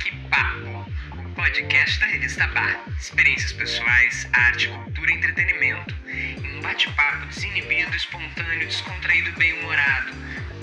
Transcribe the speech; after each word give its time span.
Baque-Papo, 0.00 0.90
o 1.12 1.34
podcast 1.34 2.00
da 2.00 2.06
revista 2.06 2.46
Bar. 2.46 2.86
Experiências 2.98 3.52
pessoais, 3.52 4.26
arte, 4.32 4.68
cultura 4.68 5.10
e 5.10 5.14
entretenimento. 5.14 5.94
Em 6.08 6.56
um 6.56 6.62
bate-papo 6.62 7.26
desinibido, 7.26 7.94
espontâneo, 7.94 8.66
descontraído 8.66 9.28
e 9.28 9.32
bem-humorado. 9.32 10.12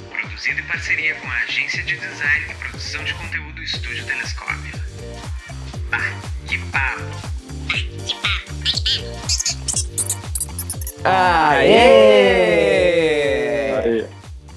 Produzido 0.09 0.59
em 0.59 0.63
parceria 0.63 1.13
com 1.13 1.27
a 1.27 1.35
agência 1.43 1.83
de 1.83 1.95
design 1.97 2.51
e 2.51 2.55
produção 2.55 3.03
de 3.03 3.13
conteúdo 3.13 3.61
Estúdio 3.61 4.04
Telescópio. 4.07 4.73
Baque-Papo. 5.91 7.04
Aê! 11.04 11.77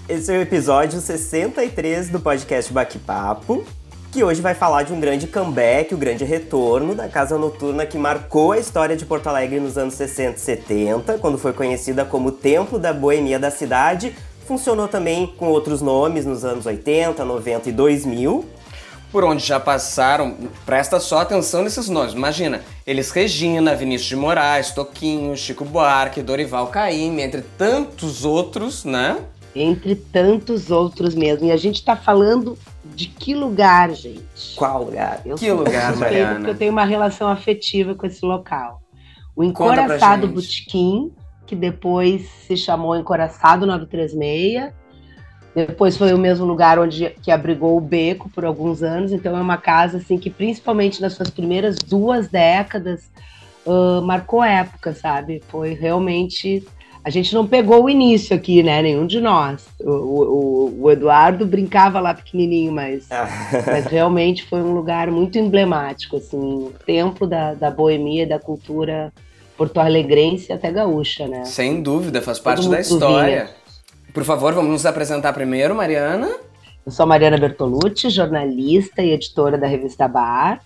Esse 0.09 0.35
é 0.35 0.39
o 0.39 0.41
episódio 0.41 1.03
63 1.03 2.09
do 2.09 2.19
podcast 2.19 2.73
Baque 2.73 2.99
Papo, 2.99 3.67
que 4.11 4.25
hoje 4.25 4.41
vai 4.41 4.55
falar 4.55 4.83
de 4.83 4.93
um 4.93 4.99
grande 4.99 5.29
comeback, 5.29 5.95
o 5.95 5.97
um 5.97 6.01
grande 6.01 6.25
retorno 6.25 6.97
da 6.97 7.09
casa 7.09 7.39
noturna 7.39 7.87
que 7.87 7.97
marcou 7.97 8.51
a 8.53 8.59
história 8.59 8.97
de 8.97 9.07
Porto 9.07 9.29
Alegre 9.29 9.61
nos 9.61 9.79
anos 9.79 9.95
60 9.95 10.37
e 10.37 10.41
70, 10.41 11.19
quando 11.19 11.39
foi 11.39 11.53
conhecida 11.53 12.05
como 12.05 12.33
Templo 12.33 12.77
da 12.79 12.93
Boemia 12.93 13.39
da 13.39 13.53
cidade. 13.53 14.15
Funcionou 14.47 14.89
também 14.89 15.29
com 15.29 15.47
outros 15.47 15.81
nomes 15.81 16.27
nos 16.27 16.45
anos 16.45 16.67
80, 16.67 17.25
90 17.25 17.69
e 17.69 17.73
2000 17.73 18.45
por 19.13 19.25
onde 19.25 19.45
já 19.45 19.59
passaram, 19.59 20.37
presta 20.65 21.01
só 21.01 21.19
atenção 21.19 21.65
nesses 21.65 21.89
nomes. 21.89 22.13
Imagina, 22.13 22.63
eles 22.87 23.11
Regina, 23.11 23.75
Vinícius 23.75 24.09
de 24.09 24.15
Moraes, 24.15 24.71
Toquinho, 24.71 25.37
Chico 25.37 25.65
Buarque, 25.65 26.23
Dorival 26.23 26.69
Caymmi, 26.69 27.21
entre 27.21 27.43
tantos 27.59 28.25
outros, 28.25 28.85
né? 28.85 29.19
Entre 29.53 29.97
tantos 29.97 30.71
outros 30.71 31.17
mesmo. 31.17 31.49
E 31.49 31.51
a 31.51 31.57
gente 31.57 31.85
tá 31.85 31.97
falando 31.97 32.57
de 32.85 33.07
que 33.07 33.35
lugar, 33.35 33.91
gente? 33.91 34.55
Qual 34.57 34.85
lugar? 34.85 35.21
Eu 35.25 35.37
que 35.37 35.51
lugar, 35.51 35.97
Mariana? 35.97 36.35
Porque 36.37 36.51
eu 36.51 36.59
tenho 36.59 36.73
uma 36.73 36.85
relação 36.85 37.29
afetiva 37.29 37.95
com 37.95 38.07
esse 38.07 38.25
local. 38.25 38.81
O 39.37 39.45
Encoraçado 39.45 40.29
Botequim, 40.29 41.13
que 41.47 41.55
depois 41.55 42.29
se 42.47 42.57
chamou 42.57 42.97
Encoraçado 42.97 43.67
936 43.67 44.73
depois 45.55 45.97
foi 45.97 46.13
o 46.13 46.19
mesmo 46.19 46.47
lugar 46.47 46.79
onde 46.79 47.11
que 47.23 47.31
abrigou 47.31 47.77
o 47.77 47.81
Beco 47.81 48.29
por 48.31 48.45
alguns 48.45 48.83
anos, 48.83 49.13
então 49.13 49.37
é 49.37 49.41
uma 49.41 49.57
casa 49.57 49.99
assim 49.99 50.17
que 50.17 50.31
principalmente 50.31 51.01
nas 51.01 51.15
suas 51.15 51.29
primeiras 51.29 51.77
duas 51.77 52.29
décadas 52.29 53.11
uh, 53.67 54.01
marcou 54.03 54.45
época, 54.45 54.95
sabe? 54.95 55.43
Foi 55.49 55.75
realmente 55.75 56.65
a 57.03 57.11
gente 57.11 57.35
não 57.35 57.47
pegou 57.47 57.85
o 57.85 57.91
início 57.91 58.37
aqui, 58.37 58.63
né? 58.63 58.83
Nenhum 58.83 59.07
de 59.07 59.21
nós. 59.21 59.67
O, 59.81 59.91
o, 59.91 60.83
o 60.83 60.91
Eduardo 60.91 61.47
brincava 61.47 61.99
lá 61.99 62.13
pequenininho, 62.13 62.73
mas, 62.73 63.09
mas 63.67 63.87
realmente 63.87 64.45
foi 64.45 64.61
um 64.61 64.73
lugar 64.75 65.11
muito 65.11 65.39
emblemático, 65.39 66.17
assim, 66.17 66.39
o 66.39 66.73
templo 66.85 67.27
da, 67.27 67.55
da 67.55 67.71
boemia, 67.71 68.27
da 68.27 68.39
cultura 68.39 69.13
porto-alegrense 69.57 70.53
até 70.53 70.71
gaúcha, 70.71 71.27
né? 71.27 71.45
Sem 71.45 71.83
dúvida, 71.83 72.23
faz 72.23 72.39
parte 72.39 72.69
da 72.69 72.81
história. 72.81 73.45
Vinha. 73.45 73.61
Por 74.13 74.25
favor, 74.25 74.53
vamos 74.55 74.71
nos 74.71 74.87
apresentar 74.87 75.33
primeiro, 75.33 75.75
Mariana. 75.75 76.31
Eu 76.85 76.91
sou 76.91 77.07
Mariana 77.07 77.37
Bertolucci, 77.37 78.09
jornalista 78.09 79.03
e 79.03 79.13
editora 79.13 79.57
da 79.59 79.67
revista 79.67 80.09
Bar. 80.09 80.61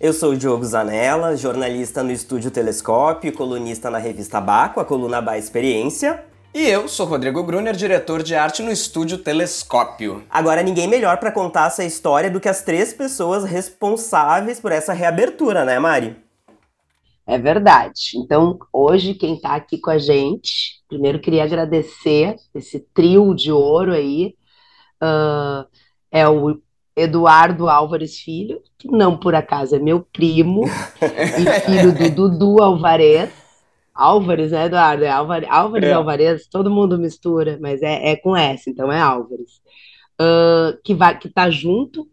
Eu 0.00 0.14
sou 0.14 0.32
o 0.32 0.36
Diogo 0.36 0.64
Zanella, 0.64 1.36
jornalista 1.36 2.02
no 2.02 2.10
Estúdio 2.10 2.50
Telescópio 2.50 3.28
e 3.28 3.32
colunista 3.32 3.90
na 3.90 3.98
revista 3.98 4.40
Bar, 4.40 4.72
com 4.72 4.80
a 4.80 4.84
coluna 4.84 5.20
Bar 5.20 5.36
Experiência. 5.36 6.24
E 6.54 6.66
eu 6.66 6.88
sou 6.88 7.06
Rodrigo 7.06 7.42
Gruner, 7.44 7.76
diretor 7.76 8.22
de 8.22 8.34
arte 8.34 8.62
no 8.62 8.72
Estúdio 8.72 9.18
Telescópio. 9.18 10.24
Agora, 10.30 10.62
ninguém 10.62 10.88
melhor 10.88 11.18
para 11.18 11.30
contar 11.30 11.66
essa 11.66 11.84
história 11.84 12.30
do 12.30 12.40
que 12.40 12.48
as 12.48 12.62
três 12.62 12.94
pessoas 12.94 13.44
responsáveis 13.44 14.58
por 14.58 14.72
essa 14.72 14.92
reabertura, 14.92 15.64
né, 15.64 15.78
Mari? 15.78 16.16
É 17.26 17.38
verdade. 17.38 18.12
Então, 18.16 18.58
hoje, 18.72 19.14
quem 19.14 19.34
está 19.34 19.54
aqui 19.54 19.78
com 19.78 19.90
a 19.90 19.98
gente 19.98 20.80
Primeiro, 20.90 21.20
queria 21.20 21.44
agradecer 21.44 22.34
esse 22.52 22.80
trio 22.92 23.32
de 23.32 23.52
ouro 23.52 23.92
aí. 23.92 24.34
Uh, 25.00 25.64
é 26.10 26.28
o 26.28 26.60
Eduardo 26.96 27.68
Álvares 27.68 28.18
Filho, 28.18 28.60
que 28.78 28.88
não 28.88 29.16
por 29.16 29.34
acaso 29.34 29.76
é 29.76 29.78
meu 29.78 30.06
primo, 30.12 30.64
e 31.00 31.60
filho 31.60 31.92
do 31.92 32.10
Dudu 32.28 32.62
Alvarez. 32.62 33.30
Álvares, 33.94 34.52
né, 34.52 34.66
Eduardo? 34.66 35.04
É 35.04 35.10
Álvares, 35.10 35.48
Álvares 35.50 35.88
é. 35.88 35.92
Alvarez, 35.92 36.46
todo 36.46 36.70
mundo 36.70 36.98
mistura, 36.98 37.58
mas 37.60 37.82
é, 37.82 38.10
é 38.10 38.16
com 38.16 38.36
S, 38.36 38.70
então 38.70 38.90
é 38.90 39.00
Álvares. 39.00 39.60
Uh, 40.20 40.78
que, 40.84 40.94
vai, 40.94 41.18
que 41.18 41.28
tá 41.28 41.50
junto 41.50 42.06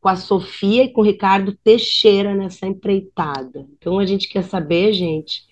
com 0.00 0.08
a 0.08 0.16
Sofia 0.16 0.84
e 0.84 0.88
com 0.88 1.00
o 1.00 1.04
Ricardo 1.04 1.56
Teixeira 1.62 2.34
nessa 2.34 2.66
empreitada. 2.66 3.66
Então 3.78 3.98
a 3.98 4.04
gente 4.04 4.28
quer 4.28 4.42
saber, 4.42 4.92
gente, 4.92 5.42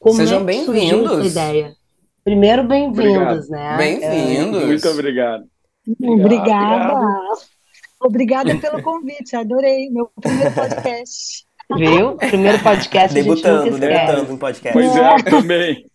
como 0.00 0.16
Sejam 0.16 0.42
é 0.48 0.52
que 0.52 0.64
surgiu 0.64 1.06
essa 1.06 1.26
ideia? 1.26 1.76
Primeiro, 2.24 2.64
bem-vindos, 2.64 3.48
né? 3.48 3.76
Bem-vindos. 3.76 4.62
É. 4.62 4.66
Muito 4.66 4.88
obrigado. 4.88 5.44
Obrigada. 6.00 6.94
Obrigada 8.02 8.56
pelo 8.58 8.80
convite, 8.82 9.36
adorei. 9.36 9.90
Meu 9.90 10.10
primeiro 10.20 10.52
podcast. 10.52 11.44
Viu? 11.76 12.16
Primeiro 12.16 12.58
podcast. 12.62 13.14
Debutando, 13.14 13.78
debutando 13.78 14.32
em 14.32 14.36
podcast. 14.36 14.72
Pois 14.72 14.96
é, 14.96 15.22
também. 15.22 15.86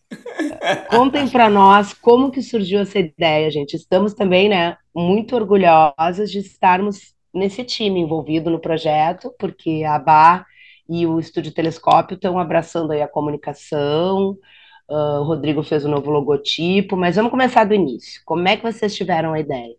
Contem 0.90 1.28
para 1.28 1.50
nós 1.50 1.94
como 1.94 2.32
que 2.32 2.42
surgiu 2.42 2.80
essa 2.80 2.98
ideia, 2.98 3.52
gente. 3.52 3.76
Estamos 3.76 4.14
também, 4.14 4.50
né, 4.50 4.78
muito 4.96 5.36
orgulhosas 5.36 6.32
de 6.32 6.40
estarmos 6.40 7.14
nesse 7.34 7.64
time 7.64 8.00
envolvido 8.00 8.50
no 8.50 8.60
projeto, 8.60 9.34
porque 9.38 9.84
a 9.86 10.00
BA 10.00 10.46
e 10.90 11.06
o 11.06 11.20
Estúdio 11.20 11.54
Telescópio 11.54 12.16
estão 12.16 12.40
abraçando 12.40 12.92
aí 12.92 13.02
a 13.02 13.08
comunicação, 13.08 14.38
Uh, 14.90 15.20
o 15.20 15.24
Rodrigo 15.24 15.62
fez 15.64 15.84
o 15.84 15.88
um 15.90 15.92
novo 15.92 16.10
logotipo, 16.10 16.96
mas 16.96 17.18
vamos 17.18 17.30
começar 17.30 17.66
do 17.66 17.74
início. 17.74 18.22
Como 18.24 18.48
é 18.48 18.56
que 18.56 18.64
vocês 18.64 18.96
tiveram 18.96 19.34
a 19.34 19.40
ideia? 19.40 19.76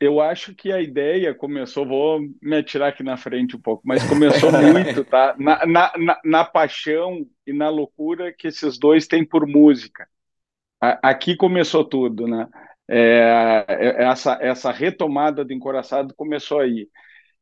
Eu 0.00 0.20
acho 0.20 0.54
que 0.54 0.70
a 0.70 0.80
ideia 0.80 1.34
começou, 1.34 1.84
vou 1.84 2.20
me 2.40 2.56
atirar 2.56 2.90
aqui 2.90 3.02
na 3.02 3.16
frente 3.16 3.56
um 3.56 3.60
pouco, 3.60 3.82
mas 3.84 4.06
começou 4.08 4.50
muito, 4.72 5.04
tá? 5.04 5.34
Na, 5.38 5.66
na, 5.66 5.92
na, 5.96 6.20
na, 6.24 6.44
paixão 6.44 7.26
e 7.44 7.52
na 7.52 7.68
loucura 7.68 8.32
que 8.32 8.46
esses 8.46 8.78
dois 8.78 9.08
têm 9.08 9.24
por 9.24 9.44
música. 9.46 10.06
A, 10.80 11.10
aqui 11.10 11.36
começou 11.36 11.84
tudo, 11.84 12.28
né? 12.28 12.48
É, 12.86 13.64
é 13.68 14.04
essa, 14.04 14.38
essa 14.40 14.70
retomada 14.70 15.44
do 15.44 15.52
Encoraçado 15.52 16.14
começou 16.14 16.60
aí. 16.60 16.88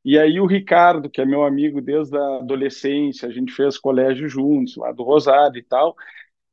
E 0.03 0.19
aí 0.19 0.41
o 0.41 0.47
Ricardo, 0.47 1.11
que 1.11 1.21
é 1.21 1.27
meu 1.27 1.45
amigo 1.45 1.83
desde 1.83 2.16
a 2.16 2.37
adolescência, 2.37 3.28
a 3.28 3.33
gente 3.33 3.53
fez 3.53 3.77
colégio 3.77 4.28
juntos, 4.28 4.77
lá 4.77 4.93
do 4.93 5.03
Rosário 5.03 5.59
e 5.59 5.62
tal, 5.62 5.95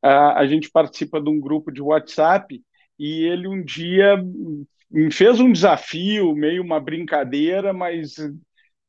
a, 0.02 0.40
a 0.40 0.48
gente 0.48 0.70
participa 0.70 1.22
de 1.22 1.30
um 1.30 1.40
grupo 1.40 1.72
de 1.72 1.82
WhatsApp 1.82 2.62
e 3.00 3.24
ele 3.26 3.48
um 3.48 3.64
dia 3.64 4.18
me 4.94 5.12
fez 5.12 5.40
um 5.40 5.52
desafio, 5.52 6.36
meio 6.36 6.62
uma 6.64 6.80
brincadeira, 6.80 7.74
mas 7.74 8.16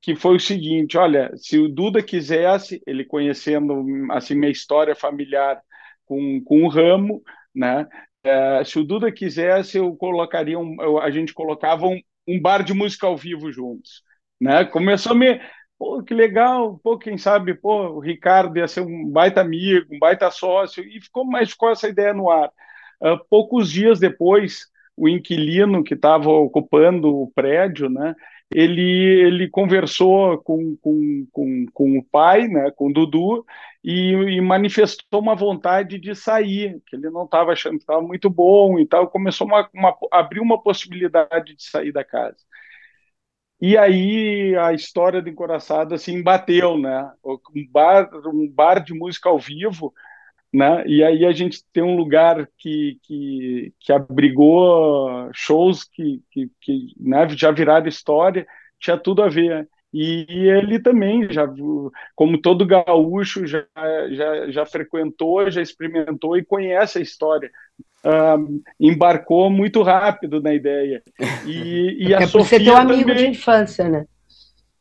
que 0.03 0.15
foi 0.15 0.37
o 0.37 0.41
seguinte, 0.41 0.99
olha, 0.99 1.33
se 1.37 1.59
o 1.59 1.69
Duda 1.69 2.03
quisesse, 2.03 2.83
ele 2.87 3.05
conhecendo 3.07 3.83
assim 4.13 4.35
minha 4.35 4.53
história 4.53 4.95
familiar 4.95 5.61
com, 6.05 6.43
com 6.45 6.63
o 6.65 6.69
ramo, 6.69 7.23
né? 7.55 7.89
É, 8.23 8.63
se 8.65 8.79
o 8.79 8.85
Duda 8.85 9.11
quisesse, 9.11 9.79
eu 9.79 9.97
colocaria 9.97 10.59
um, 10.59 10.77
eu, 10.83 10.99
a 10.99 11.11
gente 11.11 11.33
colocava 11.33 11.87
um, 11.87 11.99
um 12.29 12.41
bar 12.41 12.63
de 12.63 12.75
música 12.75 13.07
ao 13.07 13.17
vivo 13.17 13.51
juntos, 13.51 14.03
né? 14.41 14.65
Começou 14.67 15.13
a 15.13 15.15
me 15.15 15.41
pô, 15.79 16.03
que 16.03 16.15
legal, 16.15 16.79
pô, 16.83 16.99
quem 16.99 17.19
sabe, 17.19 17.55
pô, 17.55 17.89
o 17.91 18.01
Ricardo 18.01 18.57
ia 18.59 18.69
ser 18.69 18.81
um 18.83 19.09
baita 19.11 19.41
amigo, 19.41 19.95
um 19.95 19.99
baita 19.99 20.31
sócio, 20.31 20.85
e 20.85 21.01
ficou, 21.01 21.25
mas 21.25 21.51
ficou 21.51 21.71
essa 21.71 21.89
ideia 21.89 22.13
no 22.15 22.31
ar. 22.31 22.51
Uh, 23.03 23.19
poucos 23.29 23.71
dias 23.71 23.99
depois, 23.99 24.67
o 24.97 25.09
inquilino 25.09 25.83
que 25.83 25.95
estava 25.95 26.31
ocupando 26.31 27.09
o 27.15 27.31
prédio, 27.33 27.89
né, 27.89 28.15
ele, 28.55 28.83
ele 28.83 29.49
conversou 29.49 30.39
com, 30.39 30.77
com, 30.81 31.27
com, 31.33 31.67
com 31.73 31.99
o 31.99 32.05
pai, 32.05 32.47
né, 32.47 32.71
com 32.71 32.89
o 32.89 32.93
Dudu, 32.93 33.45
e, 33.83 34.13
e 34.13 34.41
manifestou 34.41 35.21
uma 35.21 35.35
vontade 35.35 35.99
de 35.99 36.15
sair, 36.15 36.81
que 36.87 36.97
ele 36.97 37.11
não 37.11 37.25
estava 37.25 37.53
achando 37.53 37.77
que 37.77 37.83
estava 37.83 38.03
muito 38.03 38.31
bom 38.31 38.79
e 38.79 38.87
tal, 38.87 39.09
começou 39.09 39.47
uma, 39.47 39.69
uma, 39.75 39.97
abriu 40.13 40.43
uma 40.43 40.63
possibilidade 40.63 41.57
de 41.57 41.65
sair 41.65 41.93
da 41.93 42.05
casa. 42.05 42.37
E 43.61 43.77
aí 43.79 44.55
a 44.57 44.73
história 44.73 45.23
do 45.23 45.29
Encoraçado 45.29 45.95
assim 45.95 46.23
bateu, 46.23 46.77
né? 46.79 47.11
Um 47.25 47.67
bar, 47.71 48.11
um 48.27 48.49
bar 48.49 48.79
de 48.85 48.93
música 48.93 49.29
ao 49.29 49.39
vivo, 49.39 49.95
né? 50.55 50.85
E 50.87 51.03
aí 51.03 51.27
a 51.27 51.33
gente 51.33 51.65
tem 51.73 51.83
um 51.83 51.97
lugar 51.97 52.49
que, 52.57 53.01
que, 53.03 53.73
que 53.81 53.93
abrigou 53.93 55.29
shows 55.35 55.83
que, 55.83 56.23
que, 56.31 56.49
que 56.61 56.95
né, 56.97 57.29
já 57.31 57.51
viraram 57.51 57.89
história, 57.89 58.47
tinha 58.79 58.97
tudo 58.97 59.25
a 59.25 59.29
ver. 59.29 59.69
E, 59.93 60.25
ele 60.29 60.79
também, 60.79 61.27
já, 61.29 61.49
como 62.15 62.41
todo 62.41 62.67
gaúcho, 62.67 63.45
já, 63.47 63.65
já, 64.11 64.51
já 64.51 64.67
frequentou, 64.67 65.51
já 65.51 65.61
experimentou 65.61 66.37
e 66.37 66.45
conhece 66.45 66.99
a 66.99 67.03
história 67.03 67.51
uh, 68.05 68.63
embarcou 68.79 69.51
muito 69.51 69.83
rápido 69.83 70.41
na 70.41 70.55
ideia. 70.55 71.03
E, 71.47 71.97
e 72.09 72.15
a 72.15 72.21
é 72.21 72.27
Sofia 72.27 72.59
você 72.59 72.65
teu 72.65 72.77
amigo 72.77 73.09
também... 73.09 73.17
de 73.17 73.39
infância, 73.39 73.89
né? 73.89 74.07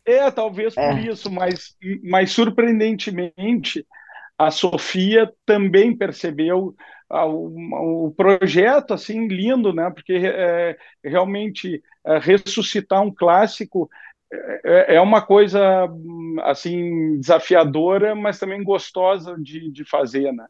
É, 0.05 0.29
talvez 0.29 0.75
por 0.75 0.83
é. 0.83 1.01
isso, 1.01 1.31
mas, 1.31 1.75
mas 2.03 2.31
surpreendentemente 2.31 3.85
a 4.37 4.51
Sofia 4.51 5.31
também 5.45 5.95
percebeu 5.95 6.75
ah, 7.09 7.25
o, 7.25 8.13
projeto 8.17 8.93
assim 8.93 9.27
lindo, 9.27 9.73
né? 9.73 9.91
Porque 9.91 10.13
é, 10.13 10.77
realmente 11.03 11.81
é, 12.05 12.17
ressuscitar 12.17 13.01
um 13.01 13.13
clássico 13.13 13.89
é, 14.65 14.95
é, 14.95 15.01
uma 15.01 15.21
coisa 15.21 15.87
assim 16.41 17.19
desafiadora, 17.19 18.15
mas 18.15 18.39
também 18.39 18.63
gostosa 18.63 19.35
de, 19.39 19.71
de 19.71 19.85
fazer, 19.85 20.31
né? 20.31 20.47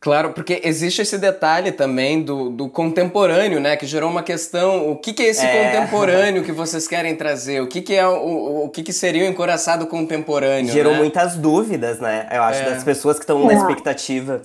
Claro, 0.00 0.32
porque 0.32 0.60
existe 0.62 1.02
esse 1.02 1.18
detalhe 1.18 1.72
também 1.72 2.22
do, 2.22 2.50
do 2.50 2.68
contemporâneo, 2.68 3.58
né? 3.58 3.76
Que 3.76 3.86
gerou 3.86 4.10
uma 4.10 4.22
questão. 4.22 4.90
O 4.90 4.96
que, 4.96 5.12
que 5.12 5.22
é 5.22 5.28
esse 5.28 5.44
é. 5.44 5.72
contemporâneo 5.72 6.44
que 6.44 6.52
vocês 6.52 6.86
querem 6.86 7.16
trazer? 7.16 7.62
O 7.62 7.66
que, 7.66 7.80
que 7.80 7.94
é 7.94 8.06
o, 8.06 8.64
o 8.64 8.68
que, 8.68 8.82
que 8.82 8.92
seria 8.92 9.24
o 9.24 9.26
encoraçado 9.26 9.86
contemporâneo? 9.86 10.72
Gerou 10.72 10.92
né? 10.92 10.98
muitas 10.98 11.36
dúvidas, 11.36 11.98
né? 12.00 12.28
Eu 12.30 12.42
acho, 12.42 12.60
é. 12.62 12.70
das 12.70 12.84
pessoas 12.84 13.16
que 13.16 13.24
estão 13.24 13.44
na 13.44 13.52
é. 13.52 13.56
expectativa. 13.56 14.42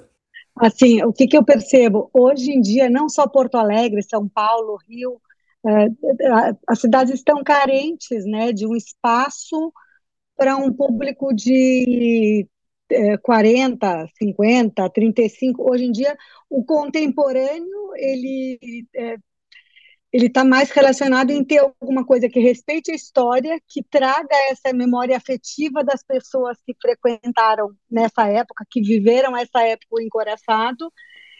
Assim, 0.55 1.03
o 1.03 1.11
que, 1.11 1.27
que 1.27 1.37
eu 1.37 1.43
percebo? 1.43 2.09
Hoje 2.13 2.51
em 2.51 2.61
dia, 2.61 2.89
não 2.89 3.09
só 3.09 3.27
Porto 3.27 3.55
Alegre, 3.55 4.01
São 4.01 4.27
Paulo, 4.27 4.77
Rio, 4.87 5.19
é, 5.65 5.87
as 6.67 6.79
cidades 6.79 7.13
estão 7.13 7.43
carentes 7.43 8.25
né, 8.25 8.51
de 8.51 8.65
um 8.65 8.75
espaço 8.75 9.73
para 10.35 10.55
um 10.55 10.71
público 10.71 11.33
de 11.33 12.47
40, 13.21 14.07
50, 14.17 14.89
35. 14.89 15.71
Hoje 15.71 15.85
em 15.85 15.91
dia, 15.91 16.17
o 16.49 16.63
contemporâneo 16.63 17.93
ele 17.95 18.59
é, 18.95 19.17
ele 20.13 20.27
está 20.27 20.45
mais 20.45 20.69
relacionado 20.69 21.31
em 21.31 21.43
ter 21.43 21.57
alguma 21.57 22.05
coisa 22.05 22.29
que 22.29 22.39
respeite 22.39 22.91
a 22.91 22.95
história, 22.95 23.59
que 23.67 23.83
traga 23.83 24.35
essa 24.51 24.71
memória 24.71 25.17
afetiva 25.17 25.83
das 25.83 26.03
pessoas 26.03 26.55
que 26.63 26.75
frequentaram 26.79 27.71
nessa 27.89 28.27
época, 28.27 28.63
que 28.69 28.79
viveram 28.79 29.35
essa 29.35 29.63
época 29.63 30.03
encoraçado 30.03 30.93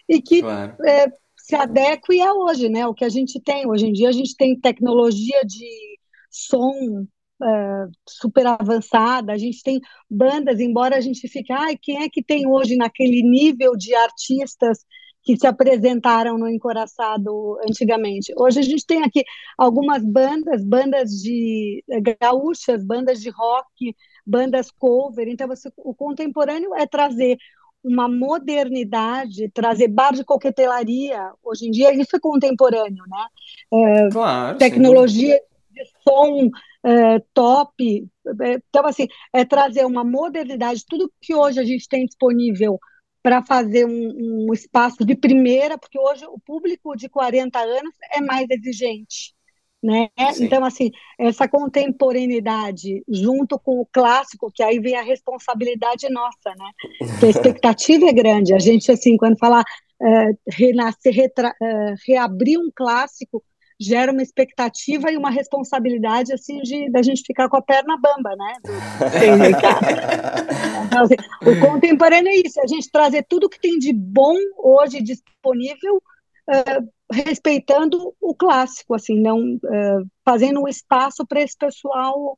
e 0.10 0.20
que 0.20 0.42
claro. 0.42 0.76
é, 0.88 1.06
se 1.38 1.56
adeque 1.56 2.20
a 2.20 2.34
hoje, 2.34 2.68
né? 2.68 2.88
O 2.88 2.96
que 2.96 3.06
a 3.06 3.10
gente 3.10 3.40
tem 3.40 3.70
hoje 3.70 3.86
em 3.86 3.94
dia, 3.94 4.10
a 4.10 4.14
gente 4.14 4.36
tem 4.36 4.60
tecnologia 4.60 5.42
de 5.46 6.00
som 6.32 7.06
é, 7.44 7.88
super 8.08 8.48
avançada, 8.48 9.34
a 9.34 9.38
gente 9.38 9.62
tem 9.62 9.82
bandas, 10.10 10.60
embora 10.60 10.96
a 10.96 11.02
gente 11.02 11.28
fique, 11.28 11.52
ai, 11.52 11.78
quem 11.82 12.04
é 12.04 12.10
que 12.10 12.24
tem 12.24 12.48
hoje 12.48 12.76
naquele 12.76 13.22
nível 13.22 13.76
de 13.76 13.94
artistas 13.96 14.80
que 15.24 15.38
se 15.38 15.48
apresentaram 15.48 16.38
no 16.38 16.50
Encoraçado 16.50 17.58
antigamente. 17.68 18.34
Hoje 18.38 18.60
a 18.60 18.64
gente 18.64 18.86
tem 18.86 19.04
aqui 19.04 19.24
algumas 19.58 20.04
bandas, 20.04 20.64
bandas 20.64 21.12
de 21.12 21.84
é, 21.90 22.02
gaúchas, 22.20 22.84
bandas 22.84 23.22
de 23.22 23.30
rock, 23.30 23.96
bandas 24.26 24.70
cover. 24.70 25.28
Então, 25.30 25.48
você, 25.48 25.72
o 25.78 25.96
contemporâneo 25.96 26.76
é 26.76 26.86
trazer 26.86 27.38
uma 27.84 28.08
modernidade, 28.08 29.50
trazer 29.54 29.88
bar 29.88 30.14
de 30.14 30.24
coquetelaria. 30.24 31.32
Hoje 31.42 31.68
em 31.68 31.72
dia, 31.72 31.94
isso 31.94 32.16
é 32.16 32.20
contemporâneo, 32.20 33.04
né? 33.08 33.26
É, 33.74 34.10
claro, 34.10 34.58
tecnologia 34.58 35.36
sim. 35.36 35.53
De 35.74 35.84
som 36.08 36.50
é, 36.86 37.20
top. 37.34 38.08
Então, 38.26 38.86
assim, 38.86 39.08
é 39.34 39.44
trazer 39.44 39.86
uma 39.86 40.04
modernidade, 40.04 40.86
tudo 40.88 41.12
que 41.22 41.34
hoje 41.34 41.60
a 41.60 41.64
gente 41.64 41.88
tem 41.88 42.06
disponível 42.06 42.80
para 43.22 43.42
fazer 43.42 43.86
um, 43.86 44.48
um, 44.50 44.54
espaço 44.54 45.06
de 45.06 45.16
primeira, 45.16 45.78
porque 45.78 45.98
hoje 45.98 46.26
o 46.26 46.38
público 46.40 46.96
de 46.96 47.08
40 47.08 47.58
anos 47.58 47.96
é 48.12 48.20
mais 48.20 48.46
exigente. 48.50 49.34
Né? 49.82 50.08
Então, 50.40 50.64
assim, 50.64 50.92
essa 51.20 51.46
contemporaneidade 51.46 53.04
junto 53.10 53.60
com 53.60 53.82
o 53.82 53.86
clássico, 53.86 54.50
que 54.54 54.64
aí 54.64 54.80
vem 54.80 54.96
a 54.96 55.02
responsabilidade 55.02 56.10
nossa, 56.10 56.56
né? 56.58 56.72
Que 57.20 57.26
a 57.26 57.30
expectativa 57.30 58.06
é 58.06 58.14
grande. 58.14 58.54
A 58.54 58.60
gente, 58.60 58.90
assim, 58.90 59.18
quando 59.18 59.38
fala 59.38 59.62
é, 60.02 60.30
renascer, 60.50 61.14
retra, 61.14 61.54
é, 61.62 61.96
reabrir 62.08 62.58
um 62.58 62.70
clássico, 62.74 63.44
gera 63.84 64.12
uma 64.12 64.22
expectativa 64.22 65.12
e 65.12 65.18
uma 65.18 65.30
responsabilidade 65.30 66.34
assim 66.34 66.62
de 66.62 66.90
da 66.90 67.02
gente 67.02 67.24
ficar 67.26 67.50
com 67.50 67.58
a 67.58 67.62
perna 67.62 67.98
bamba, 67.98 68.36
né? 68.36 68.54
então, 70.86 71.04
assim, 71.04 71.16
o 71.42 71.60
contemporâneo 71.60 72.30
é 72.30 72.36
isso, 72.36 72.60
a 72.62 72.68
gente 72.68 72.90
trazer 72.92 73.26
tudo 73.28 73.50
que 73.50 73.60
tem 73.60 73.78
de 73.78 73.94
bom 73.94 74.36
hoje 74.58 75.02
disponível, 75.02 76.02
uh, 76.50 76.90
respeitando 77.12 78.14
o 78.20 78.34
clássico, 78.36 78.96
assim, 78.96 79.20
não 79.20 79.56
uh, 79.56 80.08
fazendo 80.26 80.62
um 80.62 80.68
espaço 80.68 81.26
para 81.26 81.42
esse 81.42 81.58
pessoal 81.58 82.38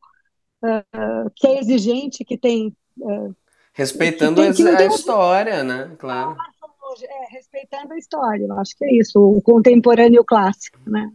uh, 0.63 1.31
que 1.35 1.47
é 1.47 1.59
exigente, 1.59 2.25
que 2.25 2.37
tem 2.37 2.75
respeitando 3.73 4.41
que 4.41 4.63
tem, 4.63 4.75
que 4.75 4.83
a, 4.83 4.87
história, 4.87 5.63
né? 5.63 5.95
Claro. 5.99 6.37
É, 7.03 7.33
respeitando 7.33 7.93
a 7.93 7.97
história, 7.97 8.45
eu 8.45 8.59
acho 8.59 8.77
que 8.77 8.85
é 8.85 8.95
isso, 8.95 9.19
o 9.19 9.41
contemporâneo 9.41 10.15
e 10.15 10.19
o 10.19 10.23
clássico, 10.23 10.79
né? 10.87 11.11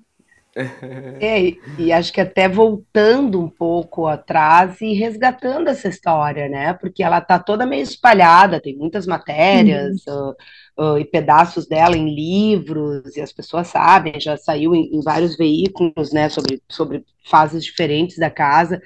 É, 1.20 1.54
e 1.78 1.92
acho 1.92 2.12
que 2.12 2.20
até 2.20 2.48
voltando 2.48 3.40
um 3.40 3.48
pouco 3.48 4.06
atrás 4.06 4.80
e 4.80 4.92
resgatando 4.94 5.68
essa 5.68 5.88
história, 5.88 6.48
né? 6.48 6.72
Porque 6.74 7.02
ela 7.02 7.20
tá 7.20 7.38
toda 7.38 7.66
meio 7.66 7.82
espalhada, 7.82 8.60
tem 8.60 8.76
muitas 8.76 9.06
matérias 9.06 10.02
uh, 10.06 10.34
uh, 10.80 10.98
e 10.98 11.04
pedaços 11.04 11.66
dela 11.66 11.96
em 11.96 12.14
livros, 12.14 13.16
e 13.16 13.20
as 13.20 13.32
pessoas 13.32 13.68
sabem, 13.68 14.18
já 14.18 14.36
saiu 14.36 14.74
em, 14.74 14.96
em, 14.96 15.02
vários 15.02 15.36
veículos, 15.36 16.12
né, 16.12 16.28
sobre, 16.28 16.62
sobre 16.68 17.04
fases 17.24 17.64
diferentes 17.64 18.16
da 18.16 18.30
casa, 18.30 18.80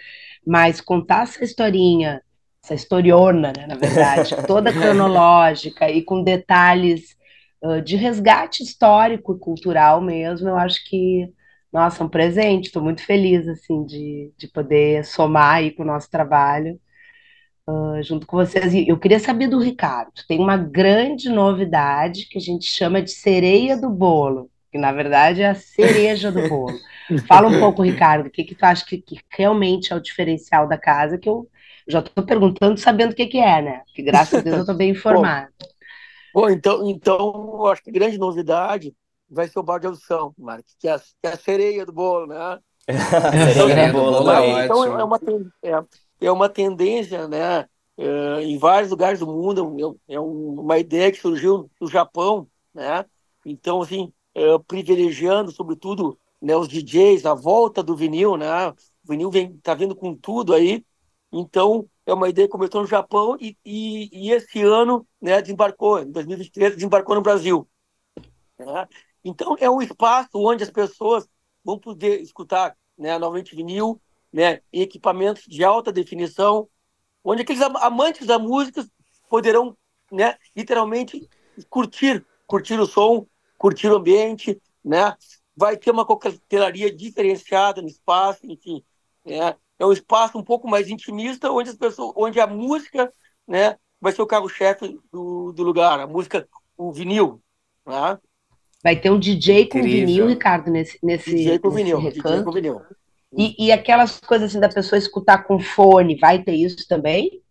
mas 0.44 0.80
contar 0.80 1.22
essa 1.22 1.44
historinha, 1.44 2.20
essa 2.62 2.74
historiona, 2.74 3.52
né, 3.56 3.66
na 3.66 3.76
verdade, 3.76 4.34
toda 4.46 4.72
cronológica 4.72 5.88
e 5.88 6.02
com 6.02 6.22
detalhes 6.22 7.16
uh, 7.62 7.80
de 7.80 7.96
resgate 7.96 8.62
histórico 8.62 9.34
e 9.34 9.38
cultural 9.38 10.00
mesmo, 10.00 10.48
eu 10.48 10.56
acho 10.56 10.84
que 10.84 11.32
nossa, 11.74 12.04
um 12.04 12.08
presente, 12.08 12.66
estou 12.66 12.80
muito 12.80 13.04
feliz, 13.04 13.48
assim, 13.48 13.84
de, 13.84 14.32
de 14.38 14.46
poder 14.46 15.04
somar 15.04 15.56
aí 15.56 15.72
com 15.72 15.82
o 15.82 15.86
nosso 15.86 16.08
trabalho 16.08 16.80
uh, 17.68 18.00
junto 18.00 18.28
com 18.28 18.36
vocês. 18.36 18.72
E 18.72 18.88
eu 18.88 18.96
queria 18.96 19.18
saber 19.18 19.48
do 19.48 19.58
Ricardo, 19.58 20.12
tem 20.28 20.38
uma 20.38 20.56
grande 20.56 21.28
novidade 21.28 22.28
que 22.28 22.38
a 22.38 22.40
gente 22.40 22.64
chama 22.64 23.02
de 23.02 23.10
sereia 23.10 23.76
do 23.76 23.90
bolo, 23.90 24.48
que 24.70 24.78
na 24.78 24.92
verdade 24.92 25.42
é 25.42 25.48
a 25.48 25.54
cereja 25.56 26.30
do 26.30 26.48
bolo. 26.48 26.78
Fala 27.26 27.48
um 27.48 27.58
pouco, 27.58 27.82
Ricardo, 27.82 28.28
o 28.28 28.30
que, 28.30 28.44
que 28.44 28.54
tu 28.54 28.62
acha 28.62 28.86
que, 28.86 28.98
que 28.98 29.18
realmente 29.28 29.92
é 29.92 29.96
o 29.96 30.00
diferencial 30.00 30.68
da 30.68 30.78
casa, 30.78 31.18
que 31.18 31.28
eu 31.28 31.48
já 31.88 31.98
estou 31.98 32.24
perguntando 32.24 32.78
sabendo 32.78 33.10
o 33.10 33.16
que, 33.16 33.26
que 33.26 33.38
é, 33.38 33.60
né? 33.60 33.82
Que 33.92 34.00
graças 34.00 34.38
a 34.38 34.42
Deus 34.42 34.56
eu 34.58 34.62
estou 34.62 34.76
bem 34.76 34.90
informado. 34.90 35.48
Bom, 36.32 36.42
bom, 36.42 36.50
então, 36.50 36.90
então, 36.90 37.16
eu 37.60 37.66
acho 37.68 37.82
que 37.82 37.92
grande 37.92 38.18
novidade 38.18 38.92
vai 39.34 39.48
ser 39.48 39.58
o 39.58 39.62
balde 39.62 39.82
de 39.82 39.86
audição, 39.88 40.34
Mark, 40.38 40.64
que, 40.78 40.88
é, 40.88 40.98
que 40.98 41.26
é 41.26 41.28
a 41.28 41.36
sereia 41.36 41.84
do 41.84 41.92
bolo, 41.92 42.26
né? 42.26 42.58
então, 43.50 43.68
é, 43.68 43.92
bolo, 43.92 44.30
é, 44.30 44.64
então 44.64 44.84
é 44.84 45.04
uma, 45.04 45.20
é, 45.62 46.26
é 46.26 46.32
uma 46.32 46.48
tendência, 46.48 47.26
né? 47.28 47.66
É, 47.96 48.42
em 48.42 48.58
vários 48.58 48.90
lugares 48.90 49.20
do 49.20 49.26
mundo, 49.26 49.96
é, 50.08 50.14
é 50.14 50.20
uma 50.20 50.78
ideia 50.78 51.12
que 51.12 51.20
surgiu 51.20 51.70
no 51.80 51.88
Japão, 51.88 52.48
né? 52.72 53.04
Então, 53.44 53.82
assim, 53.82 54.12
é, 54.34 54.58
privilegiando, 54.66 55.52
sobretudo, 55.52 56.18
né, 56.40 56.56
os 56.56 56.68
DJs, 56.68 57.24
a 57.24 57.34
volta 57.34 57.82
do 57.82 57.96
vinil, 57.96 58.36
né? 58.36 58.68
O 58.68 58.74
vinil 59.04 59.30
vem, 59.30 59.56
tá 59.58 59.74
vindo 59.74 59.94
com 59.94 60.14
tudo 60.14 60.54
aí. 60.54 60.84
Então, 61.32 61.88
é 62.06 62.12
uma 62.12 62.28
ideia 62.28 62.46
que 62.46 62.52
começou 62.52 62.82
no 62.82 62.86
Japão 62.86 63.36
e, 63.40 63.56
e, 63.64 64.28
e 64.28 64.32
esse 64.32 64.62
ano, 64.62 65.06
né, 65.20 65.40
desembarcou, 65.40 66.00
em 66.00 66.10
2023, 66.10 66.74
desembarcou 66.74 67.14
no 67.14 67.22
Brasil. 67.22 67.66
Né? 68.58 68.88
Então, 69.24 69.56
é 69.58 69.70
um 69.70 69.80
espaço 69.80 70.30
onde 70.34 70.62
as 70.62 70.70
pessoas 70.70 71.26
vão 71.64 71.78
poder 71.78 72.20
escutar 72.20 72.76
né, 72.96 73.18
novamente 73.18 73.56
vinil, 73.56 74.00
né, 74.32 74.60
em 74.72 74.82
equipamentos 74.82 75.44
de 75.44 75.64
alta 75.64 75.90
definição, 75.90 76.68
onde 77.24 77.42
aqueles 77.42 77.62
amantes 77.62 78.26
da 78.26 78.38
música 78.38 78.86
poderão, 79.30 79.76
né, 80.12 80.36
literalmente, 80.54 81.28
curtir, 81.70 82.24
curtir 82.46 82.78
o 82.78 82.86
som, 82.86 83.26
curtir 83.56 83.88
o 83.88 83.96
ambiente, 83.96 84.60
né? 84.84 85.16
Vai 85.56 85.76
ter 85.76 85.90
uma 85.90 86.04
coquetelaria 86.04 86.94
diferenciada 86.94 87.80
no 87.80 87.88
espaço, 87.88 88.40
enfim, 88.44 88.84
né? 89.24 89.56
É 89.78 89.86
um 89.86 89.92
espaço 89.92 90.36
um 90.36 90.44
pouco 90.44 90.68
mais 90.68 90.88
intimista, 90.88 91.50
onde 91.50 91.70
as 91.70 91.76
pessoas, 91.76 92.12
onde 92.16 92.38
a 92.38 92.46
música, 92.46 93.12
né, 93.46 93.76
vai 94.00 94.12
ser 94.12 94.22
o 94.22 94.26
carro-chefe 94.26 95.00
do, 95.10 95.52
do 95.52 95.62
lugar, 95.62 95.98
a 95.98 96.06
música, 96.06 96.48
o 96.76 96.92
vinil, 96.92 97.42
né? 97.86 98.18
Vai 98.84 98.96
ter 98.96 99.10
um 99.10 99.18
DJ 99.18 99.66
com 99.66 99.78
Incrível. 99.78 100.06
vinil, 100.06 100.26
Ricardo, 100.26 100.70
nesse, 100.70 100.98
nesse, 101.02 101.34
DJ 101.34 101.58
com 101.58 101.68
nesse 101.68 101.82
vinil, 101.82 101.98
recanto. 101.98 102.28
DJ 102.28 102.44
com 102.44 102.52
vinil. 102.52 102.82
E, 103.32 103.66
e 103.66 103.72
aquelas 103.72 104.20
coisas 104.20 104.50
assim 104.50 104.60
da 104.60 104.68
pessoa 104.68 104.98
escutar 104.98 105.44
com 105.44 105.58
fone, 105.58 106.16
vai 106.16 106.42
ter 106.42 106.52
isso 106.52 106.86
também? 106.86 107.42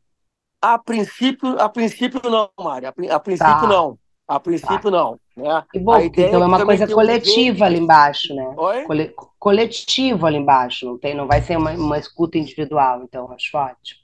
A 0.62 0.78
princípio, 0.78 1.60
a 1.60 1.68
princípio 1.68 2.22
não, 2.30 2.50
Mário. 2.58 2.88
A, 2.88 3.16
a 3.16 3.20
princípio 3.20 3.62
tá. 3.62 3.68
não. 3.68 3.98
A 4.28 4.40
princípio 4.40 4.80
tá. 4.80 4.92
não. 4.92 5.20
Né? 5.36 5.64
E 5.74 5.80
bom, 5.80 5.98
então 5.98 6.44
é 6.44 6.46
uma 6.46 6.64
coisa 6.64 6.88
coletiva 6.88 7.64
um 7.64 7.68
ali 7.68 7.80
embaixo, 7.80 8.36
né? 8.36 8.54
Cole 8.86 9.14
coletivo 9.40 10.28
ali 10.28 10.38
embaixo, 10.38 10.86
não, 10.86 10.98
tem, 11.00 11.16
não 11.16 11.28
vai 11.28 11.42
ser 11.42 11.58
uma, 11.58 11.72
uma 11.72 11.98
escuta 11.98 12.38
individual, 12.38 13.02
então 13.04 13.30
acho 13.34 13.58
ótimo. 13.58 14.00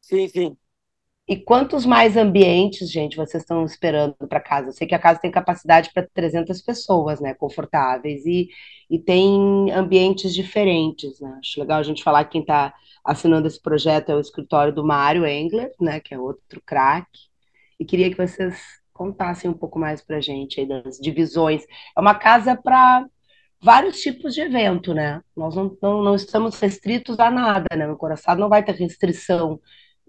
Sim, 0.00 0.26
sim. 0.26 0.56
E 1.30 1.36
quantos 1.36 1.86
mais 1.86 2.16
ambientes, 2.16 2.90
gente, 2.90 3.16
vocês 3.16 3.44
estão 3.44 3.64
esperando 3.64 4.16
para 4.28 4.40
casa? 4.40 4.70
Eu 4.70 4.72
sei 4.72 4.84
que 4.84 4.96
a 4.96 4.98
casa 4.98 5.20
tem 5.20 5.30
capacidade 5.30 5.88
para 5.94 6.04
300 6.12 6.60
pessoas, 6.60 7.20
né, 7.20 7.34
confortáveis, 7.34 8.26
e, 8.26 8.48
e 8.90 8.98
tem 8.98 9.70
ambientes 9.70 10.34
diferentes, 10.34 11.20
né? 11.20 11.38
Acho 11.38 11.60
legal 11.60 11.78
a 11.78 11.84
gente 11.84 12.02
falar 12.02 12.24
que 12.24 12.32
quem 12.32 12.40
está 12.40 12.74
assinando 13.04 13.46
esse 13.46 13.62
projeto 13.62 14.10
é 14.10 14.16
o 14.16 14.20
escritório 14.20 14.74
do 14.74 14.84
Mário 14.84 15.24
Engler, 15.24 15.70
né, 15.80 16.00
que 16.00 16.12
é 16.12 16.18
outro 16.18 16.60
craque, 16.66 17.20
e 17.78 17.84
queria 17.84 18.10
que 18.10 18.16
vocês 18.16 18.60
contassem 18.92 19.48
um 19.48 19.54
pouco 19.54 19.78
mais 19.78 20.02
para 20.02 20.16
a 20.16 20.20
gente 20.20 20.58
aí 20.58 20.66
das 20.66 20.98
divisões. 20.98 21.62
É 21.96 22.00
uma 22.00 22.16
casa 22.16 22.56
para 22.56 23.06
vários 23.62 24.00
tipos 24.00 24.34
de 24.34 24.40
evento, 24.40 24.92
né? 24.92 25.22
Nós 25.36 25.54
não, 25.54 25.76
não, 25.80 26.02
não 26.02 26.14
estamos 26.16 26.58
restritos 26.58 27.20
a 27.20 27.30
nada, 27.30 27.68
né? 27.76 27.88
O 27.88 27.96
Coraçado 27.96 28.40
não 28.40 28.48
vai 28.48 28.64
ter 28.64 28.74
restrição 28.74 29.60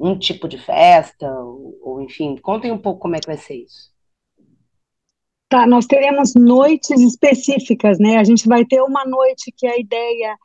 um 0.02 0.18
tipo 0.18 0.48
de 0.48 0.58
festa, 0.58 1.32
ou, 1.32 1.78
ou, 1.82 2.02
enfim, 2.02 2.36
contem 2.38 2.72
um 2.72 2.78
pouco 2.78 3.02
como 3.02 3.16
é 3.16 3.20
que 3.20 3.28
vai 3.28 3.38
ser 3.38 3.56
isso. 3.56 3.92
Tá, 5.48 5.68
nós 5.68 5.86
teremos 5.86 6.34
noites 6.34 7.00
específicas, 7.02 8.00
né? 8.00 8.18
A 8.18 8.24
gente 8.24 8.48
vai 8.48 8.66
ter 8.66 8.82
uma 8.82 9.06
noite 9.06 9.54
que 9.56 9.68
a 9.68 9.78
ideia 9.78 10.38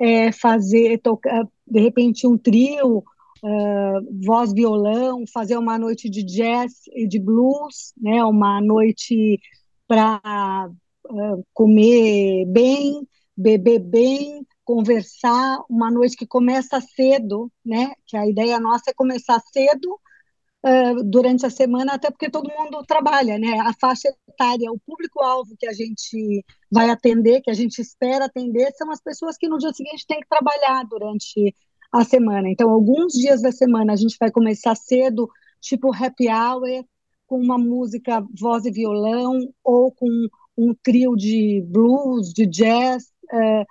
é 0.00 0.32
fazer, 0.32 0.98
tocar, 0.98 1.46
de 1.66 1.80
repente, 1.80 2.26
um 2.26 2.36
trio, 2.36 2.98
uh, 2.98 4.24
voz, 4.24 4.52
violão, 4.52 5.24
fazer 5.32 5.56
uma 5.58 5.78
noite 5.78 6.10
de 6.10 6.24
jazz 6.24 6.72
e 6.92 7.06
de 7.06 7.20
blues, 7.20 7.92
né? 7.96 8.24
Uma 8.24 8.60
noite 8.60 9.38
para 9.86 10.70
uh, 11.10 11.46
comer 11.52 12.46
bem, 12.46 13.06
beber 13.36 13.78
bem, 13.78 14.44
conversar, 14.64 15.58
uma 15.68 15.90
noite 15.90 16.16
que 16.16 16.26
começa 16.26 16.80
cedo, 16.80 17.50
né? 17.64 17.92
Que 18.06 18.16
a 18.16 18.26
ideia 18.26 18.58
nossa 18.58 18.90
é 18.90 18.94
começar 18.94 19.40
cedo 19.52 20.00
uh, 20.64 21.04
durante 21.04 21.44
a 21.44 21.50
semana, 21.50 21.94
até 21.94 22.10
porque 22.10 22.30
todo 22.30 22.52
mundo 22.58 22.82
trabalha, 22.86 23.38
né? 23.38 23.60
A 23.60 23.72
faixa 23.78 24.08
etária, 24.28 24.72
o 24.72 24.80
público-alvo 24.80 25.54
que 25.58 25.66
a 25.66 25.72
gente 25.72 26.44
vai 26.72 26.90
atender, 26.90 27.42
que 27.42 27.50
a 27.50 27.54
gente 27.54 27.80
espera 27.80 28.24
atender, 28.24 28.72
são 28.72 28.90
as 28.90 29.00
pessoas 29.00 29.36
que 29.36 29.48
no 29.48 29.58
dia 29.58 29.72
seguinte 29.72 30.06
têm 30.06 30.20
que 30.20 30.28
trabalhar 30.28 30.84
durante 30.84 31.54
a 31.92 32.04
semana. 32.04 32.48
Então, 32.48 32.70
alguns 32.70 33.12
dias 33.12 33.42
da 33.42 33.52
semana 33.52 33.92
a 33.92 33.96
gente 33.96 34.16
vai 34.18 34.30
começar 34.30 34.74
cedo, 34.74 35.28
tipo 35.60 35.94
happy 35.94 36.28
hour, 36.28 36.84
com 37.26 37.38
uma 37.38 37.58
música 37.58 38.24
voz 38.38 38.64
e 38.64 38.70
violão, 38.70 39.38
ou 39.62 39.92
com 39.92 40.08
um 40.56 40.74
trio 40.82 41.14
de 41.16 41.62
blues, 41.66 42.32
de 42.32 42.46
jazz. 42.46 43.04
Uh, 43.32 43.64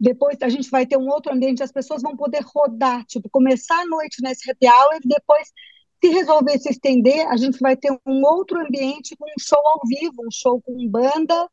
depois 0.00 0.38
a 0.40 0.48
gente 0.48 0.70
vai 0.70 0.86
ter 0.86 0.96
um 0.96 1.08
outro 1.08 1.32
ambiente, 1.32 1.62
as 1.62 1.70
pessoas 1.70 2.00
vão 2.00 2.16
poder 2.16 2.42
rodar, 2.42 3.04
tipo, 3.04 3.28
começar 3.30 3.80
a 3.80 3.86
noite 3.86 4.22
nesse 4.22 4.50
happy 4.50 4.66
hour, 4.66 4.98
depois, 5.04 5.48
se 6.02 6.10
resolver 6.10 6.58
se 6.58 6.70
estender, 6.70 7.28
a 7.28 7.36
gente 7.36 7.58
vai 7.60 7.76
ter 7.76 7.92
um 8.06 8.24
outro 8.24 8.58
ambiente 8.58 9.14
com 9.16 9.26
um 9.26 9.38
show 9.38 9.60
ao 9.68 9.80
vivo, 9.86 10.22
um 10.26 10.30
show 10.32 10.60
com 10.62 10.88
banda, 10.88 11.48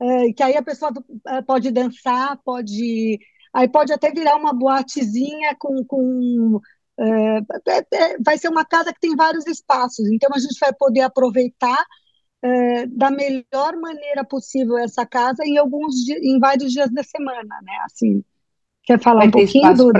é, 0.00 0.32
que 0.32 0.42
aí 0.42 0.56
a 0.56 0.62
pessoa 0.62 0.92
é, 1.28 1.42
pode 1.42 1.70
dançar, 1.70 2.36
pode. 2.44 3.18
Aí 3.52 3.68
pode 3.68 3.92
até 3.92 4.10
virar 4.10 4.36
uma 4.36 4.52
boatezinha 4.52 5.54
com. 5.58 5.84
com 5.84 6.60
é, 6.98 7.38
é, 7.70 7.86
é 7.92 8.18
vai 8.18 8.36
ser 8.38 8.48
uma 8.48 8.64
casa 8.64 8.92
que 8.92 9.00
tem 9.00 9.14
vários 9.14 9.46
espaços, 9.46 10.08
então 10.10 10.30
a 10.34 10.38
gente 10.38 10.58
vai 10.60 10.72
poder 10.72 11.02
aproveitar 11.02 11.84
é, 12.44 12.86
da 12.86 13.10
melhor 13.10 13.74
maneira 13.80 14.22
possível 14.22 14.76
essa 14.76 15.06
casa 15.06 15.42
em 15.46 15.56
alguns 15.56 16.06
em 16.10 16.38
vários 16.38 16.72
dias 16.72 16.92
da 16.92 17.02
semana, 17.02 17.58
né? 17.62 17.72
Assim, 17.86 18.22
quer 18.82 19.00
falar 19.00 19.20
vai 19.20 19.28
um 19.28 19.30
pouquinho 19.30 19.74
do 19.74 19.92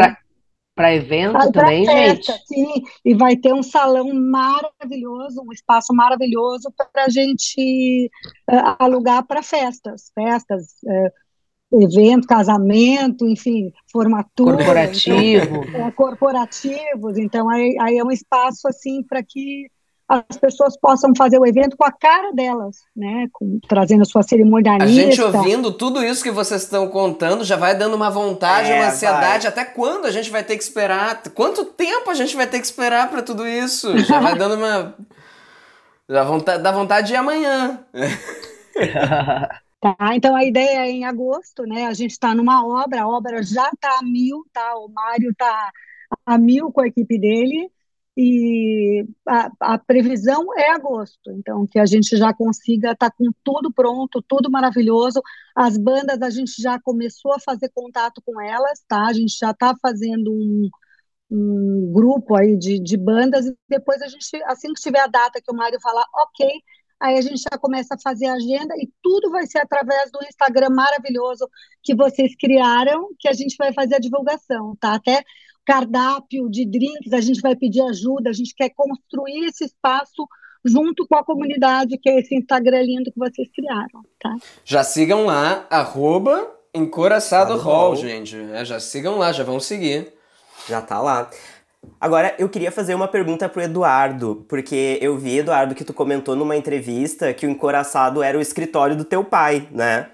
para 0.75 0.93
evento 0.93 1.37
ah, 1.37 1.53
também, 1.53 1.87
festa, 1.87 2.33
gente? 2.33 2.47
Sim, 2.47 2.83
e 3.05 3.15
vai 3.15 3.37
ter 3.37 3.55
um 3.55 3.63
salão 3.63 4.13
maravilhoso, 4.13 5.41
um 5.47 5.53
espaço 5.53 5.95
maravilhoso 5.95 6.71
para 6.77 7.05
a 7.05 7.09
gente 7.09 8.11
uh, 8.51 8.75
alugar 8.79 9.25
para 9.25 9.41
festas, 9.41 10.11
festas, 10.13 10.65
uh, 10.83 11.81
evento, 11.81 12.27
casamento, 12.27 13.25
enfim, 13.25 13.73
formatura. 13.91 14.57
Corporativo. 14.57 15.65
Então, 15.65 15.87
é, 15.87 15.91
corporativos, 15.93 17.19
então 17.19 17.49
aí, 17.49 17.77
aí 17.81 17.97
é 17.97 18.05
um 18.05 18.11
espaço 18.11 18.67
assim 18.67 19.03
para 19.05 19.23
que 19.23 19.69
as 20.15 20.37
pessoas 20.37 20.77
possam 20.77 21.13
fazer 21.17 21.39
o 21.39 21.47
evento 21.47 21.77
com 21.77 21.85
a 21.85 21.93
cara 21.93 22.33
delas, 22.33 22.79
né? 22.95 23.27
Com, 23.33 23.59
trazendo 23.69 24.03
a 24.03 24.05
sua 24.05 24.23
cerimonialista. 24.23 24.85
A 24.85 25.05
gente 25.05 25.21
ouvindo 25.21 25.73
tudo 25.73 26.03
isso 26.03 26.23
que 26.23 26.31
vocês 26.31 26.63
estão 26.63 26.89
contando 26.89 27.45
já 27.45 27.57
vai 27.57 27.77
dando 27.77 27.95
uma 27.95 28.11
vontade, 28.11 28.71
é, 28.71 28.77
uma 28.77 28.89
ansiedade. 28.89 29.45
Vai. 29.45 29.53
Até 29.53 29.65
quando 29.65 30.07
a 30.07 30.11
gente 30.11 30.31
vai 30.31 30.45
ter 30.45 30.57
que 30.57 30.63
esperar? 30.63 31.23
Quanto 31.35 31.65
tempo 31.65 32.11
a 32.11 32.15
gente 32.15 32.37
vai 32.37 32.47
ter 32.47 32.59
que 32.59 32.67
esperar 32.67 33.11
para 33.11 33.23
tudo 33.23 33.47
isso? 33.47 33.97
Já 33.99 34.21
vai 34.21 34.37
dando 34.37 34.57
uma. 34.57 34.95
Dá 36.07 36.23
vontade, 36.23 36.63
dá 36.63 36.71
vontade 36.71 37.07
de 37.07 37.15
ir 37.15 37.17
amanhã. 37.17 37.83
tá, 39.81 40.15
então 40.15 40.37
a 40.37 40.45
ideia 40.45 40.81
é 40.81 40.91
em 40.91 41.07
agosto, 41.07 41.63
né? 41.63 41.87
A 41.87 41.95
gente 41.95 42.11
está 42.11 42.35
numa 42.35 42.63
obra, 42.63 43.05
a 43.05 43.09
obra 43.09 43.43
já 43.43 43.71
está 43.71 44.01
a 44.01 44.03
mil, 44.03 44.45
tá? 44.53 44.77
O 44.77 44.89
Mário 44.91 45.31
está 45.31 45.73
a 46.27 46.37
mil 46.37 46.71
com 46.71 46.83
a 46.83 46.89
equipe 46.89 47.19
dele 47.19 47.71
e 48.17 49.05
a, 49.27 49.51
a, 49.61 49.79
previsão 49.79 50.47
é 50.57 50.71
agosto, 50.71 51.33
então 51.33 51.67
que 51.67 51.81
a 51.81 51.87
gente 51.87 52.17
já 52.17 52.33
consiga 52.33 52.93
estar 52.93 53.11
tá 53.11 53.17
com 53.17 53.31
tudo 53.43 53.73
pronto, 53.73 54.23
tudo 54.23 54.51
maravilhoso. 54.51 55.21
As 55.55 55.77
bandas 55.77 56.23
a 56.23 56.31
gente 56.31 56.63
já 56.63 56.81
começou 56.81 57.33
a 57.35 57.41
fazer 57.41 57.71
contato 57.75 58.23
com 58.25 58.41
elas, 58.41 58.85
tá? 58.87 59.07
A 59.07 59.13
gente 59.13 59.37
já 59.37 59.51
está 59.51 59.75
fazendo 59.83 60.33
um, 60.33 60.71
um 61.31 61.93
grupo 61.93 62.37
aí 62.37 62.57
de, 62.57 62.79
de 62.79 62.97
bandas 62.97 63.47
e 63.47 63.57
depois 63.69 64.01
a 64.01 64.07
gente, 64.07 64.25
assim 64.45 64.73
que 64.73 64.81
tiver 64.81 65.01
a 65.01 65.09
data 65.09 65.41
que 65.43 65.53
o 65.53 65.57
Mário 65.57 65.81
falar, 65.81 66.07
ok, 66.15 66.49
aí 67.01 67.19
a 67.19 67.21
gente 67.21 67.43
já 67.43 67.59
começa 67.59 67.95
a 67.97 68.01
fazer 68.01 68.27
a 68.27 68.35
agenda 68.35 68.75
e 68.79 68.89
tudo 69.03 69.31
vai 69.31 69.47
ser 69.47 69.59
através 69.59 70.13
do 70.13 70.23
Instagram 70.25 70.71
maravilhoso 70.71 71.49
que 71.83 71.97
vocês 71.97 72.37
criaram, 72.37 73.09
que 73.19 73.29
a 73.29 73.33
gente 73.33 73.57
vai 73.57 73.73
fazer 73.73 73.97
a 73.97 74.01
divulgação, 74.01 74.77
tá? 74.81 74.95
Até 74.95 75.25
cardápio 75.65 76.49
de 76.49 76.65
drinks, 76.65 77.13
a 77.13 77.21
gente 77.21 77.41
vai 77.41 77.57
pedir 77.57 77.83
ajuda, 77.83 78.31
a 78.31 78.33
gente 78.33 78.55
quer 78.55 78.71
construir 78.71 79.47
esse 79.47 79.65
espaço 79.65 80.27
junto 80.65 81.07
com 81.07 81.17
a 81.17 81.25
comunidade, 81.25 81.99
que 81.99 82.09
é 82.09 82.19
esse 82.19 82.35
Instagram 82.35 82.83
lindo 82.83 83.13
que 83.13 83.19
vocês 83.19 83.49
criaram, 83.55 84.03
tá? 84.19 84.35
Já 84.65 84.83
sigam 84.83 85.27
lá, 85.27 85.67
arroba 85.69 86.51
Encoraçado 86.75 87.57
Hall, 87.57 87.95
gente. 87.95 88.37
É, 88.37 88.65
já 88.65 88.81
sigam 88.81 89.19
lá, 89.19 89.31
já 89.33 89.45
vão 89.45 89.61
seguir. 89.61 90.13
Já 90.69 90.81
tá 90.81 91.01
lá. 91.01 91.31
Agora, 92.01 92.35
eu 92.39 92.49
queria 92.49 92.73
fazer 92.73 92.95
uma 92.95 93.07
pergunta 93.07 93.49
pro 93.49 93.63
Eduardo, 93.63 94.45
porque 94.49 94.99
eu 95.01 95.19
vi, 95.19 95.39
Eduardo, 95.39 95.75
que 95.75 95.85
tu 95.85 95.93
comentou 95.93 96.35
numa 96.35 96.57
entrevista 96.57 97.33
que 97.35 97.47
o 97.47 97.51
Encoraçado 97.51 98.23
era 98.23 98.37
o 98.37 98.41
escritório 98.41 98.97
do 98.97 99.05
teu 99.05 99.23
pai, 99.23 99.69
né? 99.71 100.11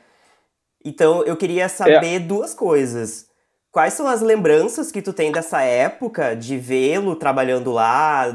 Então, 0.84 1.22
eu 1.24 1.36
queria 1.36 1.68
saber 1.68 2.16
é. 2.16 2.18
duas 2.18 2.52
coisas. 2.52 3.29
Quais 3.72 3.94
são 3.94 4.06
as 4.06 4.20
lembranças 4.20 4.90
que 4.90 5.00
tu 5.00 5.12
tem 5.12 5.30
dessa 5.30 5.62
época 5.62 6.34
de 6.34 6.58
vê-lo 6.58 7.14
trabalhando 7.14 7.70
lá, 7.70 8.34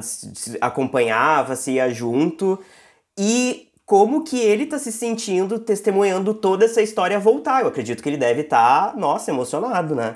acompanhava, 0.61 1.55
se 1.57 1.73
ia 1.73 1.89
junto 1.89 2.63
e 3.19 3.67
como 3.85 4.23
que 4.23 4.39
ele 4.39 4.63
está 4.63 4.79
se 4.79 4.91
sentindo 4.91 5.59
testemunhando 5.59 6.33
toda 6.33 6.65
essa 6.65 6.81
história 6.81 7.19
voltar? 7.19 7.61
Eu 7.61 7.67
acredito 7.67 8.01
que 8.01 8.09
ele 8.09 8.17
deve 8.17 8.41
estar, 8.41 8.91
tá, 8.91 8.97
nossa, 8.97 9.29
emocionado, 9.29 9.93
né? 9.93 10.15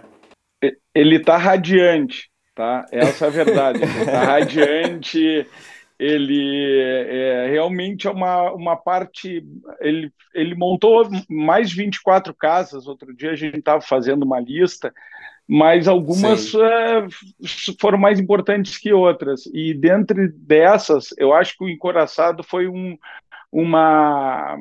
Ele 0.96 1.18
está 1.18 1.38
radiante, 1.38 2.30
tá? 2.56 2.86
Essa 2.92 3.26
é 3.26 3.28
a 3.28 3.32
verdade. 3.32 3.84
Ele 3.84 4.00
está 4.00 4.24
radiante. 4.24 5.48
Ele 6.00 6.80
é, 6.82 7.48
realmente 7.50 8.08
é 8.08 8.12
uma, 8.12 8.52
uma 8.54 8.76
parte. 8.76 9.46
Ele, 9.82 10.12
ele 10.34 10.56
montou 10.56 11.10
mais 11.30 11.72
24 11.72 12.34
casas. 12.34 12.88
Outro 12.88 13.14
dia 13.14 13.32
a 13.32 13.36
gente 13.36 13.58
estava 13.58 13.82
fazendo 13.82 14.24
uma 14.24 14.40
lista 14.40 14.94
mas 15.52 15.88
algumas 15.88 16.54
é, 16.54 17.08
foram 17.82 17.98
mais 17.98 18.20
importantes 18.20 18.78
que 18.78 18.94
outras. 18.94 19.48
E 19.52 19.74
dentre 19.74 20.28
dessas, 20.28 21.08
eu 21.18 21.34
acho 21.34 21.58
que 21.58 21.64
o 21.64 21.70
Encoraçado 21.70 22.44
foi 22.44 22.68
um, 22.68 22.96
uma 23.52 24.56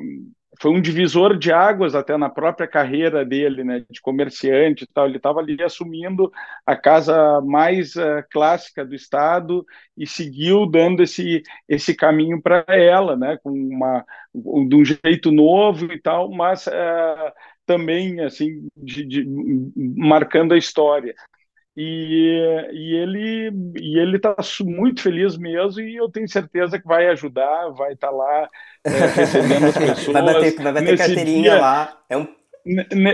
foi 0.61 0.71
um 0.71 0.81
divisor 0.81 1.37
de 1.37 1.51
águas 1.51 1.95
até 1.95 2.17
na 2.17 2.29
própria 2.29 2.67
carreira 2.67 3.25
dele, 3.25 3.63
né, 3.63 3.85
de 3.89 4.01
comerciante 4.01 4.83
e 4.83 4.87
tal. 4.87 5.07
Ele 5.07 5.17
estava 5.17 5.39
ali 5.39 5.61
assumindo 5.63 6.31
a 6.65 6.75
casa 6.75 7.39
mais 7.41 7.95
uh, 7.95 8.23
clássica 8.29 8.85
do 8.85 8.93
estado 8.93 9.65
e 9.97 10.05
seguiu 10.05 10.65
dando 10.65 11.01
esse 11.01 11.41
esse 11.67 11.95
caminho 11.95 12.41
para 12.41 12.65
ela, 12.67 13.15
né, 13.15 13.37
com 13.41 13.51
uma 13.51 14.05
de 14.33 14.75
um 14.75 14.83
jeito 14.83 15.31
novo 15.31 15.91
e 15.91 15.99
tal, 15.99 16.29
mas 16.29 16.67
uh, 16.67 17.31
também 17.65 18.19
assim 18.21 18.67
de, 18.75 19.05
de, 19.05 19.25
marcando 19.95 20.53
a 20.53 20.57
história. 20.57 21.15
E, 21.77 22.67
e 22.73 22.95
ele 22.95 23.51
e 23.79 23.99
ele 23.99 24.17
está 24.17 24.35
muito 24.65 25.01
feliz 25.01 25.37
mesmo 25.37 25.81
e 25.81 25.95
eu 25.95 26.09
tenho 26.09 26.27
certeza 26.27 26.79
que 26.79 26.87
vai 26.87 27.07
ajudar, 27.09 27.69
vai 27.69 27.93
estar 27.93 28.09
tá 28.09 28.13
lá 28.13 28.49
é, 28.83 28.89
recebendo 28.89 29.65
as 29.67 29.77
pessoas. 29.77 30.07
vai 30.13 30.21
bater, 30.23 30.55
vai 30.55 30.73
bater 30.73 30.97
carteirinha 30.97 31.41
dia, 31.41 31.61
lá. 31.61 31.97
É 32.09 32.17
um, 32.17 32.27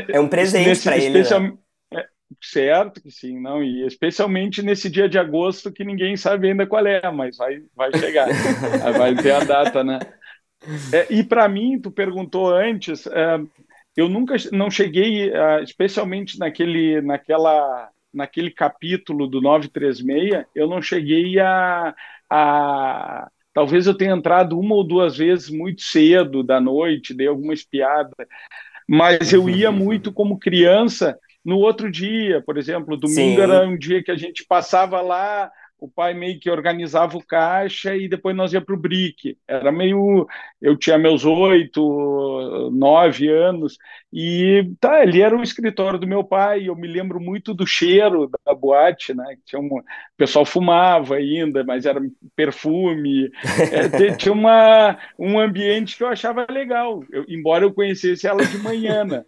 é 0.09 0.19
um 0.19 0.27
presente 0.27 0.81
para 0.83 0.97
ele. 0.97 1.19
Especial, 1.19 1.41
né? 1.41 1.53
é, 1.93 2.05
certo 2.41 3.01
que 3.01 3.11
sim, 3.11 3.39
não 3.39 3.61
e 3.61 3.85
especialmente 3.85 4.63
nesse 4.63 4.89
dia 4.89 5.07
de 5.07 5.19
agosto 5.19 5.71
que 5.71 5.83
ninguém 5.83 6.17
sabe 6.17 6.49
ainda 6.49 6.65
qual 6.65 6.85
é, 6.87 7.11
mas 7.11 7.37
vai 7.37 7.61
vai 7.75 7.91
chegar, 7.95 8.27
vai 8.97 9.15
ter 9.15 9.31
a 9.31 9.43
data, 9.43 9.83
né? 9.83 9.99
É, 10.91 11.13
e 11.13 11.23
para 11.23 11.47
mim, 11.47 11.79
tu 11.79 11.91
perguntou 11.91 12.49
antes, 12.49 13.05
é, 13.07 13.39
eu 13.95 14.09
nunca 14.09 14.35
não 14.51 14.69
cheguei, 14.69 15.29
uh, 15.29 15.63
especialmente 15.63 16.37
naquele, 16.37 17.01
naquela, 17.01 17.89
naquele 18.15 18.49
capítulo 18.49 19.27
do 19.27 19.41
936, 19.41 20.45
eu 20.55 20.67
não 20.67 20.81
cheguei 20.81 21.39
a, 21.39 21.93
a. 22.29 23.27
Talvez 23.53 23.87
eu 23.87 23.93
tenha 23.93 24.13
entrado 24.13 24.59
uma 24.59 24.75
ou 24.75 24.83
duas 24.83 25.17
vezes 25.17 25.49
muito 25.49 25.81
cedo 25.81 26.43
da 26.43 26.59
noite, 26.59 27.13
dei 27.13 27.27
alguma 27.27 27.53
espiada, 27.53 28.15
mas 28.87 29.31
eu 29.31 29.49
ia 29.49 29.71
muito 29.71 30.11
como 30.11 30.39
criança 30.39 31.17
no 31.43 31.59
outro 31.59 31.91
dia, 31.91 32.41
por 32.41 32.57
exemplo, 32.57 32.97
domingo 32.97 33.35
Sim. 33.35 33.41
era 33.41 33.67
um 33.67 33.77
dia 33.77 34.03
que 34.03 34.09
a 34.09 34.17
gente 34.17 34.43
passava 34.47 34.99
lá 35.01 35.51
o 35.85 35.89
pai 35.89 36.13
meio 36.13 36.39
que 36.39 36.49
organizava 36.49 37.17
o 37.17 37.25
caixa 37.25 37.95
e 37.95 38.09
depois 38.09 38.35
nós 38.35 38.51
ia 38.53 38.61
para 38.61 38.75
o 38.75 38.77
BRIC. 38.77 39.37
Era 39.47 39.71
meio. 39.71 40.27
Eu 40.61 40.75
tinha 40.75 40.97
meus 40.97 41.23
oito, 41.23 42.71
nove 42.73 43.29
anos, 43.29 43.77
e 44.11 44.71
tá, 44.79 45.03
ele 45.03 45.21
era 45.21 45.37
o 45.37 45.43
escritório 45.43 45.99
do 45.99 46.07
meu 46.07 46.23
pai. 46.23 46.67
Eu 46.67 46.75
me 46.75 46.87
lembro 46.87 47.19
muito 47.19 47.53
do 47.53 47.67
cheiro 47.67 48.29
da 48.45 48.53
boate, 48.53 49.13
né? 49.13 49.35
Tinha 49.45 49.61
um, 49.61 49.67
o 49.67 49.83
pessoal 50.17 50.45
fumava 50.45 51.15
ainda, 51.15 51.63
mas 51.63 51.85
era 51.85 52.01
perfume. 52.35 53.31
É, 53.71 54.11
tinha 54.17 54.33
uma, 54.33 54.97
um 55.19 55.39
ambiente 55.39 55.97
que 55.97 56.03
eu 56.03 56.07
achava 56.07 56.45
legal, 56.49 57.03
eu, 57.11 57.25
embora 57.27 57.63
eu 57.63 57.73
conhecesse 57.73 58.27
ela 58.27 58.45
de 58.45 58.57
manhã. 58.57 59.03
Né? 59.03 59.23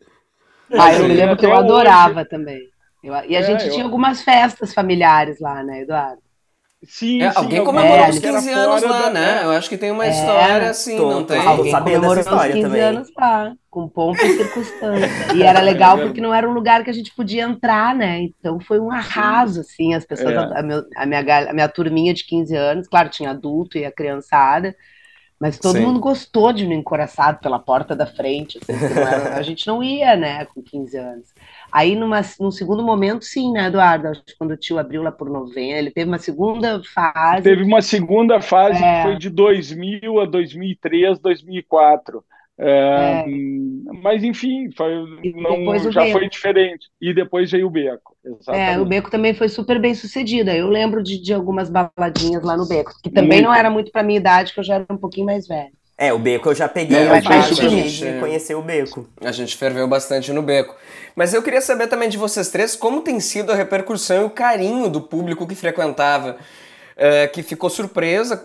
Ah, 0.72 0.94
eu 0.94 1.08
me 1.08 1.14
lembro 1.14 1.38
que 1.38 1.46
eu 1.46 1.54
adorava 1.54 2.22
hoje. 2.22 2.30
também. 2.30 2.70
Eu, 3.04 3.14
e 3.14 3.36
a 3.36 3.40
é, 3.40 3.44
gente 3.44 3.70
tinha 3.70 3.82
eu... 3.82 3.86
algumas 3.86 4.22
festas 4.22 4.74
familiares 4.74 5.40
lá, 5.40 5.64
né, 5.64 5.82
Eduardo? 5.82 6.22
Sim, 6.88 7.22
é, 7.22 7.32
sim, 7.32 7.38
alguém 7.38 7.64
comemorou 7.66 8.06
é, 8.06 8.10
os 8.10 8.18
15 8.18 8.50
anos 8.50 8.82
lá, 8.82 9.02
da... 9.04 9.10
né? 9.10 9.42
Eu 9.44 9.52
acho 9.52 9.68
que 9.68 9.78
tem 9.78 9.92
uma 9.92 10.06
é, 10.06 10.10
história 10.10 10.70
assim, 10.70 10.96
tô, 10.96 11.12
não 11.12 11.26
tem? 11.26 11.38
Alguém 11.38 11.74
comemorou 11.74 12.24
os 12.24 12.28
15 12.28 12.62
também. 12.62 12.82
anos 12.82 13.10
lá, 13.18 13.54
com 13.70 13.90
pompa 13.90 14.24
e 14.24 14.38
circunstância. 14.38 15.10
E 15.36 15.44
era 15.44 15.60
legal 15.60 15.98
porque 15.98 16.22
não 16.22 16.34
era 16.34 16.50
um 16.50 16.54
lugar 16.54 16.86
que 16.86 16.90
a 16.90 16.94
gente 16.94 17.14
podia 17.14 17.44
entrar, 17.44 17.94
né? 17.94 18.22
Então 18.22 18.58
foi 18.62 18.80
um 18.80 18.90
arraso, 18.90 19.60
assim, 19.60 19.94
as 19.94 20.06
pessoas, 20.06 20.34
é. 20.34 20.38
a, 20.38 20.64
minha, 20.64 20.84
a, 20.96 21.06
minha, 21.06 21.50
a 21.50 21.54
minha 21.54 21.68
turminha 21.68 22.14
de 22.14 22.26
15 22.26 22.56
anos, 22.56 22.88
claro, 22.88 23.10
tinha 23.10 23.32
adulto 23.32 23.78
e 23.78 23.84
a 23.84 23.92
criançada, 23.92 24.74
mas 25.40 25.60
todo 25.60 25.78
Sim. 25.78 25.86
mundo 25.86 26.00
gostou 26.00 26.54
de 26.54 26.66
me 26.66 26.74
encoraçado 26.74 27.40
pela 27.40 27.60
porta 27.60 27.96
da 27.96 28.08
frente. 28.08 28.58
Assim, 28.58 28.74
era, 28.98 29.36
a 29.36 29.42
gente 29.42 29.68
não 29.68 29.84
ia, 29.84 30.16
né, 30.16 30.46
com 30.46 30.64
15 30.64 30.98
anos. 30.98 31.28
Aí, 31.72 31.96
numa, 31.96 32.22
num 32.40 32.52
segundo 32.52 32.84
momento, 32.84 33.26
sim, 33.26 33.52
né, 33.52 33.68
Eduardo? 33.68 34.08
Acho 34.08 34.24
que 34.24 34.38
quando 34.38 34.52
o 34.52 34.58
tio 34.58 34.78
abriu 34.78 35.04
lá 35.04 35.12
por 35.12 35.30
novembro, 35.30 35.78
ele 35.78 35.92
teve 35.92 36.10
uma 36.10 36.18
segunda 36.18 36.82
fase. 36.84 37.44
Teve 37.44 37.64
uma 37.64 37.82
segunda 37.82 38.42
fase 38.42 38.84
é. 38.84 38.98
que 38.98 39.04
foi 39.04 39.18
de 39.18 39.30
2000 39.30 40.20
a 40.20 40.26
2003, 40.26 41.20
2004. 41.20 42.24
É, 42.60 42.70
é. 42.70 43.26
Mas, 44.02 44.24
enfim, 44.24 44.72
foi, 44.76 44.92
não, 45.36 45.78
já 45.92 46.02
beco. 46.02 46.20
foi 46.20 46.30
diferente. 46.30 46.88
E 47.00 47.14
depois 47.14 47.52
veio 47.52 47.68
o 47.68 47.70
Beco. 47.70 48.16
Exatamente. 48.26 48.72
É, 48.72 48.80
o 48.80 48.86
Beco 48.86 49.12
também 49.12 49.34
foi 49.34 49.48
super 49.48 49.80
bem 49.80 49.94
sucedida. 49.94 50.56
Eu 50.56 50.68
lembro 50.68 51.04
de, 51.04 51.22
de 51.22 51.34
algumas 51.34 51.70
baladinhas 51.70 52.44
lá 52.44 52.58
no 52.58 52.68
Beco, 52.68 52.94
que 53.04 53.12
também 53.12 53.40
muito. 53.40 53.46
não 53.46 53.54
era 53.54 53.70
muito 53.70 53.92
para 53.92 54.04
minha 54.04 54.20
idade, 54.20 54.54
que 54.54 54.60
eu 54.60 54.64
já 54.64 54.76
era 54.76 54.86
um 54.90 54.98
pouquinho 54.98 55.28
mais 55.28 55.48
velho. 55.48 55.77
É, 55.98 56.14
o 56.14 56.20
Beco 56.20 56.50
eu 56.50 56.54
já 56.54 56.70
peguei 56.70 56.96
é, 56.96 57.18
a 57.18 57.22
parte 57.24 57.56
de 57.56 58.20
conhecer 58.20 58.54
o 58.54 58.62
Beco. 58.62 59.08
A 59.20 59.32
gente 59.32 59.58
ferveu 59.58 59.88
bastante 59.88 60.32
no 60.32 60.44
Beco. 60.44 60.76
Mas 61.16 61.34
eu 61.34 61.42
queria 61.42 61.60
saber 61.60 61.88
também 61.88 62.08
de 62.08 62.18
vocês 62.18 62.50
três 62.50 62.76
como 62.76 63.02
tem 63.02 63.20
sido 63.20 63.52
a 63.52 63.56
repercussão 63.56 64.22
e 64.22 64.26
o 64.26 64.30
carinho 64.30 64.90
do 64.90 65.02
público 65.02 65.48
que 65.48 65.56
frequentava. 65.56 66.38
Uh, 66.98 67.32
que 67.32 67.44
ficou 67.44 67.70
surpresa, 67.70 68.44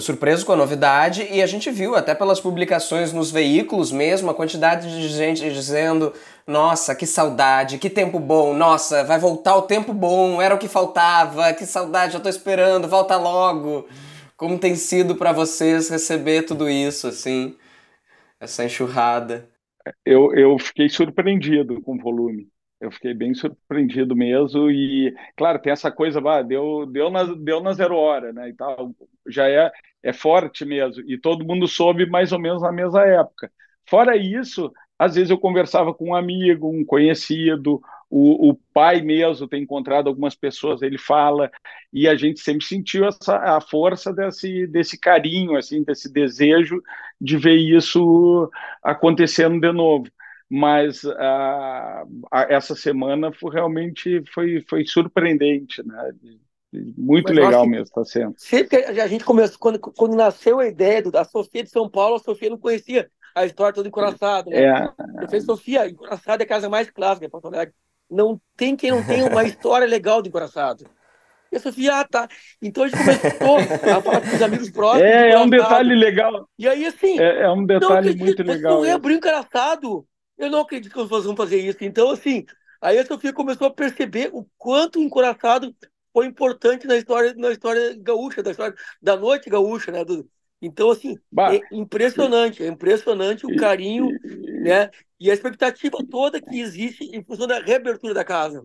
surpreso 0.00 0.46
com 0.46 0.52
a 0.52 0.56
novidade, 0.56 1.26
e 1.32 1.42
a 1.42 1.46
gente 1.48 1.68
viu 1.68 1.96
até 1.96 2.14
pelas 2.14 2.38
publicações 2.38 3.12
nos 3.12 3.32
veículos 3.32 3.90
mesmo, 3.90 4.30
a 4.30 4.34
quantidade 4.34 4.88
de 4.88 5.08
gente 5.08 5.52
dizendo: 5.52 6.12
Nossa, 6.46 6.94
que 6.94 7.04
saudade, 7.04 7.76
que 7.76 7.90
tempo 7.90 8.20
bom, 8.20 8.54
nossa, 8.54 9.02
vai 9.02 9.18
voltar 9.18 9.56
o 9.56 9.62
tempo 9.62 9.92
bom, 9.92 10.40
era 10.40 10.54
o 10.54 10.58
que 10.58 10.68
faltava, 10.68 11.52
que 11.52 11.66
saudade, 11.66 12.14
eu 12.14 12.20
tô 12.20 12.28
esperando, 12.28 12.86
volta 12.86 13.16
logo. 13.16 13.84
Como 14.38 14.56
tem 14.58 14.76
sido 14.76 15.16
para 15.16 15.32
vocês 15.32 15.90
receber 15.90 16.44
tudo 16.44 16.70
isso, 16.70 17.08
assim, 17.08 17.58
essa 18.40 18.64
enxurrada? 18.64 19.48
Eu, 20.04 20.34
eu 20.34 20.58
fiquei 20.58 20.88
surpreendido 20.88 21.82
com 21.82 21.96
o 21.96 22.00
volume. 22.00 22.48
Eu 22.80 22.92
fiquei 22.92 23.14
bem 23.14 23.34
surpreendido 23.34 24.16
mesmo 24.16 24.70
e, 24.70 25.14
claro, 25.36 25.60
tem 25.60 25.72
essa 25.72 25.90
coisa, 25.90 26.20
bah, 26.20 26.42
deu, 26.42 26.86
deu, 26.86 27.10
na, 27.10 27.24
deu 27.24 27.60
na 27.60 27.72
zero 27.72 27.96
hora, 27.96 28.32
né, 28.32 28.50
e 28.50 28.54
tal, 28.54 28.94
já 29.28 29.48
é, 29.48 29.72
é 30.02 30.12
forte 30.12 30.64
mesmo, 30.64 31.02
e 31.10 31.18
todo 31.18 31.44
mundo 31.44 31.66
soube 31.66 32.06
mais 32.06 32.32
ou 32.32 32.38
menos 32.38 32.62
na 32.62 32.72
mesma 32.72 33.04
época. 33.04 33.50
Fora 33.88 34.16
isso, 34.16 34.72
às 34.98 35.16
vezes 35.16 35.30
eu 35.30 35.38
conversava 35.38 35.94
com 35.94 36.10
um 36.10 36.14
amigo, 36.14 36.70
um 36.70 36.84
conhecido, 36.84 37.80
o, 38.10 38.50
o, 38.50 38.54
pai 38.72 39.02
mesmo 39.02 39.46
tem 39.46 39.62
encontrado 39.62 40.08
algumas 40.08 40.34
pessoas, 40.34 40.80
ele 40.80 40.96
fala, 40.96 41.50
e 41.92 42.08
a 42.08 42.16
gente 42.16 42.40
sempre 42.40 42.64
sentiu 42.64 43.04
essa, 43.04 43.36
a 43.36 43.60
força 43.60 44.12
desse, 44.12 44.66
desse 44.66 44.98
carinho, 44.98 45.56
assim, 45.56 45.82
desse 45.82 46.10
desejo 46.10 46.82
de 47.20 47.36
ver 47.36 47.56
isso 47.56 48.50
acontecendo 48.82 49.60
de 49.60 49.72
novo. 49.72 50.08
Mas 50.50 51.04
a, 51.04 52.04
a, 52.32 52.42
essa 52.48 52.74
semana 52.74 53.30
foi, 53.30 53.52
realmente 53.52 54.22
foi, 54.32 54.64
foi 54.66 54.86
surpreendente, 54.86 55.86
né? 55.86 56.10
Muito 56.96 57.34
Mas 57.34 57.44
legal 57.44 57.66
mesmo, 57.66 57.84
está 57.84 58.04
sendo. 58.04 58.34
Sempre 58.38 58.84
a 58.84 59.06
gente 59.06 59.24
começou, 59.24 59.58
quando, 59.58 59.78
quando 59.78 60.16
nasceu 60.16 60.60
a 60.60 60.66
ideia 60.66 61.02
da 61.02 61.24
Sofia 61.24 61.62
de 61.62 61.70
São 61.70 61.88
Paulo, 61.88 62.16
a 62.16 62.20
Sofia 62.20 62.48
não 62.48 62.58
conhecia 62.58 63.10
a 63.34 63.44
história 63.44 63.74
toda 63.74 63.88
encoraçada. 63.88 64.50
Né? 64.50 64.64
É. 64.64 64.84
Eu 65.22 65.26
falei, 65.26 65.40
Sofia, 65.40 65.88
encoraçada 65.88 66.42
é 66.42 66.44
a 66.44 66.48
casa 66.48 66.68
mais 66.68 66.90
clássica 66.90 67.28
Porto 67.28 67.48
Alegre. 67.48 67.74
Não 68.10 68.40
tem 68.56 68.76
quem 68.76 68.90
não 68.90 69.04
tenha 69.04 69.26
uma 69.26 69.44
história 69.44 69.86
legal 69.86 70.22
de 70.22 70.28
encoraçado. 70.28 70.84
E 71.50 71.56
a 71.56 71.60
Sofia, 71.60 72.00
ah, 72.00 72.04
tá. 72.04 72.28
Então 72.60 72.84
a 72.84 72.88
gente 72.88 72.98
começou 72.98 73.56
a 73.96 74.02
falar 74.02 74.20
com 74.20 74.36
os 74.36 74.42
amigos 74.42 74.70
próximos. 74.70 75.10
É, 75.10 75.30
é 75.30 75.38
um 75.38 75.48
detalhe 75.48 75.94
legal. 75.94 76.48
E 76.58 76.68
aí, 76.68 76.86
assim. 76.86 77.18
É, 77.18 77.42
é 77.42 77.50
um 77.50 77.64
detalhe 77.64 78.10
acredito, 78.10 78.24
muito 78.24 78.42
legal. 78.42 78.74
Não 78.78 78.84
é 78.84 78.92
abrir 78.92 79.14
encoraçado. 79.14 80.06
Eu 80.36 80.50
não 80.50 80.60
acredito 80.60 80.92
que 80.92 80.98
vocês 80.98 81.24
vão 81.24 81.36
fazer 81.36 81.58
isso. 81.58 81.78
Então, 81.80 82.10
assim, 82.10 82.44
aí 82.80 82.98
a 82.98 83.06
Sofia 83.06 83.32
começou 83.32 83.66
a 83.66 83.72
perceber 83.72 84.30
o 84.32 84.46
quanto 84.58 84.98
o 84.98 85.02
encoraçado 85.02 85.74
foi 86.12 86.26
importante 86.26 86.86
na 86.86 86.96
história, 86.96 87.34
na 87.36 87.50
história 87.50 87.96
gaúcha, 87.98 88.42
da 88.42 88.50
história 88.50 88.74
da 89.00 89.16
noite 89.16 89.48
gaúcha, 89.48 89.90
né? 89.90 90.04
Do, 90.04 90.28
então, 90.60 90.90
assim, 90.90 91.16
bah. 91.30 91.54
é 91.54 91.60
impressionante, 91.72 92.62
é 92.62 92.66
impressionante 92.66 93.46
o 93.46 93.56
carinho, 93.56 94.10
né? 94.68 94.90
E 95.18 95.30
a 95.30 95.34
expectativa 95.34 95.98
toda 96.08 96.40
que 96.40 96.60
existe 96.60 97.04
em 97.04 97.22
função 97.24 97.46
da 97.46 97.60
reabertura 97.60 98.14
da 98.14 98.24
casa. 98.24 98.64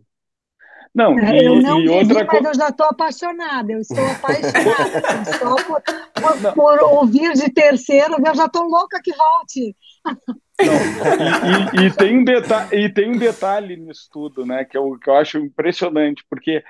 Não, 0.93 1.17
e, 1.17 1.45
eu 1.45 1.59
não 1.59 1.81
e 1.81 1.89
outra 1.89 2.23
mas 2.23 2.45
eu 2.45 2.53
já 2.53 2.69
estou 2.69 2.85
apaixonada, 2.85 3.71
eu 3.71 3.79
estou 3.79 4.05
apaixonada. 4.05 5.07
Assim, 5.09 5.39
só 5.39 5.55
por, 5.55 5.81
por, 5.81 6.53
por, 6.53 6.83
ouvir 6.83 7.33
de 7.33 7.51
terceiro, 7.51 8.15
eu 8.23 8.35
já 8.35 8.45
estou 8.45 8.63
louca 8.65 9.01
que 9.03 9.11
volte. 9.11 9.75
Não, 10.05 11.81
e, 11.81 11.83
e, 11.83 11.87
e, 11.87 11.91
tem 11.91 12.19
um 12.19 12.23
detalhe, 12.23 12.85
e 12.85 12.89
tem 12.93 13.09
um 13.09 13.17
detalhe 13.17 13.75
nisso 13.75 14.07
tudo, 14.11 14.45
né, 14.45 14.63
que 14.65 14.77
eu, 14.77 14.99
que 14.99 15.09
eu 15.09 15.15
acho 15.15 15.39
impressionante, 15.39 16.23
porque 16.29 16.63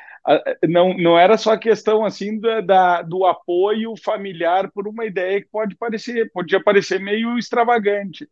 não, 0.70 0.94
não 0.94 1.20
era 1.20 1.38
só 1.38 1.52
a 1.52 1.60
questão 1.60 2.06
assim 2.06 2.40
da, 2.40 2.62
da, 2.62 3.02
do 3.02 3.26
apoio 3.26 3.94
familiar 4.02 4.72
por 4.72 4.88
uma 4.88 5.04
ideia 5.04 5.42
que 5.42 5.50
pode 5.52 5.76
parecer, 5.76 6.32
podia 6.32 6.64
parecer 6.64 6.98
meio 6.98 7.38
extravagante 7.38 8.30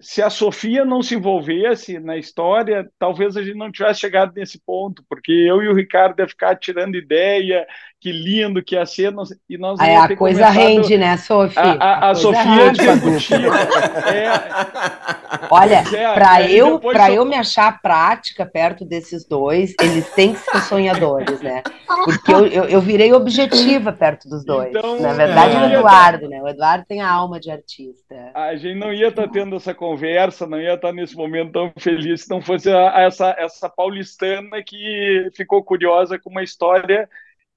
se 0.00 0.22
a 0.22 0.30
Sofia 0.30 0.84
não 0.84 1.02
se 1.02 1.16
envolvesse 1.16 1.98
na 1.98 2.16
história, 2.16 2.88
talvez 2.98 3.36
a 3.36 3.42
gente 3.42 3.56
não 3.56 3.72
tivesse 3.72 4.00
chegado 4.00 4.32
nesse 4.34 4.58
ponto, 4.60 5.04
porque 5.08 5.32
eu 5.32 5.62
e 5.62 5.68
o 5.68 5.74
Ricardo 5.74 6.20
ia 6.20 6.28
ficar 6.28 6.54
tirando 6.56 6.96
ideia 6.96 7.66
que 8.00 8.12
lindo 8.12 8.62
que 8.62 8.76
ia 8.76 8.86
ser, 8.86 9.10
nós, 9.10 9.30
e 9.48 9.58
nós 9.58 9.78
Aí 9.80 9.94
a 9.96 10.16
coisa 10.16 10.48
rende, 10.48 10.96
né, 10.96 11.16
Sofia? 11.16 11.60
A, 11.60 12.06
a, 12.06 12.10
a 12.10 12.14
Sofia 12.14 12.72
discutiu. 12.72 13.52
é, 13.52 15.48
Olha, 15.50 15.82
é, 15.92 16.14
para 16.14 16.48
eu, 16.48 16.78
pra 16.78 17.10
eu 17.10 17.24
me 17.24 17.34
achar 17.34 17.80
prática 17.80 18.46
perto 18.46 18.84
desses 18.84 19.26
dois, 19.26 19.74
eles 19.80 20.08
têm 20.10 20.32
que 20.32 20.38
ser 20.38 20.60
sonhadores, 20.62 21.40
né? 21.40 21.62
Porque 22.04 22.32
eu, 22.32 22.46
eu, 22.46 22.64
eu 22.64 22.80
virei 22.80 23.12
objetiva 23.12 23.92
perto 23.92 24.28
dos 24.28 24.44
dois. 24.44 24.70
Então, 24.70 25.00
Na 25.00 25.12
verdade, 25.12 25.56
é, 25.56 25.60
o 25.60 25.64
Eduardo, 25.64 26.28
né? 26.28 26.42
O 26.42 26.48
Eduardo 26.48 26.84
tem 26.86 27.00
a 27.00 27.10
alma 27.10 27.40
de 27.40 27.50
artista. 27.50 28.30
A 28.34 28.54
gente 28.56 28.78
não 28.78 28.92
ia 28.92 29.08
estar 29.08 29.26
tá 29.26 29.32
tendo 29.32 29.56
essa 29.56 29.74
conversa, 29.74 30.46
não 30.46 30.60
ia 30.60 30.74
estar 30.74 30.88
tá 30.88 30.94
nesse 30.94 31.16
momento 31.16 31.52
tão 31.52 31.72
feliz 31.76 32.22
se 32.22 32.30
não 32.30 32.40
fosse 32.40 32.70
essa, 32.70 33.34
essa 33.38 33.68
paulistana 33.68 34.62
que 34.64 35.30
ficou 35.34 35.62
curiosa 35.64 36.18
com 36.18 36.30
uma 36.30 36.42
história 36.42 37.08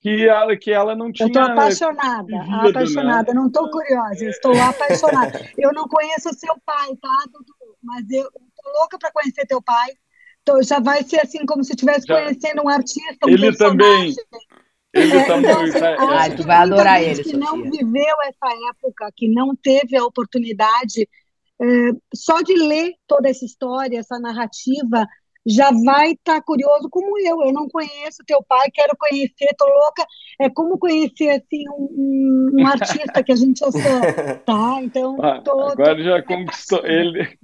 que 0.02 0.28
ela, 0.28 0.58
que 0.58 0.72
ela 0.72 0.96
não 0.96 1.12
tinha. 1.12 1.28
Eu 1.28 1.30
estou 1.30 1.44
apaixonada, 1.44 2.26
vivido, 2.26 2.70
apaixonada, 2.70 3.34
né? 3.34 3.40
não 3.40 3.48
estou 3.48 3.70
curiosa, 3.70 4.26
estou 4.26 4.60
apaixonada. 4.60 5.40
eu 5.58 5.72
não 5.72 5.88
conheço 5.88 6.30
o 6.30 6.34
seu 6.34 6.56
pai, 6.66 6.90
tá, 7.00 7.24
Dudu? 7.32 7.78
Mas 7.84 8.10
eu 8.10 8.24
estou 8.24 8.74
louca 8.80 8.98
para 8.98 9.12
conhecer 9.12 9.46
teu 9.46 9.62
pai. 9.62 9.92
Então 10.42 10.62
já 10.64 10.80
vai 10.80 11.04
ser 11.04 11.22
assim 11.22 11.46
como 11.46 11.64
se 11.64 11.74
estivesse 11.74 12.08
conhecendo 12.08 12.64
um 12.64 12.70
artista, 12.70 13.28
um 13.28 13.30
ele 13.30 13.56
também. 13.56 14.16
Ele 14.92 15.16
é, 15.16 15.26
também. 15.26 15.52
Então, 15.52 16.10
ah, 16.10 16.36
tu 16.36 16.44
vai 16.44 16.58
adorar 16.58 17.02
ele. 17.02 17.24
Que 17.24 17.30
Sofia. 17.30 17.40
não 17.40 17.62
viveu 17.62 18.16
essa 18.24 18.70
época, 18.72 19.12
que 19.16 19.32
não 19.32 19.56
teve 19.56 19.96
a 19.96 20.04
oportunidade 20.04 21.08
é, 21.62 21.66
só 22.14 22.42
de 22.42 22.56
ler 22.56 22.94
toda 23.06 23.30
essa 23.30 23.46
história, 23.46 24.00
essa 24.00 24.20
narrativa, 24.20 25.08
já 25.46 25.72
vai 25.84 26.12
estar 26.12 26.36
tá 26.36 26.42
curioso 26.42 26.90
como 26.90 27.18
eu. 27.20 27.42
Eu 27.42 27.54
não 27.54 27.68
conheço 27.68 28.24
teu 28.26 28.44
pai, 28.44 28.70
quero 28.72 28.96
conhecer, 28.98 29.48
tô 29.58 29.66
louca. 29.66 30.06
É 30.40 30.50
como 30.50 30.78
conhecer 30.78 31.30
assim 31.30 31.64
um, 31.70 32.52
um 32.54 32.68
artista 32.68 33.24
que 33.24 33.32
a 33.32 33.36
gente 33.36 33.60
já 33.60 33.68
tá? 34.46 34.80
Então 34.82 35.18
ah, 35.22 35.42
tô, 35.42 35.60
agora 35.62 35.96
tô... 35.96 36.04
já 36.04 36.22
conquistou 36.22 36.86
ele. 36.86 37.38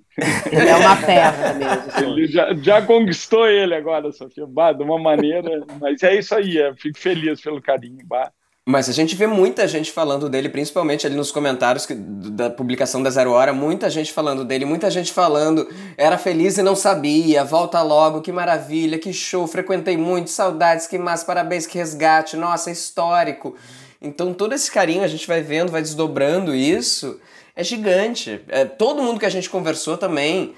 Ele 0.51 0.69
é 0.69 0.75
uma 0.75 0.95
perna 0.95 1.53
mesmo. 1.53 2.11
Ele 2.11 2.27
já, 2.27 2.53
já 2.55 2.81
conquistou 2.81 3.47
ele 3.47 3.75
agora, 3.75 4.11
Sofia. 4.11 4.47
Bah, 4.47 4.73
de 4.73 4.83
uma 4.83 4.97
maneira. 4.97 5.63
Mas 5.79 6.01
é 6.01 6.17
isso 6.17 6.33
aí. 6.33 6.57
Eu 6.57 6.75
fico 6.75 6.97
feliz 6.97 7.39
pelo 7.39 7.61
carinho. 7.61 7.99
Bah. 8.05 8.31
Mas 8.69 8.89
a 8.89 8.91
gente 8.91 9.15
vê 9.15 9.25
muita 9.25 9.65
gente 9.65 9.93
falando 9.93 10.27
dele, 10.27 10.49
principalmente 10.49 11.07
ali 11.07 11.15
nos 11.15 11.31
comentários 11.31 11.85
que, 11.85 11.93
da 11.95 12.49
publicação 12.49 13.01
da 13.01 13.09
Zero 13.09 13.31
Hora, 13.31 13.53
muita 13.53 13.89
gente 13.89 14.11
falando 14.11 14.43
dele, 14.43 14.65
muita 14.65 14.91
gente 14.91 15.13
falando, 15.13 15.69
era 15.95 16.17
feliz 16.17 16.57
e 16.57 16.61
não 16.61 16.75
sabia, 16.75 17.45
volta 17.45 17.81
logo, 17.81 18.19
que 18.19 18.29
maravilha, 18.29 18.99
que 18.99 19.13
show, 19.13 19.47
frequentei 19.47 19.95
muito, 19.95 20.29
saudades, 20.29 20.85
que 20.85 20.97
massa, 20.97 21.25
parabéns, 21.25 21.65
que 21.65 21.77
resgate, 21.77 22.35
nossa, 22.35 22.69
histórico. 22.69 23.55
Então 24.01 24.33
todo 24.33 24.53
esse 24.53 24.69
carinho 24.69 25.01
a 25.01 25.07
gente 25.07 25.25
vai 25.25 25.41
vendo, 25.41 25.71
vai 25.71 25.81
desdobrando 25.81 26.53
isso, 26.53 27.21
é 27.55 27.63
gigante. 27.63 28.41
É, 28.49 28.65
todo 28.65 29.01
mundo 29.01 29.17
que 29.17 29.25
a 29.25 29.31
gente 29.31 29.49
conversou 29.49 29.95
também 29.95 30.53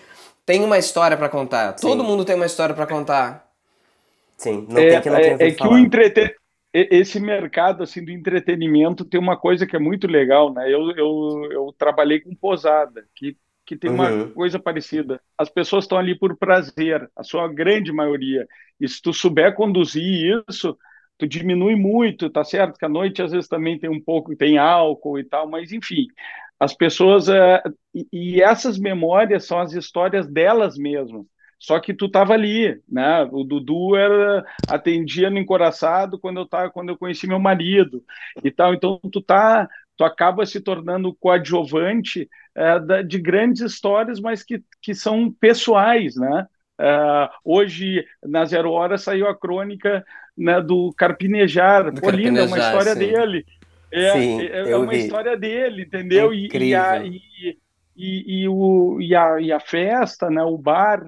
tem 0.47 0.63
uma 0.63 0.79
história 0.79 1.15
para 1.15 1.29
contar. 1.29 1.75
Sim. 1.77 1.85
Todo 1.85 2.03
mundo 2.03 2.25
tem 2.25 2.35
uma 2.35 2.47
história 2.47 2.73
para 2.73 2.87
contar. 2.87 3.47
Sim, 4.35 4.65
não 4.67 4.81
é, 4.81 4.89
tem 4.89 5.01
que 5.01 5.09
não 5.11 5.17
é, 5.17 5.27
é 5.27 5.51
que 5.51 5.67
o 5.67 5.77
entretenimento 5.77 6.38
esse 6.73 7.19
mercado 7.19 7.83
assim 7.83 8.03
do 8.03 8.11
entretenimento 8.11 9.03
tem 9.03 9.19
uma 9.19 9.37
coisa 9.37 9.65
que 9.65 9.75
é 9.75 9.79
muito 9.79 10.07
legal, 10.07 10.53
né? 10.53 10.71
Eu, 10.71 10.91
eu, 10.91 11.49
eu 11.51 11.75
trabalhei 11.77 12.19
com 12.19 12.35
posada, 12.35 13.05
que, 13.15 13.35
que 13.65 13.75
tem 13.75 13.89
uma 13.89 14.09
uhum. 14.09 14.31
coisa 14.31 14.59
parecida. 14.59 15.19
As 15.37 15.49
pessoas 15.49 15.85
estão 15.85 15.97
ali 15.97 16.17
por 16.17 16.37
prazer, 16.37 17.09
a 17.15 17.23
sua 17.23 17.47
grande 17.47 17.91
maioria. 17.91 18.47
E 18.79 18.87
se 18.87 19.01
tu 19.01 19.11
souber 19.11 19.55
conduzir 19.55 20.43
isso, 20.47 20.77
tu 21.17 21.27
diminui 21.27 21.75
muito, 21.75 22.29
tá 22.29 22.43
certo? 22.43 22.77
Que 22.77 22.85
à 22.85 22.89
noite 22.89 23.21
às 23.21 23.31
vezes 23.31 23.49
também 23.49 23.79
tem 23.79 23.89
um 23.89 24.01
pouco, 24.01 24.35
tem 24.35 24.57
álcool 24.57 25.19
e 25.19 25.23
tal, 25.23 25.49
mas 25.49 25.71
enfim, 25.71 26.07
as 26.59 26.73
pessoas 26.73 27.27
uh, 27.29 27.61
e, 27.93 28.07
e 28.11 28.41
essas 28.41 28.77
memórias 28.77 29.45
são 29.45 29.59
as 29.59 29.73
histórias 29.73 30.27
delas 30.27 30.77
mesmas. 30.77 31.25
Só 31.59 31.79
que 31.79 31.93
tu 31.93 32.05
estava 32.05 32.33
ali, 32.33 32.81
né? 32.87 33.27
O 33.31 33.43
Dudu 33.43 33.95
era 33.95 34.45
atendia 34.67 35.29
no 35.29 35.37
encoraçado 35.37 36.17
quando 36.17 36.39
eu 36.39 36.45
tava, 36.45 36.69
quando 36.69 36.89
eu 36.89 36.97
conheci 36.97 37.27
meu 37.27 37.39
marido 37.39 38.03
e 38.43 38.49
tal. 38.49 38.73
Então 38.73 38.99
tu 39.11 39.21
tá, 39.21 39.67
tu 39.97 40.05
acaba 40.05 40.45
se 40.45 40.61
tornando 40.61 41.13
coadjuvante 41.19 42.29
é, 42.55 43.03
de 43.03 43.19
grandes 43.19 43.61
histórias, 43.61 44.19
mas 44.19 44.41
que, 44.41 44.63
que 44.81 44.95
são 44.95 45.31
pessoais, 45.31 46.15
né? 46.15 46.47
Uh, 46.79 47.27
hoje, 47.43 48.05
na 48.23 48.45
Zero 48.45 48.71
Hora, 48.71 48.97
saiu 48.97 49.27
a 49.27 49.37
crônica 49.37 50.01
né, 50.37 50.61
do 50.61 50.93
Carpinejar. 50.95 51.91
Do 51.91 51.99
Pô, 51.99 52.09
linda, 52.09 52.39
é 52.39 52.45
uma 52.45 52.57
história 52.57 52.93
sim. 52.93 52.99
dele. 52.99 53.45
É, 53.91 54.11
sim, 54.13 54.41
é, 54.43 54.71
é 54.71 54.77
uma 54.77 54.91
vi. 54.91 54.99
história 54.99 55.35
dele, 55.35 55.81
entendeu? 55.81 56.33
E, 56.33 56.47
e, 56.47 56.73
e, 56.73 57.57
e, 57.99 58.43
e, 58.43 58.47
o, 58.47 59.01
e, 59.01 59.13
a, 59.13 59.41
e 59.41 59.51
a 59.51 59.59
festa, 59.59 60.29
né, 60.29 60.41
o 60.43 60.57
bar, 60.57 61.03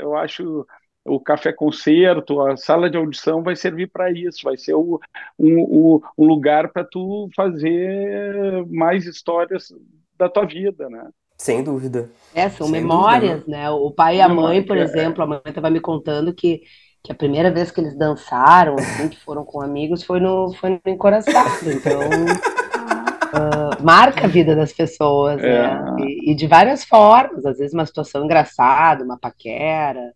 eu 0.00 0.16
acho 0.16 0.64
o 1.04 1.20
café 1.20 1.52
concerto, 1.52 2.40
a 2.40 2.56
sala 2.56 2.90
de 2.90 2.96
audição 2.96 3.42
vai 3.42 3.54
servir 3.54 3.88
para 3.88 4.10
isso, 4.10 4.42
vai 4.44 4.56
ser 4.56 4.74
o, 4.74 5.00
um, 5.38 5.60
o, 5.60 6.02
um 6.18 6.24
lugar 6.26 6.72
para 6.72 6.84
tu 6.84 7.28
fazer 7.34 8.66
mais 8.66 9.06
histórias 9.06 9.72
da 10.18 10.28
tua 10.28 10.44
vida, 10.44 10.88
né? 10.88 11.08
Sem 11.36 11.62
dúvida. 11.62 12.10
É, 12.34 12.48
são 12.48 12.66
Sem 12.66 12.80
memórias, 12.80 13.40
dúvida. 13.40 13.56
né? 13.56 13.70
O 13.70 13.90
pai 13.90 14.16
e 14.16 14.20
a 14.20 14.28
mãe, 14.28 14.62
por 14.62 14.76
é. 14.76 14.82
exemplo, 14.82 15.22
a 15.22 15.26
mãe 15.26 15.40
estava 15.44 15.70
me 15.70 15.80
contando 15.80 16.34
que, 16.34 16.62
que 17.04 17.12
a 17.12 17.14
primeira 17.14 17.50
vez 17.50 17.70
que 17.70 17.80
eles 17.80 17.96
dançaram, 17.96 18.74
assim, 18.74 19.08
que 19.08 19.20
foram 19.20 19.44
com 19.44 19.60
amigos, 19.60 20.02
foi 20.02 20.18
no, 20.18 20.52
foi 20.54 20.70
no 20.70 20.80
Encoraçado. 20.86 21.70
Então, 21.70 22.00
uh, 23.34 23.65
marca 23.82 24.24
a 24.24 24.28
vida 24.28 24.54
das 24.54 24.72
pessoas, 24.72 25.42
é. 25.42 25.48
né? 25.48 25.96
E, 26.00 26.32
e, 26.32 26.34
de 26.34 26.46
várias 26.46 26.84
formas, 26.84 27.44
às 27.44 27.58
vezes 27.58 27.74
uma 27.74 27.86
situação 27.86 28.24
engraçada, 28.24 29.04
uma 29.04 29.18
paquera. 29.18 30.12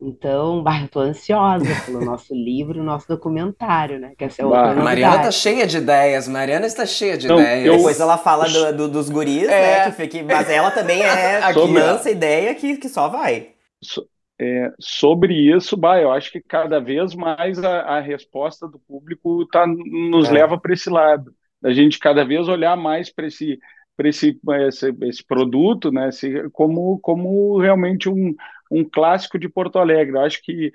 Então, 0.00 0.62
bah, 0.64 0.82
eu 0.82 0.88
tô 0.88 1.00
ansiosa 1.00 1.66
pelo 1.86 2.04
nosso 2.04 2.34
livro, 2.34 2.82
nosso 2.82 3.08
documentário, 3.08 3.98
né? 3.98 4.12
Que 4.16 4.24
essa 4.24 4.42
é 4.42 4.44
outra 4.44 4.74
Mariana 4.74 5.22
tá 5.22 5.30
cheia 5.30 5.66
de 5.66 5.78
ideias, 5.78 6.28
Mariana 6.28 6.66
está 6.66 6.84
cheia 6.84 7.16
de 7.16 7.26
ideias. 7.26 7.66
Eu... 7.66 7.76
Depois 7.76 8.00
ela 8.00 8.18
fala 8.18 8.48
do, 8.48 8.76
do, 8.76 8.88
dos 8.88 9.08
guris, 9.08 9.48
é. 9.48 9.86
né? 9.86 9.90
Que, 9.92 10.06
que, 10.08 10.22
mas 10.22 10.48
ela 10.48 10.70
também 10.70 11.02
é 11.02 11.38
a 11.44 11.52
que 11.52 11.60
lança 11.60 12.10
ideia 12.10 12.54
que, 12.54 12.76
que 12.76 12.88
só 12.88 13.08
vai. 13.08 13.50
So, 13.82 14.02
é, 14.40 14.72
sobre 14.80 15.32
isso, 15.32 15.76
bah, 15.76 16.00
eu 16.00 16.10
acho 16.10 16.32
que 16.32 16.40
cada 16.40 16.80
vez 16.80 17.14
mais 17.14 17.62
a, 17.62 17.82
a 17.82 18.00
resposta 18.00 18.66
do 18.66 18.80
público 18.80 19.46
tá, 19.46 19.64
nos 19.64 20.28
é. 20.28 20.32
leva 20.32 20.58
para 20.58 20.74
esse 20.74 20.90
lado 20.90 21.32
da 21.64 21.72
gente 21.72 21.98
cada 21.98 22.26
vez 22.26 22.46
olhar 22.46 22.76
mais 22.76 23.10
para 23.10 23.26
esse 23.26 23.58
para 23.96 24.08
esse, 24.08 24.38
esse, 24.66 24.94
esse, 25.02 25.24
produto, 25.24 25.92
né, 25.92 26.08
esse, 26.08 26.50
como, 26.50 26.98
como 26.98 27.60
realmente 27.60 28.08
um, 28.08 28.34
um 28.68 28.84
clássico 28.84 29.38
de 29.38 29.48
Porto 29.48 29.78
Alegre. 29.78 30.16
Eu 30.16 30.22
acho 30.22 30.42
que 30.42 30.72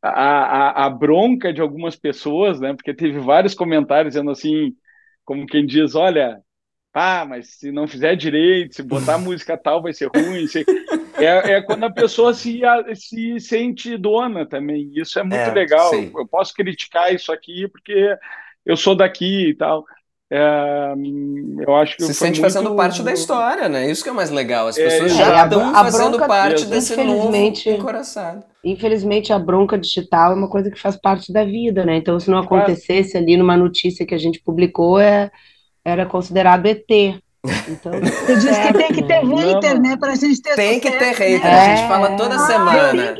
a, 0.00 0.10
a, 0.10 0.86
a, 0.86 0.90
bronca 0.90 1.52
de 1.52 1.60
algumas 1.60 1.96
pessoas, 1.96 2.60
né, 2.60 2.72
porque 2.72 2.94
teve 2.94 3.18
vários 3.18 3.54
comentários 3.54 4.14
dizendo 4.14 4.30
assim, 4.30 4.72
como 5.24 5.46
quem 5.46 5.66
diz, 5.66 5.96
olha, 5.96 6.40
pá, 6.92 7.26
mas 7.28 7.58
se 7.58 7.72
não 7.72 7.88
fizer 7.88 8.14
direito, 8.14 8.76
se 8.76 8.84
botar 8.84 9.18
música 9.18 9.58
tal 9.58 9.82
vai 9.82 9.92
ser 9.92 10.08
ruim. 10.14 10.46
Se... 10.46 10.64
É, 11.18 11.54
é 11.54 11.62
quando 11.62 11.82
a 11.82 11.90
pessoa 11.90 12.32
se, 12.32 12.60
se 12.94 13.40
sente 13.40 13.96
dona 13.98 14.46
também. 14.46 14.92
Isso 14.94 15.18
é 15.18 15.24
muito 15.24 15.34
é, 15.34 15.52
legal. 15.52 15.90
Sim. 15.90 16.12
Eu 16.16 16.28
posso 16.28 16.54
criticar 16.54 17.12
isso 17.12 17.32
aqui 17.32 17.66
porque 17.66 18.16
eu 18.64 18.76
sou 18.76 18.94
daqui 18.94 19.48
e 19.48 19.54
tal. 19.54 19.84
É, 20.32 20.94
eu 21.66 21.74
acho 21.74 21.96
que 21.96 22.04
se 22.04 22.14
sente 22.14 22.40
muito... 22.40 22.52
fazendo 22.52 22.76
parte 22.76 23.02
da 23.02 23.12
história, 23.12 23.68
né? 23.68 23.90
Isso 23.90 24.04
que 24.04 24.10
é 24.10 24.12
mais 24.12 24.30
legal. 24.30 24.68
As 24.68 24.78
é, 24.78 24.84
pessoas 24.84 25.12
é, 25.12 25.14
já 25.16 25.44
estão 25.44 25.74
fazendo 25.74 26.18
parte 26.20 26.66
desse 26.66 26.92
infelizmente, 26.92 27.68
novo 27.68 27.80
encoraçado. 27.80 28.44
Infelizmente, 28.64 29.32
a 29.32 29.38
bronca 29.38 29.76
digital 29.76 30.32
é 30.32 30.36
uma 30.36 30.48
coisa 30.48 30.70
que 30.70 30.78
faz 30.78 30.96
parte 30.96 31.32
da 31.32 31.44
vida, 31.44 31.84
né? 31.84 31.96
Então, 31.96 32.20
se 32.20 32.30
não 32.30 32.38
acontecesse 32.38 33.16
ali 33.16 33.36
numa 33.36 33.56
notícia 33.56 34.06
que 34.06 34.14
a 34.14 34.18
gente 34.18 34.40
publicou, 34.40 35.00
é, 35.00 35.32
era 35.84 36.06
considerado 36.06 36.66
ET. 36.66 36.86
Então, 37.68 37.92
Você 38.26 38.36
diz 38.36 38.58
que 38.58 38.72
tem 38.74 38.92
que 38.92 39.02
ter 39.02 39.24
hater, 39.24 39.74
não, 39.74 39.82
né? 39.82 39.96
Pra 39.96 40.14
gente 40.14 40.42
ter 40.42 40.54
Tem 40.54 40.78
que 40.78 40.90
ter 40.90 41.12
hater, 41.12 41.42
né? 41.42 41.60
a 41.60 41.76
gente 41.76 41.88
fala 41.88 42.16
toda 42.16 42.34
ah, 42.34 42.38
semana. 42.38 43.16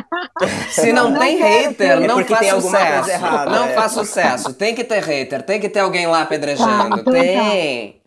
Se 0.70 0.92
não, 0.92 1.10
não 1.10 1.18
tem 1.18 1.36
hater, 1.36 2.00
não 2.00 2.24
faz 2.24 2.48
sucesso. 2.48 3.10
Errada, 3.10 3.50
não 3.50 3.64
é. 3.66 3.74
faz 3.74 3.92
sucesso. 3.92 4.54
Tem 4.54 4.74
que 4.74 4.82
ter 4.82 5.02
hater, 5.02 5.42
tem 5.42 5.60
que 5.60 5.68
ter 5.68 5.80
alguém 5.80 6.06
lá 6.06 6.22
apedrejando. 6.22 7.04
Tá, 7.04 7.10
tem. 7.10 8.00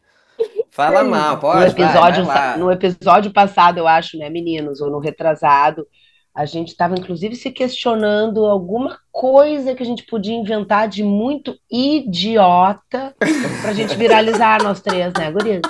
Fala 0.72 1.04
mal, 1.04 1.38
pode. 1.38 1.60
No 1.60 1.68
episódio, 1.68 2.26
vai, 2.26 2.36
vai 2.36 2.58
no 2.58 2.72
episódio 2.72 3.32
passado, 3.32 3.78
eu 3.78 3.88
acho, 3.88 4.18
né, 4.18 4.30
meninos, 4.30 4.82
ou 4.82 4.89
no 4.89 4.98
retrasado, 4.98 5.86
a 6.36 6.46
gente 6.46 6.69
estava 6.69 6.96
inclusive 6.96 7.36
se 7.36 7.52
questionando 7.52 8.46
alguma 8.46 8.98
coisa 9.12 9.76
que 9.76 9.84
a 9.84 9.86
gente 9.86 10.04
podia 10.06 10.34
inventar 10.34 10.88
de 10.88 11.04
muito 11.04 11.56
idiota 11.72 13.13
para 13.62 13.69
a 13.69 13.74
gente 13.74 13.96
viralizar 13.96 14.62
nós 14.63 14.82
três, 14.82 15.13
né, 15.17 15.32
Gurias? 15.32 15.62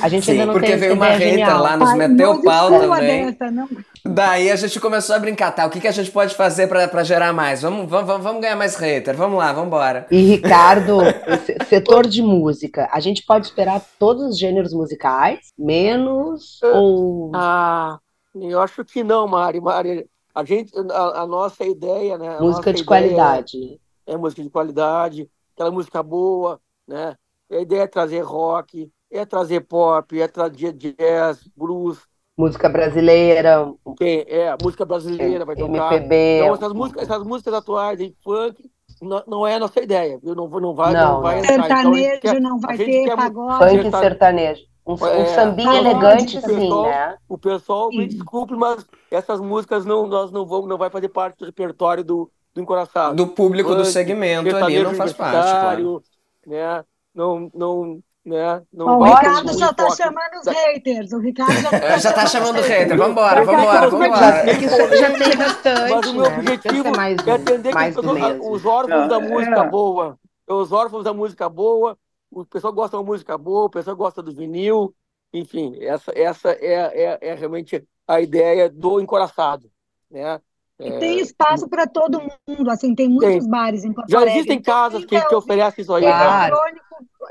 A 0.00 0.08
gente 0.08 0.24
Sim, 0.24 0.32
ainda 0.32 0.46
não 0.46 0.52
porque 0.54 0.68
tem 0.68 0.78
veio 0.78 0.94
uma 0.94 1.06
ideia 1.14 1.18
hater 1.18 1.30
genial. 1.30 1.62
lá, 1.62 1.76
nos 1.76 1.90
Ai, 1.90 1.98
meteu 1.98 2.42
pau 2.42 2.70
também. 2.70 3.26
dessa, 3.26 3.50
não. 3.50 3.68
Daí 4.06 4.50
a 4.50 4.56
gente 4.56 4.80
começou 4.80 5.14
a 5.14 5.18
brincar, 5.18 5.50
tá? 5.52 5.66
O 5.66 5.70
que, 5.70 5.80
que 5.80 5.88
a 5.88 5.92
gente 5.92 6.10
pode 6.10 6.34
fazer 6.34 6.66
pra, 6.66 6.88
pra 6.88 7.04
gerar 7.04 7.34
mais? 7.34 7.60
Vamos, 7.60 7.86
vamos, 7.88 8.22
vamos 8.24 8.40
ganhar 8.40 8.56
mais 8.56 8.74
hater, 8.76 9.14
vamos 9.14 9.36
lá, 9.38 9.52
vamos 9.52 9.66
embora. 9.66 10.06
E 10.10 10.16
Ricardo, 10.22 11.00
setor 11.68 12.06
de 12.06 12.22
música, 12.22 12.88
a 12.90 13.00
gente 13.00 13.22
pode 13.22 13.46
esperar 13.46 13.82
todos 13.98 14.24
os 14.30 14.38
gêneros 14.38 14.72
musicais, 14.72 15.40
menos 15.58 16.58
ou 16.62 17.32
Ah, 17.34 17.98
eu 18.42 18.60
acho 18.60 18.84
que 18.84 19.02
não, 19.04 19.26
Mari. 19.26 19.60
Mari, 19.60 20.08
a 20.34 20.44
gente, 20.44 20.72
a, 20.92 21.22
a 21.22 21.26
nossa 21.26 21.64
ideia, 21.64 22.18
né? 22.18 22.36
a 22.36 22.40
música 22.40 22.72
de 22.72 22.84
qualidade? 22.84 23.80
É 24.06 24.16
música 24.16 24.42
de 24.42 24.50
qualidade, 24.50 25.28
aquela 25.54 25.70
música 25.70 26.02
boa, 26.02 26.60
né? 26.86 27.16
A 27.50 27.56
ideia 27.56 27.82
é 27.82 27.86
trazer 27.86 28.20
rock, 28.20 28.90
é 29.10 29.24
trazer 29.24 29.60
pop, 29.60 30.20
é 30.20 30.28
trazer 30.28 30.72
jazz, 30.72 31.48
blues, 31.56 32.06
Música 32.38 32.68
brasileira, 32.68 33.72
tem, 33.96 34.22
é, 34.28 34.54
música 34.62 34.84
brasileira 34.84 35.42
vai 35.46 35.56
tocar. 35.56 35.94
MPB. 35.94 36.40
Então, 36.42 36.54
essas 36.54 36.72
músicas, 36.74 37.02
essas 37.04 37.22
músicas 37.22 37.54
atuais 37.54 37.98
de 37.98 38.14
funk 38.22 38.70
não, 39.00 39.22
não 39.26 39.46
é 39.46 39.54
a 39.54 39.58
nossa 39.58 39.80
ideia, 39.82 40.18
viu? 40.22 40.34
Não, 40.34 40.46
não 40.46 40.74
vai, 40.74 40.92
Não, 40.92 41.14
não, 41.14 41.22
vai 41.22 41.36
não. 41.36 41.40
entrar. 41.40 41.54
Então, 41.54 41.94
Sertanejo 41.94 42.20
quer- 42.20 42.40
não 42.40 42.60
vai 42.60 42.76
ter, 42.76 43.16
pagode. 43.16 43.58
funk 43.58 43.82
sertane- 43.82 44.02
sertanejo. 44.04 44.62
Um, 44.86 44.94
um 44.94 45.06
É, 45.06 45.26
sambinha 45.26 45.82
pagode, 45.82 45.88
elegante, 45.90 46.38
assim, 46.38 46.82
né? 46.82 47.16
O 47.28 47.36
pessoal, 47.36 47.88
me 47.90 48.06
desculpe, 48.06 48.54
mas 48.54 48.86
essas 49.10 49.40
músicas 49.40 49.84
não, 49.84 50.06
nós 50.06 50.30
não 50.30 50.46
vamos, 50.46 50.68
não 50.68 50.78
vai 50.78 50.90
fazer 50.90 51.08
parte 51.08 51.38
do 51.38 51.46
repertório 51.46 52.04
do, 52.04 52.30
do 52.54 52.60
Encoraçado. 52.60 53.16
Do 53.16 53.26
público 53.26 53.74
do 53.74 53.84
Funk, 53.84 53.92
segmento 53.92 54.54
ali 54.56 54.82
não 54.82 54.94
faz 54.94 55.12
parte, 55.12 55.58
claro. 55.60 56.02
Né? 56.46 56.84
Não, 57.12 57.50
não, 57.52 58.00
né? 58.24 58.62
Não 58.72 58.98
o 58.98 59.04
Ricardo 59.04 59.50
um 59.50 59.58
já 59.58 59.72
tá 59.72 59.84
enfoque 59.84 60.02
chamando 60.02 60.34
os 60.40 60.46
haters. 60.46 61.12
O 61.12 61.18
Ricardo 61.18 61.60
já 61.60 61.70
tá, 61.80 61.86
É, 61.86 61.98
já 61.98 62.12
tá 62.12 62.26
chamando 62.26 62.60
hater, 62.60 62.96
vambora, 62.96 63.44
Daqui 63.44 63.54
a 63.54 63.56
vambora, 63.56 63.88
vambora. 63.88 64.44
Já, 64.44 64.44
isso 64.52 64.96
já 64.96 65.18
tem 65.18 65.36
bastante, 65.36 65.90
Mas 65.94 66.06
o 66.06 66.14
meu 66.14 66.30
né? 66.30 66.38
Objetivo 66.38 66.96
mais 66.96 67.18
é 67.26 67.38
do, 67.38 67.42
atender 67.42 67.74
que 67.74 67.74
mais 67.74 67.94
do 67.94 68.12
mesmo. 68.12 68.52
os 68.52 68.64
órfãos 68.64 69.08
Não, 69.08 69.08
da 69.08 69.16
é. 69.16 69.28
música 69.28 69.64
boa. 69.64 70.18
Os 70.48 70.72
órfãos 70.72 71.04
da 71.04 71.12
música 71.12 71.48
boa, 71.48 71.98
o 72.30 72.44
pessoal 72.44 72.72
gosta 72.72 72.96
da 72.96 73.02
música 73.02 73.36
boa, 73.38 73.64
o 73.66 73.70
pessoal 73.70 73.96
gosta 73.96 74.22
do 74.22 74.34
vinil. 74.34 74.94
Enfim, 75.32 75.76
essa, 75.80 76.12
essa 76.14 76.50
é, 76.52 76.74
é, 77.04 77.18
é 77.20 77.34
realmente 77.34 77.84
a 78.06 78.20
ideia 78.20 78.70
do 78.70 79.00
encoraçado. 79.00 79.70
Né? 80.10 80.40
E 80.78 80.88
É, 80.88 80.98
tem 80.98 81.18
espaço 81.20 81.68
para 81.68 81.86
todo 81.86 82.20
mundo, 82.46 82.70
assim, 82.70 82.94
tem 82.94 83.08
muitos 83.08 83.40
Tem. 83.44 83.50
bares 83.50 83.84
em 83.84 83.92
Porto 83.92 84.10
já 84.10 84.18
Alegre. 84.18 84.34
existem 84.34 84.58
Então, 84.58 84.74
casas 84.74 85.04
quem 85.04 85.20
que, 85.20 85.26
que 85.28 85.34
oferecem 85.34 85.82
isso 85.82 85.94
aí. 85.94 86.02
Claro. 86.02 86.54
eletrônico 86.54 86.86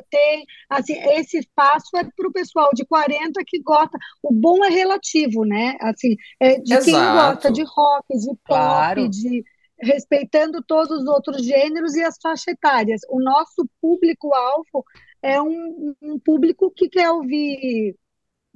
tem, 0.10 0.46
assim, 0.70 0.94
esse 1.14 1.38
espaço 1.40 1.96
é 1.96 2.04
para 2.04 2.28
o 2.28 2.32
pessoal 2.32 2.70
de 2.74 2.86
40 2.86 3.42
que 3.46 3.62
gosta. 3.62 3.98
O 4.22 4.34
bom 4.34 4.64
é 4.66 4.70
relativo, 4.70 5.46
né? 5.46 5.78
Assim, 5.82 6.16
é 6.40 6.60
de 6.60 6.78
quem 6.80 6.94
Exato. 6.96 7.34
gosta 7.36 7.52
de 7.52 7.64
rock, 7.64 8.06
de 8.10 8.28
pop, 8.28 8.40
Claro. 8.46 9.10
de 9.10 9.44
respeitando 9.86 10.64
todos 10.64 11.02
os 11.02 11.08
outros 11.08 11.46
gêneros 11.46 11.96
e 11.96 12.04
as 12.04 12.18
faixas 12.22 12.48
etárias. 12.48 13.02
O 13.10 13.22
nosso 13.22 13.68
público-alvo 13.82 14.84
é 15.22 15.42
um, 15.42 15.96
um 16.02 16.20
público 16.20 16.72
que 16.72 16.90
quer 16.90 17.10
ouvir 17.12 17.96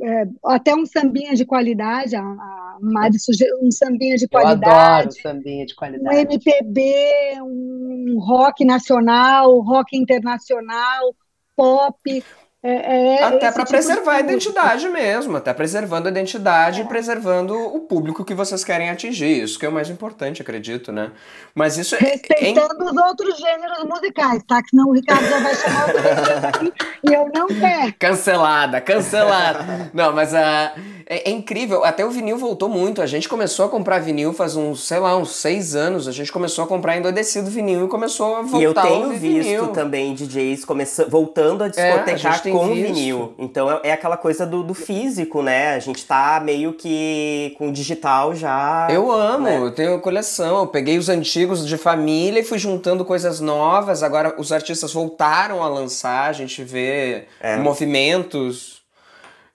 é, 0.02 0.24
até 0.46 0.74
um 0.74 0.86
sambinha 0.86 1.36
de 1.36 1.46
qualidade, 1.46 2.16
a, 2.16 2.22
a 2.22 2.78
Mari 2.82 3.20
sugeriu 3.20 3.58
um 3.62 3.72
sambinha 3.72 4.16
de 4.16 4.28
qualidade, 4.28 5.22
sambinha 5.22 5.66
de 5.66 5.74
um 5.74 5.76
qualidade. 5.76 6.16
MPB, 6.22 7.42
um 7.42 8.18
rock 8.20 8.64
nacional, 8.64 9.60
rock 9.60 9.98
internacional, 9.98 11.14
pop. 11.56 12.24
É, 12.62 12.72
é 12.72 13.24
Até 13.24 13.48
esse 13.48 13.54
para 13.54 13.64
tipo 13.64 13.70
preservar 13.70 14.16
a 14.16 14.20
identidade 14.20 14.90
mesmo, 14.90 15.38
até 15.38 15.54
preservando 15.54 16.10
a 16.10 16.12
identidade 16.12 16.82
e 16.82 16.84
preservando 16.84 17.56
o 17.56 17.80
público 17.80 18.26
que 18.26 18.34
vocês 18.34 18.66
querem 18.66 18.90
atingir. 18.90 19.44
Isso 19.44 19.58
que 19.58 19.66
é 19.66 19.70
o 19.70 19.72
mais 19.72 19.90
importante, 19.90 20.42
acredito, 20.42 20.92
né? 20.92 21.12
Mas 21.56 21.78
isso 21.78 21.96
é, 21.96 22.00
é, 22.00 22.12
Respeitando 22.12 22.84
os 22.84 22.98
outros 22.98 23.38
gêneros 23.38 23.86
musicais, 23.86 24.44
tá? 24.46 24.62
Que 24.62 24.72
senão 24.72 24.90
o 24.90 24.92
Ricardo 24.92 25.26
já 25.26 25.40
vai 25.40 25.56
chamar 25.56 25.86
o 25.86 25.98
gente 25.98 26.46
aqui 26.48 26.74
e 27.04 27.14
eu 27.14 27.30
não 27.34 27.48
quero. 27.48 27.94
Cancelada, 27.98 28.82
cancelada. 28.82 29.90
Não, 29.94 30.12
mas 30.12 30.34
ah, 30.34 30.74
é, 31.10 31.30
é 31.30 31.32
incrível. 31.32 31.84
Até 31.84 32.06
o 32.06 32.12
vinil 32.12 32.38
voltou 32.38 32.70
muito. 32.70 33.02
A 33.02 33.08
gente 33.08 33.28
começou 33.28 33.66
a 33.66 33.70
comprar 33.70 34.00
vinil 34.00 34.32
faz 34.32 34.56
uns, 34.56 34.86
sei 34.86 35.00
lá, 35.00 35.18
uns 35.18 35.32
seis 35.32 35.76
anos. 35.76 36.08
A 36.08 36.12
gente 36.12 36.32
começou 36.32 36.66
a 36.66 36.68
comprar 36.68 36.98
endurecido 36.98 37.50
vinil 37.50 37.86
e 37.86 37.88
começou 37.88 38.36
a 38.36 38.42
voltar 38.42 38.60
E 38.60 38.64
eu 38.64 38.74
tenho 38.74 39.10
visto 39.12 39.48
vinil. 39.48 39.68
também 39.70 40.14
DJs 40.14 40.66
começando, 40.66 41.10
voltando 41.10 41.64
a 41.64 41.66
É, 41.68 41.70
a 41.70 41.72
discotecar 41.72 42.18
gente 42.18 42.44
tem 42.44 42.49
com 42.52 42.74
visto. 42.74 42.94
vinil. 42.94 43.34
Então 43.38 43.72
é, 43.72 43.80
é 43.86 43.92
aquela 43.92 44.18
coisa 44.18 44.46
do, 44.46 44.64
do 44.64 44.74
físico, 44.74 45.42
né? 45.42 45.76
A 45.76 45.80
gente 45.80 46.06
tá 46.06 46.42
meio 46.44 46.74
que 46.74 47.54
com 47.58 47.70
o 47.70 47.72
digital 47.72 48.34
já. 48.36 48.88
Eu 48.92 49.12
amo, 49.12 49.46
né? 49.46 49.58
eu 49.58 49.72
tenho 49.72 50.00
coleção. 50.02 50.60
Eu 50.60 50.68
peguei 50.68 50.98
os 50.98 51.10
antigos 51.10 51.66
de 51.68 51.78
família 51.78 52.40
e 52.40 52.44
fui 52.44 52.58
juntando 52.60 53.04
coisas 53.06 53.40
novas. 53.40 54.04
Agora 54.04 54.36
os 54.38 54.52
artistas 54.52 54.94
voltaram 54.94 55.64
a 55.64 55.68
lançar, 55.68 56.30
a 56.30 56.34
gente 56.34 56.64
vê 56.64 57.26
É. 57.40 57.58
movimentos 57.58 58.82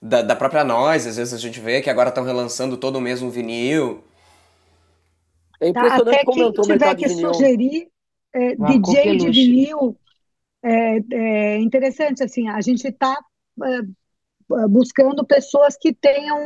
da, 0.01 0.21
da 0.21 0.35
própria 0.35 0.63
nós, 0.63 1.07
às 1.07 1.17
vezes 1.17 1.33
a 1.33 1.37
gente 1.37 1.59
vê 1.59 1.81
que 1.81 1.89
agora 1.89 2.09
estão 2.09 2.23
relançando 2.23 2.77
todo 2.77 3.01
mês 3.01 3.21
um 3.21 3.29
vinil. 3.29 4.03
É 5.59 5.71
Tá? 5.71 5.79
impressionante 5.79 6.15
Até 6.15 6.25
como 6.25 6.35
quem 6.37 6.45
o 6.45 6.51
tiver 6.63 6.95
que 6.95 7.07
vinil. 7.07 7.33
sugerir 7.33 7.87
é, 8.33 8.55
DJ 8.55 9.17
de 9.17 9.31
vinil, 9.31 9.95
é, 10.65 10.99
é 11.55 11.59
interessante, 11.59 12.23
assim, 12.23 12.47
a 12.49 12.61
gente 12.61 12.87
está 12.87 13.15
buscando 14.69 15.25
pessoas 15.25 15.75
que 15.77 15.93
tenham, 15.93 16.37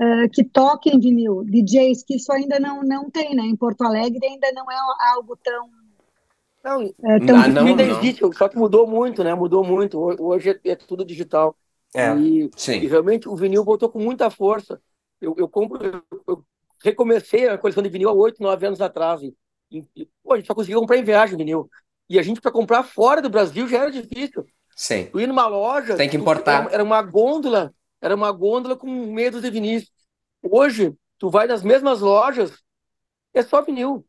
é, 0.00 0.28
que 0.28 0.44
toquem 0.44 0.98
vinil, 1.00 1.44
DJs, 1.44 2.04
que 2.04 2.16
isso 2.16 2.32
ainda 2.32 2.58
não, 2.60 2.82
não 2.82 3.10
tem, 3.10 3.34
né? 3.34 3.42
Em 3.44 3.56
Porto 3.56 3.82
Alegre 3.82 4.20
ainda 4.26 4.50
não 4.52 4.70
é 4.70 4.76
algo 5.14 5.36
tão, 5.42 5.68
Não, 6.64 6.82
é, 7.04 7.20
tão 7.20 7.36
Ah, 7.36 7.48
não, 7.48 7.68
ainda 7.68 7.82
não. 7.84 7.84
existe, 7.84 8.20
só 8.34 8.48
que 8.48 8.56
mudou 8.56 8.86
muito, 8.86 9.22
né? 9.22 9.34
Mudou 9.34 9.64
muito. 9.64 9.98
Ho- 9.98 10.16
Hoje 10.28 10.50
é, 10.64 10.70
é 10.72 10.76
tudo 10.76 11.04
digital. 11.04 11.56
É. 11.94 12.14
E, 12.14 12.50
Sim. 12.56 12.82
e 12.82 12.86
realmente 12.88 13.28
o 13.28 13.36
vinil 13.36 13.64
voltou 13.64 13.88
com 13.88 13.98
muita 14.00 14.28
força. 14.30 14.80
Eu, 15.20 15.34
eu 15.38 15.48
compro, 15.48 15.78
eu, 15.84 16.02
eu 16.28 16.44
recomecei 16.82 17.48
a 17.48 17.56
coleção 17.56 17.82
de 17.82 17.88
vinil 17.88 18.08
há 18.08 18.12
oito, 18.12 18.42
nove 18.42 18.66
anos 18.66 18.80
atrás. 18.80 19.22
E, 19.22 19.34
e, 19.70 20.06
pô, 20.22 20.34
a 20.34 20.36
gente 20.36 20.46
só 20.46 20.54
conseguia 20.54 20.76
comprar 20.78 20.96
em 20.98 21.04
viagem 21.04 21.36
vinil. 21.38 21.70
E 22.08 22.18
a 22.18 22.22
gente, 22.22 22.40
para 22.40 22.50
comprar 22.52 22.82
fora 22.82 23.20
do 23.20 23.28
Brasil, 23.30 23.68
já 23.68 23.78
era 23.78 23.90
difícil. 23.90 24.46
Sim. 24.74 25.06
Tu 25.06 25.20
ir 25.20 25.26
numa 25.26 25.46
loja. 25.46 25.96
Tem 25.96 26.08
que 26.08 26.16
tu- 26.16 26.20
importar. 26.20 26.64
era, 26.66 26.74
era 26.74 26.84
uma 26.84 27.02
gôndola, 27.02 27.74
era 28.00 28.14
uma 28.14 28.30
gôndola 28.30 28.76
com 28.76 28.88
medos 29.12 29.42
de 29.42 29.50
vinis. 29.50 29.90
Hoje, 30.42 30.94
tu 31.18 31.30
vai 31.30 31.46
nas 31.46 31.62
mesmas 31.62 32.00
lojas, 32.00 32.52
é 33.34 33.42
só 33.42 33.62
vinil. 33.62 34.06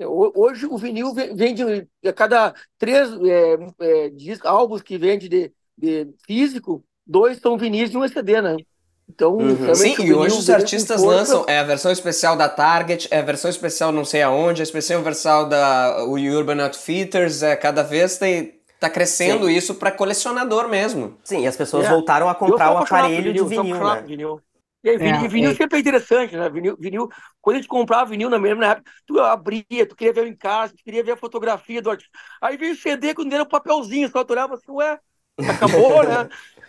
Ho- 0.00 0.32
Hoje 0.36 0.66
o 0.66 0.76
vinil 0.78 1.12
ve- 1.12 1.34
vende 1.34 1.62
a 2.04 2.12
cada 2.12 2.54
três 2.78 3.10
é, 3.22 3.56
é, 3.80 4.10
discos, 4.10 4.46
álbuns 4.48 4.82
que 4.82 4.96
vende 4.96 5.28
de, 5.28 5.52
de 5.76 6.08
físico, 6.24 6.84
dois 7.04 7.38
são 7.38 7.58
vinis 7.58 7.90
e 7.92 7.96
um 7.96 8.04
é 8.04 8.08
CD, 8.08 8.40
né? 8.40 8.56
Então, 9.10 9.36
Uhum. 9.36 9.74
Sim, 9.74 9.96
o 9.98 10.02
e 10.02 10.12
hoje 10.12 10.36
os 10.38 10.50
artistas 10.50 11.02
lançam 11.02 11.44
é 11.48 11.58
a 11.58 11.62
versão 11.64 11.90
especial 11.90 12.36
da 12.36 12.48
Target, 12.48 13.08
é 13.10 13.18
a 13.18 13.22
versão 13.22 13.50
especial 13.50 13.90
não 13.90 14.04
sei 14.04 14.22
aonde, 14.22 14.60
a 14.60 14.64
especial 14.64 15.02
versão 15.02 15.48
da 15.48 16.04
o 16.04 16.12
Urban 16.14 16.62
Outfitters, 16.62 17.42
é 17.42 17.56
cada 17.56 17.82
vez 17.82 18.18
tem 18.18 18.54
tá 18.78 18.88
crescendo 18.88 19.50
isso 19.50 19.74
para 19.74 19.90
colecionador 19.90 20.68
mesmo. 20.68 21.16
Sim, 21.24 21.42
e 21.42 21.46
as 21.48 21.56
pessoas 21.56 21.84
É. 21.86 21.90
voltaram 21.90 22.28
a 22.28 22.34
comprar 22.34 22.72
o 22.72 22.78
aparelho 22.78 23.32
de 23.32 23.44
vinil, 23.44 23.76
né? 23.84 24.02
vinil. 24.02 24.40
E 24.84 24.90
aí, 24.90 24.96
vinil, 24.98 25.24
É, 25.24 25.28
vinil 25.28 25.50
é. 25.50 25.54
sempre 25.54 25.78
é 25.78 25.80
interessante, 25.80 26.36
né? 26.36 26.48
Vinil, 26.48 26.76
vinil, 26.78 27.08
quando 27.40 27.56
a 27.56 27.58
gente 27.58 27.68
comprava 27.68 28.08
vinil 28.10 28.30
na 28.30 28.38
mesma 28.38 28.66
época, 28.66 28.90
tu 29.04 29.18
abria, 29.20 29.86
tu 29.88 29.96
queria 29.96 30.12
ver 30.12 30.26
em 30.28 30.36
casa, 30.36 30.72
tu 30.76 30.84
queria 30.84 31.02
ver 31.02 31.12
a 31.12 31.16
fotografia 31.16 31.82
do 31.82 31.90
artista. 31.90 32.16
Aí 32.40 32.56
veio 32.56 32.74
o 32.74 32.76
CD 32.76 33.14
quando 33.14 33.32
era 33.32 33.42
um 33.42 33.46
papelzinho, 33.48 34.08
só 34.08 34.22
tu 34.22 34.30
olhava 34.30 34.54
assim, 34.54 34.70
ué, 34.70 35.00
acabou, 35.44 36.02
né? 36.06 36.28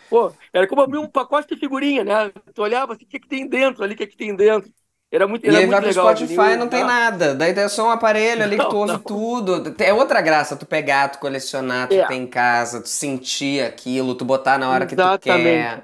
Pô, 0.10 0.36
era 0.54 0.68
como 0.68 0.82
abrir 0.82 0.98
um 1.00 1.08
pacote 1.10 1.50
de 1.54 1.60
figurinha, 1.60 2.04
né? 2.04 2.30
Tu 2.54 2.62
olhava 2.62 2.94
assim, 2.94 3.06
o 3.06 3.08
que, 3.08 3.20
que 3.20 3.28
tem 3.28 3.48
dentro 3.48 3.84
ali, 3.84 3.94
o 3.94 3.98
que, 3.98 4.08
que 4.08 4.18
tem 4.18 4.36
dentro. 4.36 4.72
Era 5.12 5.28
muito, 5.28 5.48
E 5.48 5.50
era 5.50 5.62
aí 5.62 5.66
muito 5.66 5.82
vai 5.82 5.82
pro 5.82 5.94
Spotify 5.94 6.18
vinil, 6.28 6.58
não 6.58 6.68
tem 6.68 6.84
nada. 6.84 7.34
Daí 7.34 7.52
é 7.58 7.68
só 7.70 7.88
um 7.88 7.92
aparelho 7.92 8.44
ali 8.44 8.60
que 8.60 8.66
tu 8.66 8.76
Não, 8.76 8.78
ouve 8.78 8.98
não. 8.98 9.00
tudo. 9.00 9.74
É 9.82 9.94
outra 9.94 10.22
graça 10.22 10.56
tu 10.58 10.66
pegar, 10.66 11.10
tu 11.10 11.20
colecionar, 11.20 11.90
tu 11.90 11.98
É. 11.98 12.06
ter 12.06 12.16
em 12.16 12.28
casa, 12.28 12.82
tu 12.82 12.90
sentir 12.90 13.64
aquilo, 13.66 14.16
tu 14.16 14.26
botar 14.26 14.58
na 14.58 14.70
hora 14.70 14.86
que 14.86 14.98
tu 14.98 15.10
Exatamente. 15.10 15.10
quer. 15.10 15.84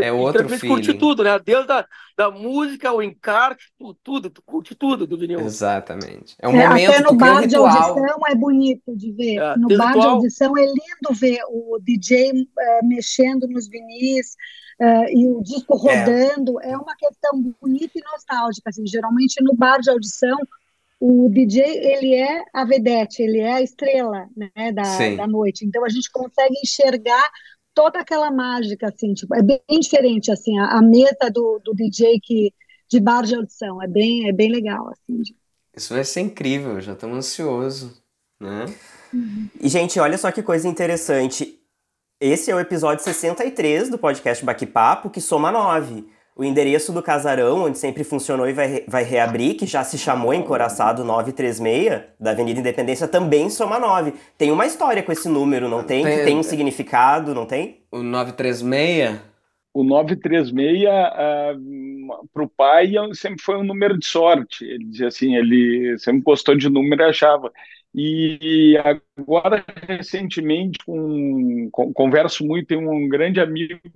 É 0.00 0.12
outro 0.12 0.48
gente 0.48 0.66
curte 0.66 0.94
tudo, 0.94 1.24
né? 1.24 1.38
Desde 1.38 1.72
a 1.72 1.86
da 2.16 2.30
música, 2.30 2.92
o 2.92 3.00
encarte, 3.00 3.64
tu- 3.78 3.96
tudo, 4.02 4.28
tu 4.28 4.42
curte 4.42 4.74
tudo 4.74 5.06
do 5.06 5.16
vinil. 5.16 5.40
Exatamente. 5.40 6.34
É 6.40 6.48
um 6.48 6.56
É, 6.56 6.68
momento, 6.68 6.90
até 6.90 7.02
no 7.02 7.12
um 7.12 7.16
bar 7.16 7.40
de 7.40 7.56
ritual. 7.56 7.66
audição 7.68 8.18
é 8.26 8.34
bonito 8.34 8.96
de 8.96 9.12
ver. 9.12 9.36
É, 9.36 9.56
no 9.56 9.68
bar 9.76 9.92
de 9.92 10.06
audição 10.06 10.56
é 10.58 10.64
lindo 10.66 11.14
ver 11.14 11.40
o 11.48 11.78
DJ 11.80 12.32
eh, 12.58 12.80
mexendo 12.82 13.46
nos 13.46 13.68
vinis, 13.68 14.34
uh, 14.80 15.08
e 15.10 15.28
o 15.28 15.42
disco 15.42 15.74
é. 15.88 16.00
rodando, 16.00 16.60
é. 16.60 16.70
é. 16.72 16.76
uma 16.76 16.94
questão 16.96 17.40
bonita 17.60 17.92
e 17.96 18.02
nostálgica, 18.12 18.70
assim, 18.70 18.86
geralmente 18.86 19.42
no 19.42 19.54
bar 19.54 19.78
de 19.80 19.90
audição, 19.90 20.38
o 21.00 21.28
DJ, 21.30 21.62
ele 21.64 22.14
é 22.14 22.42
a 22.52 22.64
vedete, 22.64 23.22
ele 23.22 23.38
é 23.38 23.52
a 23.54 23.62
estrela, 23.62 24.26
né, 24.36 24.72
da, 24.72 24.82
da 25.16 25.26
noite, 25.28 25.64
então 25.64 25.84
a 25.84 25.88
gente 25.88 26.10
consegue 26.10 26.54
enxergar 26.64 27.30
toda 27.78 28.00
aquela 28.00 28.28
mágica, 28.28 28.88
assim, 28.88 29.14
tipo, 29.14 29.32
é 29.36 29.40
bem 29.40 29.60
diferente, 29.80 30.32
assim, 30.32 30.58
a, 30.58 30.78
a 30.78 30.82
mesa 30.82 31.30
do, 31.32 31.60
do 31.64 31.72
DJ 31.72 32.18
que, 32.20 32.52
de 32.88 32.98
bar 32.98 33.22
de 33.22 33.36
audição, 33.36 33.80
é 33.80 33.86
bem, 33.86 34.28
é 34.28 34.32
bem 34.32 34.50
legal, 34.50 34.90
assim. 34.90 35.22
Isso 35.76 35.94
vai 35.94 36.02
ser 36.02 36.22
incrível, 36.22 36.80
já 36.80 36.94
estamos 36.94 37.16
ansioso, 37.16 38.02
né? 38.40 38.64
Uhum. 39.14 39.48
E, 39.60 39.68
gente, 39.68 40.00
olha 40.00 40.18
só 40.18 40.32
que 40.32 40.42
coisa 40.42 40.66
interessante. 40.66 41.56
Esse 42.20 42.50
é 42.50 42.54
o 42.56 42.58
episódio 42.58 43.04
63 43.04 43.88
do 43.88 43.96
podcast 43.96 44.44
Baque-Papo, 44.44 45.08
que 45.08 45.20
soma 45.20 45.52
9. 45.52 46.04
O 46.38 46.44
endereço 46.44 46.92
do 46.92 47.02
casarão, 47.02 47.64
onde 47.64 47.78
sempre 47.78 48.04
funcionou 48.04 48.48
e 48.48 48.52
vai, 48.52 48.84
vai 48.86 49.02
reabrir, 49.02 49.56
que 49.56 49.66
já 49.66 49.82
se 49.82 49.98
chamou 49.98 50.32
Encoraçado 50.32 51.02
936, 51.04 52.02
da 52.20 52.30
Avenida 52.30 52.60
Independência, 52.60 53.08
também 53.08 53.50
soma 53.50 53.80
9. 53.80 54.14
Tem 54.38 54.52
uma 54.52 54.64
história 54.64 55.02
com 55.02 55.10
esse 55.10 55.28
número, 55.28 55.68
não 55.68 55.82
tem? 55.82 56.04
tem 56.04 56.18
que 56.18 56.24
tem 56.24 56.36
um 56.36 56.42
significado, 56.44 57.34
não 57.34 57.44
tem? 57.44 57.80
O 57.90 58.04
936? 58.04 59.20
O 59.74 59.82
936, 59.82 60.84
uh, 60.84 62.28
para 62.32 62.44
o 62.44 62.48
pai, 62.48 62.92
sempre 63.14 63.42
foi 63.42 63.56
um 63.56 63.64
número 63.64 63.98
de 63.98 64.06
sorte. 64.06 64.64
Ele 64.64 64.84
dizia 64.84 65.08
assim, 65.08 65.34
ele 65.34 65.98
sempre 65.98 66.22
gostou 66.22 66.54
de 66.54 66.68
número 66.68 67.02
e 67.02 67.04
achava. 67.04 67.52
E 67.92 68.78
agora, 69.18 69.64
recentemente, 69.88 70.78
com, 70.86 71.68
com, 71.72 71.92
converso 71.92 72.46
muito, 72.46 72.68
tem 72.68 72.78
um 72.78 73.08
grande 73.08 73.40
amigo 73.40 73.80
que 73.82 73.90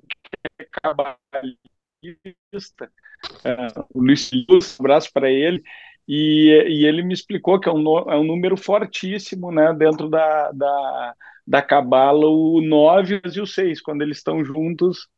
é 0.59 0.67
cabalista, 0.83 1.72
uh, 2.11 3.87
o 3.95 4.01
Luiz 4.01 4.31
Luz, 4.49 4.79
um 4.79 4.83
abraço 4.83 5.11
para 5.13 5.31
ele, 5.31 5.63
e, 6.07 6.49
e, 6.69 6.87
ele 6.87 7.03
me 7.03 7.15
explicou 7.15 7.61
que 7.61 7.69
é 7.69 7.73
um, 7.73 7.99
é 8.11 8.17
um 8.17 8.25
número 8.25 8.57
fortíssimo 8.57 9.53
né, 9.53 9.73
dentro 9.73 10.09
da, 10.09 10.51
da, 10.53 11.15
da 11.47 11.63
cabala, 11.63 12.27
o 12.27 12.61
9 12.61 13.21
e 13.35 13.41
o 13.41 13.47
6, 13.47 13.81
quando 13.81 14.03
eles 14.03 14.19
estão 14.19 14.45
juntos. 14.45 15.09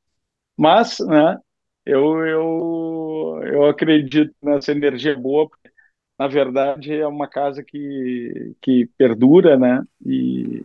Mas 0.56 0.98
né, 1.00 1.38
eu, 1.86 2.18
eu, 2.26 3.40
eu 3.44 3.64
acredito 3.66 4.34
nessa 4.42 4.72
energia 4.72 5.16
boa, 5.16 5.48
porque 5.48 5.70
na 6.18 6.28
verdade, 6.28 6.92
é 6.94 7.06
uma 7.06 7.28
casa 7.28 7.62
que, 7.62 8.54
que 8.60 8.86
perdura, 8.96 9.58
né? 9.58 9.82
E 10.06 10.64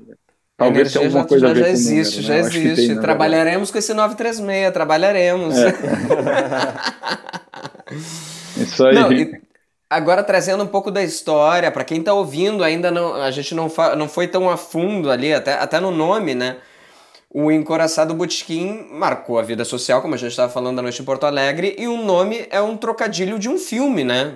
talvez 0.59 0.93
tenha 0.93 1.05
alguma 1.05 1.25
coisa 1.25 1.47
já, 1.47 1.51
a 1.51 1.53
ver 1.55 1.61
já 1.61 1.69
existe, 1.69 2.21
número, 2.21 2.27
já 2.27 2.37
existe. 2.37 2.87
Tem, 2.87 2.99
trabalharemos 2.99 3.71
com 3.71 3.77
esse 3.77 3.93
936, 3.93 4.73
trabalharemos. 4.73 5.55
É. 5.57 5.73
Isso 8.61 8.85
aí. 8.85 8.95
Não, 8.95 9.11
e, 9.11 9.41
agora 9.89 10.23
trazendo 10.23 10.63
um 10.63 10.67
pouco 10.67 10.91
da 10.91 11.01
história, 11.01 11.71
para 11.71 11.83
quem 11.83 11.99
está 11.99 12.13
ouvindo, 12.13 12.63
ainda 12.63 12.91
não, 12.91 13.15
a 13.15 13.31
gente 13.31 13.55
não, 13.55 13.71
não 13.97 14.07
foi 14.07 14.27
tão 14.27 14.49
a 14.49 14.57
fundo 14.57 15.09
ali, 15.09 15.33
até, 15.33 15.53
até 15.53 15.79
no 15.79 15.91
nome, 15.91 16.35
né? 16.35 16.57
O 17.31 17.51
Encoraçado 17.51 18.13
Botequim 18.13 18.87
marcou 18.91 19.37
a 19.37 19.43
vida 19.43 19.63
social, 19.63 20.01
como 20.01 20.15
a 20.15 20.17
gente 20.17 20.31
estava 20.31 20.51
falando 20.51 20.77
da 20.77 20.81
noite 20.81 21.01
em 21.01 21.05
Porto 21.05 21.25
Alegre, 21.25 21.75
e 21.77 21.87
o 21.87 21.97
nome 21.97 22.47
é 22.49 22.59
um 22.59 22.75
trocadilho 22.75 23.37
de 23.37 23.47
um 23.47 23.57
filme, 23.57 24.03
né? 24.03 24.35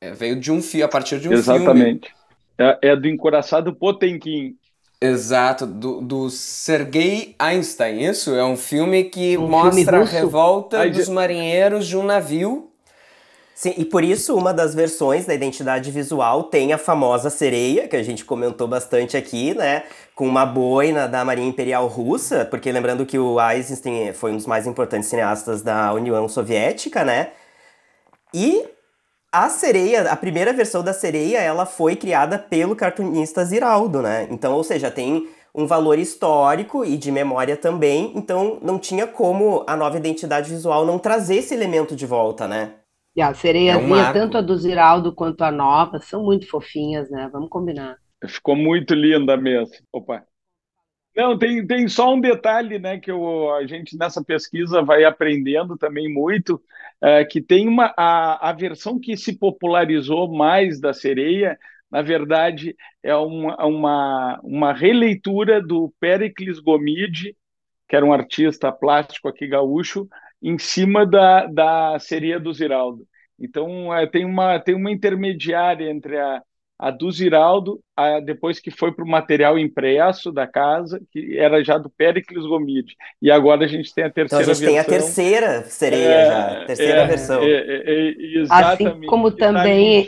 É, 0.00 0.10
veio 0.12 0.34
de 0.34 0.50
um 0.50 0.60
filme, 0.60 0.82
a 0.82 0.88
partir 0.88 1.20
de 1.20 1.28
um 1.28 1.32
Exatamente. 1.32 1.64
filme. 1.64 1.80
Exatamente. 1.80 2.22
É, 2.58 2.78
é, 2.90 2.96
do 2.96 3.08
encoraçado 3.08 3.72
Potemkin. 3.72 4.56
Exato, 5.04 5.66
do, 5.66 6.00
do 6.00 6.30
Sergei 6.30 7.34
Einstein, 7.36 8.04
isso? 8.04 8.32
É 8.36 8.44
um 8.44 8.56
filme 8.56 9.02
que 9.02 9.36
um 9.36 9.48
mostra 9.48 9.74
filme 9.74 9.98
a 9.98 10.04
revolta 10.04 10.78
Ai, 10.78 10.90
dos 10.90 11.08
marinheiros 11.08 11.88
de 11.88 11.96
um 11.96 12.04
navio. 12.04 12.70
Sim, 13.52 13.74
e 13.76 13.84
por 13.84 14.04
isso 14.04 14.36
uma 14.36 14.54
das 14.54 14.76
versões 14.76 15.26
da 15.26 15.34
identidade 15.34 15.90
visual 15.90 16.44
tem 16.44 16.72
a 16.72 16.78
famosa 16.78 17.30
sereia, 17.30 17.88
que 17.88 17.96
a 17.96 18.02
gente 18.04 18.24
comentou 18.24 18.68
bastante 18.68 19.16
aqui, 19.16 19.52
né? 19.54 19.82
Com 20.14 20.28
uma 20.28 20.46
boina 20.46 21.08
da 21.08 21.24
Marinha 21.24 21.48
Imperial 21.48 21.88
Russa, 21.88 22.44
porque 22.44 22.70
lembrando 22.70 23.04
que 23.04 23.18
o 23.18 23.40
Eisenstein 23.40 24.12
foi 24.12 24.30
um 24.30 24.36
dos 24.36 24.46
mais 24.46 24.68
importantes 24.68 25.08
cineastas 25.08 25.62
da 25.62 25.92
União 25.92 26.28
Soviética, 26.28 27.04
né? 27.04 27.30
E 28.32 28.68
a 29.32 29.48
sereia, 29.48 30.02
a 30.12 30.16
primeira 30.16 30.52
versão 30.52 30.84
da 30.84 30.92
sereia, 30.92 31.38
ela 31.38 31.64
foi 31.64 31.96
criada 31.96 32.38
pelo 32.38 32.76
cartunista 32.76 33.42
Ziraldo, 33.44 34.02
né? 34.02 34.28
Então, 34.30 34.52
ou 34.54 34.62
seja, 34.62 34.90
tem 34.90 35.26
um 35.54 35.66
valor 35.66 35.98
histórico 35.98 36.84
e 36.84 36.96
de 36.98 37.10
memória 37.10 37.56
também, 37.56 38.12
então 38.14 38.58
não 38.62 38.78
tinha 38.78 39.06
como 39.06 39.64
a 39.66 39.76
nova 39.76 39.96
identidade 39.96 40.50
visual 40.50 40.84
não 40.84 40.98
trazer 40.98 41.36
esse 41.36 41.54
elemento 41.54 41.96
de 41.96 42.06
volta, 42.06 42.46
né? 42.46 42.74
E 43.16 43.20
a 43.20 43.32
sereiazinha, 43.34 43.96
é 43.96 44.10
um 44.10 44.12
tanto 44.12 44.38
a 44.38 44.40
do 44.40 44.56
Ziraldo 44.56 45.14
quanto 45.14 45.42
a 45.42 45.50
nova, 45.50 45.98
são 45.98 46.22
muito 46.22 46.48
fofinhas, 46.48 47.10
né? 47.10 47.28
Vamos 47.32 47.50
combinar. 47.50 47.96
Ficou 48.26 48.56
muito 48.56 48.94
linda 48.94 49.36
mesmo. 49.36 49.74
Opa. 49.92 50.24
Não, 51.14 51.38
tem, 51.38 51.66
tem 51.66 51.86
só 51.88 52.14
um 52.14 52.20
detalhe, 52.20 52.78
né, 52.78 52.98
que 52.98 53.10
eu, 53.10 53.52
a 53.54 53.66
gente 53.66 53.98
nessa 53.98 54.24
pesquisa 54.24 54.80
vai 54.82 55.04
aprendendo 55.04 55.76
também 55.76 56.10
muito, 56.10 56.58
é, 57.02 57.24
que 57.24 57.40
tem 57.40 57.68
uma 57.68 57.92
a, 57.96 58.50
a 58.50 58.52
versão 58.52 58.98
que 58.98 59.16
se 59.16 59.36
popularizou 59.36 60.32
mais 60.32 60.80
da 60.80 60.92
sereia, 60.92 61.58
na 61.90 62.00
verdade, 62.00 62.74
é 63.02 63.14
uma, 63.14 63.66
uma, 63.66 64.40
uma 64.42 64.72
releitura 64.72 65.60
do 65.60 65.92
Pericles 66.00 66.58
Gomide, 66.58 67.36
que 67.88 67.96
era 67.96 68.06
um 68.06 68.12
artista 68.12 68.72
plástico 68.72 69.28
aqui 69.28 69.46
gaúcho, 69.46 70.08
em 70.40 70.56
cima 70.58 71.04
da, 71.04 71.46
da 71.46 71.98
sereia 71.98 72.40
do 72.40 72.52
Ziraldo. 72.52 73.06
Então, 73.38 73.92
é, 73.94 74.06
tem, 74.06 74.24
uma, 74.24 74.58
tem 74.58 74.74
uma 74.74 74.90
intermediária 74.90 75.90
entre 75.90 76.18
a, 76.18 76.42
a 76.82 76.90
do 76.90 77.12
Ziraldo, 77.12 77.78
a, 77.96 78.18
depois 78.18 78.58
que 78.58 78.68
foi 78.68 78.90
para 78.90 79.04
o 79.04 79.08
material 79.08 79.56
impresso 79.56 80.32
da 80.32 80.48
casa, 80.48 81.00
que 81.12 81.38
era 81.38 81.62
já 81.62 81.78
do 81.78 81.88
Pericles 81.88 82.44
Gomide. 82.44 82.96
E 83.22 83.30
agora 83.30 83.64
a 83.64 83.68
gente 83.68 83.94
tem 83.94 84.02
a 84.02 84.10
terceira 84.10 84.44
versão. 84.44 84.64
Então 84.64 84.74
a 84.74 84.82
gente 84.82 84.88
versão. 84.88 84.90
tem 84.90 84.96
a 84.96 85.00
terceira 85.00 85.62
sereia 85.62 86.08
é, 86.08 86.26
já, 86.26 86.62
a 86.62 86.64
terceira 86.64 87.00
é, 87.02 87.06
versão. 87.06 87.40
É, 87.40 87.50
é, 87.50 87.82
é 87.86 88.40
exatamente. 88.40 88.88
Assim 88.88 89.06
como 89.06 89.30
tá 89.30 89.46
também 89.46 90.06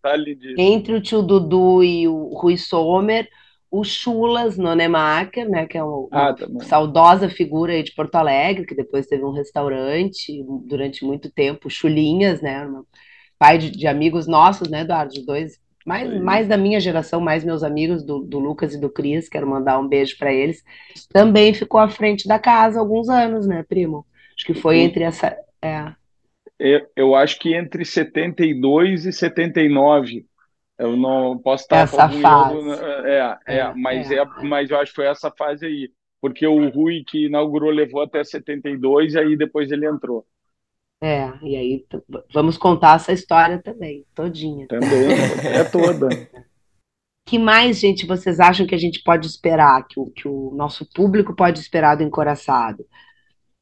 tá 0.00 0.14
entre 0.56 0.94
o 0.94 1.02
tio 1.02 1.20
Dudu 1.20 1.84
e 1.84 2.08
o 2.08 2.28
Rui 2.28 2.56
Sommer, 2.56 3.28
o 3.70 3.84
Chulas 3.84 4.56
Nonemacher, 4.56 5.46
né, 5.46 5.66
que 5.66 5.76
é 5.76 5.84
uma, 5.84 6.08
ah, 6.10 6.34
uma 6.48 6.64
saudosa 6.64 7.28
figura 7.28 7.82
de 7.82 7.92
Porto 7.92 8.14
Alegre, 8.14 8.64
que 8.64 8.74
depois 8.74 9.06
teve 9.06 9.22
um 9.22 9.32
restaurante 9.32 10.42
durante 10.64 11.04
muito 11.04 11.30
tempo, 11.30 11.68
Chulinhas, 11.68 12.40
né, 12.40 12.66
pai 13.38 13.58
de, 13.58 13.70
de 13.70 13.86
amigos 13.86 14.26
nossos, 14.26 14.70
né, 14.70 14.80
Eduardo, 14.80 15.12
de 15.12 15.26
dois 15.26 15.58
mais, 15.86 16.20
mais 16.20 16.48
da 16.48 16.56
minha 16.56 16.80
geração, 16.80 17.20
mais 17.20 17.44
meus 17.44 17.62
amigos 17.62 18.02
do, 18.02 18.18
do 18.18 18.40
Lucas 18.40 18.74
e 18.74 18.80
do 18.80 18.90
Cris, 18.90 19.28
quero 19.28 19.46
mandar 19.46 19.78
um 19.78 19.86
beijo 19.86 20.18
para 20.18 20.34
eles, 20.34 20.64
também 21.10 21.54
ficou 21.54 21.78
à 21.78 21.88
frente 21.88 22.26
da 22.26 22.40
casa 22.40 22.80
alguns 22.80 23.08
anos, 23.08 23.46
né, 23.46 23.62
primo? 23.62 24.04
Acho 24.36 24.46
que 24.46 24.54
foi 24.54 24.78
entre 24.80 25.04
essa. 25.04 25.36
É. 25.62 25.92
Eu, 26.58 26.86
eu 26.96 27.14
acho 27.14 27.38
que 27.38 27.54
entre 27.54 27.84
72 27.84 29.06
e 29.06 29.12
79. 29.12 30.26
Eu 30.78 30.94
não 30.94 31.38
posso 31.38 31.62
estar 31.62 31.78
essa 31.78 32.08
fase. 32.08 32.58
É, 33.04 33.38
é, 33.46 33.58
é, 33.58 33.74
mas 33.74 34.10
é. 34.10 34.16
é, 34.16 34.24
mas 34.42 34.70
eu 34.70 34.78
acho 34.78 34.90
que 34.90 34.96
foi 34.96 35.06
essa 35.06 35.30
fase 35.30 35.64
aí, 35.64 35.90
porque 36.20 36.46
o 36.46 36.68
Rui 36.68 37.02
que 37.06 37.26
inaugurou 37.26 37.70
levou 37.70 38.02
até 38.02 38.22
72 38.22 39.14
e 39.14 39.18
aí 39.18 39.36
depois 39.36 39.70
ele 39.70 39.86
entrou. 39.86 40.26
É, 41.02 41.30
e 41.42 41.56
aí 41.56 41.86
vamos 42.32 42.56
contar 42.56 42.96
essa 42.96 43.12
história 43.12 43.60
também, 43.62 44.04
todinha. 44.14 44.66
Também, 44.66 45.12
é 45.44 45.64
toda. 45.64 46.08
que 47.26 47.38
mais, 47.38 47.78
gente, 47.78 48.06
vocês 48.06 48.40
acham 48.40 48.66
que 48.66 48.74
a 48.74 48.78
gente 48.78 49.02
pode 49.02 49.26
esperar, 49.26 49.86
que 49.86 50.00
o, 50.00 50.06
que 50.06 50.26
o 50.26 50.52
nosso 50.54 50.88
público 50.94 51.34
pode 51.34 51.58
esperar 51.58 51.96
do 51.96 52.02
Encoraçado? 52.02 52.86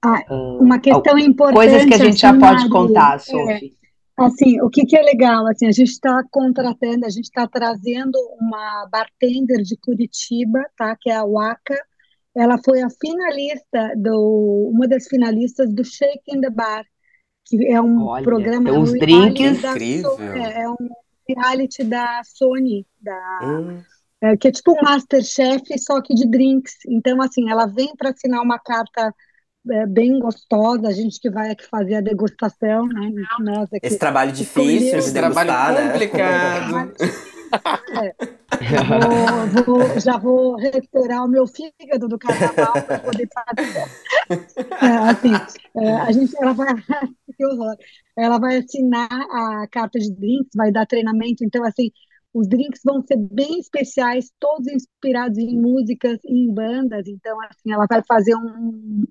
Ah, 0.05 0.23
ah 0.29 0.59
uma 0.61 0.79
questão 0.79 1.19
importante. 1.19 1.57
Coisas 1.57 1.85
que 1.87 1.95
a 1.95 1.99
gente 1.99 2.25
assim, 2.25 2.39
já 2.39 2.39
pode 2.39 2.69
contar, 2.69 3.19
Sophie. 3.19 3.75
É, 4.19 4.25
assim, 4.25 4.61
o 4.61 4.69
que, 4.69 4.85
que 4.85 4.97
é 4.97 5.03
legal, 5.03 5.47
assim, 5.49 5.67
a 5.67 5.73
gente 5.73 5.91
está 5.91 6.23
contratando, 6.31 7.05
a 7.05 7.11
gente 7.11 7.25
está 7.25 7.49
trazendo 7.49 8.17
uma 8.39 8.87
bartender 8.93 9.63
de 9.63 9.77
Curitiba, 9.79 10.61
tá, 10.77 10.95
que 11.01 11.11
é 11.11 11.17
a 11.17 11.25
Waka, 11.25 11.77
ela 12.37 12.59
foi 12.65 12.83
a 12.83 12.89
finalista, 12.91 13.93
do, 13.97 14.71
uma 14.73 14.87
das 14.87 15.07
finalistas 15.07 15.73
do 15.73 15.85
Shake 15.85 16.23
in 16.29 16.41
the 16.41 16.51
Bar, 16.51 16.85
é 17.69 17.81
um 17.81 18.07
Olha, 18.07 18.25
programa. 18.25 18.71
Tem 18.71 18.79
uns 18.79 18.93
drinks. 18.93 19.65
Incrível. 19.65 20.17
É, 20.21 20.63
é, 20.63 20.69
um 20.69 20.77
reality 21.29 21.85
da 21.85 22.23
Sony, 22.25 22.87
da, 23.01 23.41
hum. 23.43 23.83
é, 24.21 24.37
que 24.37 24.49
é 24.49 24.53
tipo 24.53 24.73
um 24.73 24.83
Masterchef, 24.83 25.79
só 25.79 26.01
que 26.01 26.15
de 26.15 26.27
drinks. 26.27 26.75
Então, 26.89 27.21
assim, 27.23 27.51
ela 27.51 27.67
vem 27.67 27.95
para 27.97 28.11
assinar 28.11 28.43
uma 28.43 28.59
carta 28.59 29.15
é, 29.71 29.87
bem 29.87 30.19
gostosa, 30.19 30.89
a 30.89 30.93
gente 30.93 31.19
que 31.19 31.31
vai 31.31 31.51
aqui 31.51 31.67
fazer 31.67 31.97
a 31.97 32.01
degustação, 32.01 32.87
né? 32.87 33.11
Nós 33.41 33.73
aqui, 33.73 33.87
Esse 33.87 33.99
trabalho 33.99 34.33
difícil 34.33 35.01
de 35.01 35.11
degustar, 35.13 35.45
trabalho 35.45 35.79
né? 35.79 35.93
complicado. 35.93 36.95
É. 38.03 38.15
Vou, 39.65 39.65
vou, 39.65 40.01
já 40.01 40.17
vou 40.17 40.57
recuperar 40.57 41.25
o 41.25 41.29
meu 41.29 41.47
fígado 41.47 42.09
do 42.09 42.19
carnaval 42.19 42.73
para 42.73 42.99
poder 42.99 43.29
fazer. 43.33 43.91
É, 44.83 44.87
assim, 45.11 45.33
é, 45.77 45.93
a 45.95 46.11
gente, 46.11 46.35
ela 46.41 46.53
vai, 46.53 46.75
que 47.37 47.45
horror. 47.47 47.77
Ela 48.17 48.39
vai 48.39 48.59
assinar 48.59 49.09
a 49.11 49.67
carta 49.71 49.99
de 49.99 50.13
drinks, 50.15 50.51
vai 50.57 50.73
dar 50.73 50.87
treinamento. 50.87 51.45
Então, 51.45 51.65
assim, 51.65 51.91
os 52.33 52.49
drinks 52.49 52.81
vão 52.85 53.03
ser 53.03 53.17
bem 53.17 53.59
especiais, 53.59 54.31
todos 54.41 54.67
inspirados 54.69 55.39
em 55.39 55.61
músicas 55.61 56.19
e 56.25 56.47
em 56.47 56.53
bandas. 56.53 57.07
Então, 57.07 57.37
assim, 57.43 57.73
ela 57.73 57.87
vai 57.89 58.03
fazer 58.07 58.35
um, 58.37 59.05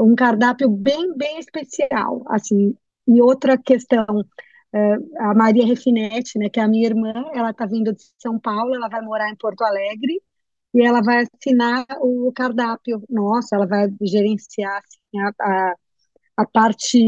um 0.00 0.14
cardápio 0.14 0.68
bem, 0.70 1.16
bem 1.16 1.38
especial. 1.38 2.22
Assim, 2.28 2.76
e 3.08 3.20
outra 3.22 3.56
questão 3.58 4.24
a 5.18 5.34
Maria 5.34 5.66
Refinetti, 5.66 6.38
né, 6.38 6.48
que 6.48 6.60
é 6.60 6.62
a 6.62 6.68
minha 6.68 6.86
irmã, 6.86 7.12
ela 7.34 7.50
está 7.50 7.66
vindo 7.66 7.92
de 7.92 8.02
São 8.18 8.38
Paulo, 8.38 8.74
ela 8.74 8.88
vai 8.88 9.00
morar 9.00 9.30
em 9.30 9.36
Porto 9.36 9.62
Alegre 9.62 10.20
e 10.74 10.82
ela 10.84 11.02
vai 11.02 11.24
assinar 11.24 11.86
o 12.00 12.32
cardápio 12.34 13.02
nosso, 13.08 13.54
ela 13.54 13.66
vai 13.66 13.88
gerenciar 14.02 14.78
assim, 14.78 15.20
a, 15.20 15.32
a, 15.40 15.74
a, 16.36 16.46
parte 16.46 16.98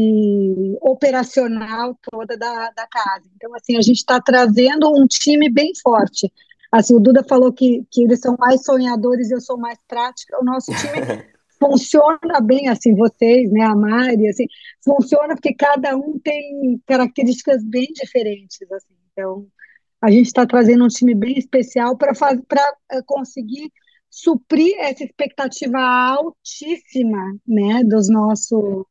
operacional 0.81 1.97
toda 2.11 2.37
da, 2.37 2.71
da 2.71 2.87
casa. 2.87 3.29
Então, 3.35 3.53
assim, 3.55 3.77
a 3.77 3.81
gente 3.81 3.97
está 3.97 4.19
trazendo 4.19 4.89
um 4.89 5.05
time 5.05 5.49
bem 5.49 5.71
forte. 5.81 6.31
Assim, 6.71 6.95
o 6.95 6.99
Duda 6.99 7.23
falou 7.27 7.51
que, 7.51 7.85
que 7.91 8.03
eles 8.03 8.19
são 8.19 8.35
mais 8.37 8.63
sonhadores, 8.63 9.31
eu 9.31 9.41
sou 9.41 9.57
mais 9.57 9.77
prática. 9.87 10.37
O 10.39 10.45
nosso 10.45 10.71
time 10.71 11.23
funciona 11.59 12.39
bem 12.41 12.69
assim 12.69 12.95
vocês, 12.95 13.51
né, 13.51 13.63
a 13.63 13.75
Mari, 13.75 14.27
assim, 14.29 14.45
funciona 14.83 15.35
porque 15.35 15.53
cada 15.53 15.95
um 15.95 16.17
tem 16.17 16.81
características 16.87 17.63
bem 17.63 17.87
diferentes, 17.93 18.59
assim. 18.71 18.95
Então, 19.11 19.45
a 20.01 20.09
gente 20.09 20.27
está 20.27 20.45
trazendo 20.45 20.85
um 20.85 20.87
time 20.87 21.13
bem 21.13 21.37
especial 21.37 21.97
para 21.97 22.13
para 22.47 22.77
eh, 22.91 23.01
conseguir 23.05 23.69
suprir 24.09 24.75
essa 24.79 25.03
expectativa 25.03 25.77
altíssima, 25.79 27.37
né, 27.45 27.83
dos 27.83 28.09
nossos 28.09 28.85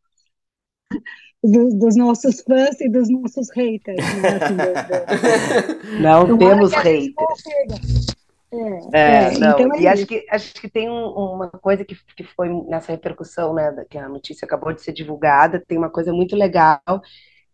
dos, 1.42 1.74
dos, 1.74 1.96
nossos 1.96 2.40
fãs 2.40 2.80
e 2.80 2.88
dos 2.88 3.08
nossos 3.10 3.50
haters. 3.50 4.04
Né, 4.22 4.28
assim, 4.28 4.56
do, 4.56 5.92
do... 5.96 6.00
Não 6.00 6.38
temos 6.38 6.72
haters. 6.72 8.18
É, 8.50 8.98
é, 8.98 9.34
é, 9.34 9.38
não, 9.38 9.60
então 9.60 9.74
é 9.74 9.80
e 9.80 9.86
acho 9.86 10.06
que, 10.06 10.26
acho 10.30 10.54
que 10.54 10.70
tem 10.70 10.88
um, 10.88 11.08
uma 11.08 11.50
coisa 11.50 11.84
que, 11.84 11.94
que 12.16 12.24
foi 12.24 12.48
nessa 12.66 12.92
repercussão, 12.92 13.52
né, 13.52 13.84
que 13.90 13.98
a 13.98 14.08
notícia 14.08 14.46
acabou 14.46 14.72
de 14.72 14.80
ser 14.80 14.92
divulgada, 14.92 15.62
tem 15.66 15.76
uma 15.76 15.90
coisa 15.90 16.12
muito 16.12 16.34
legal, 16.34 16.80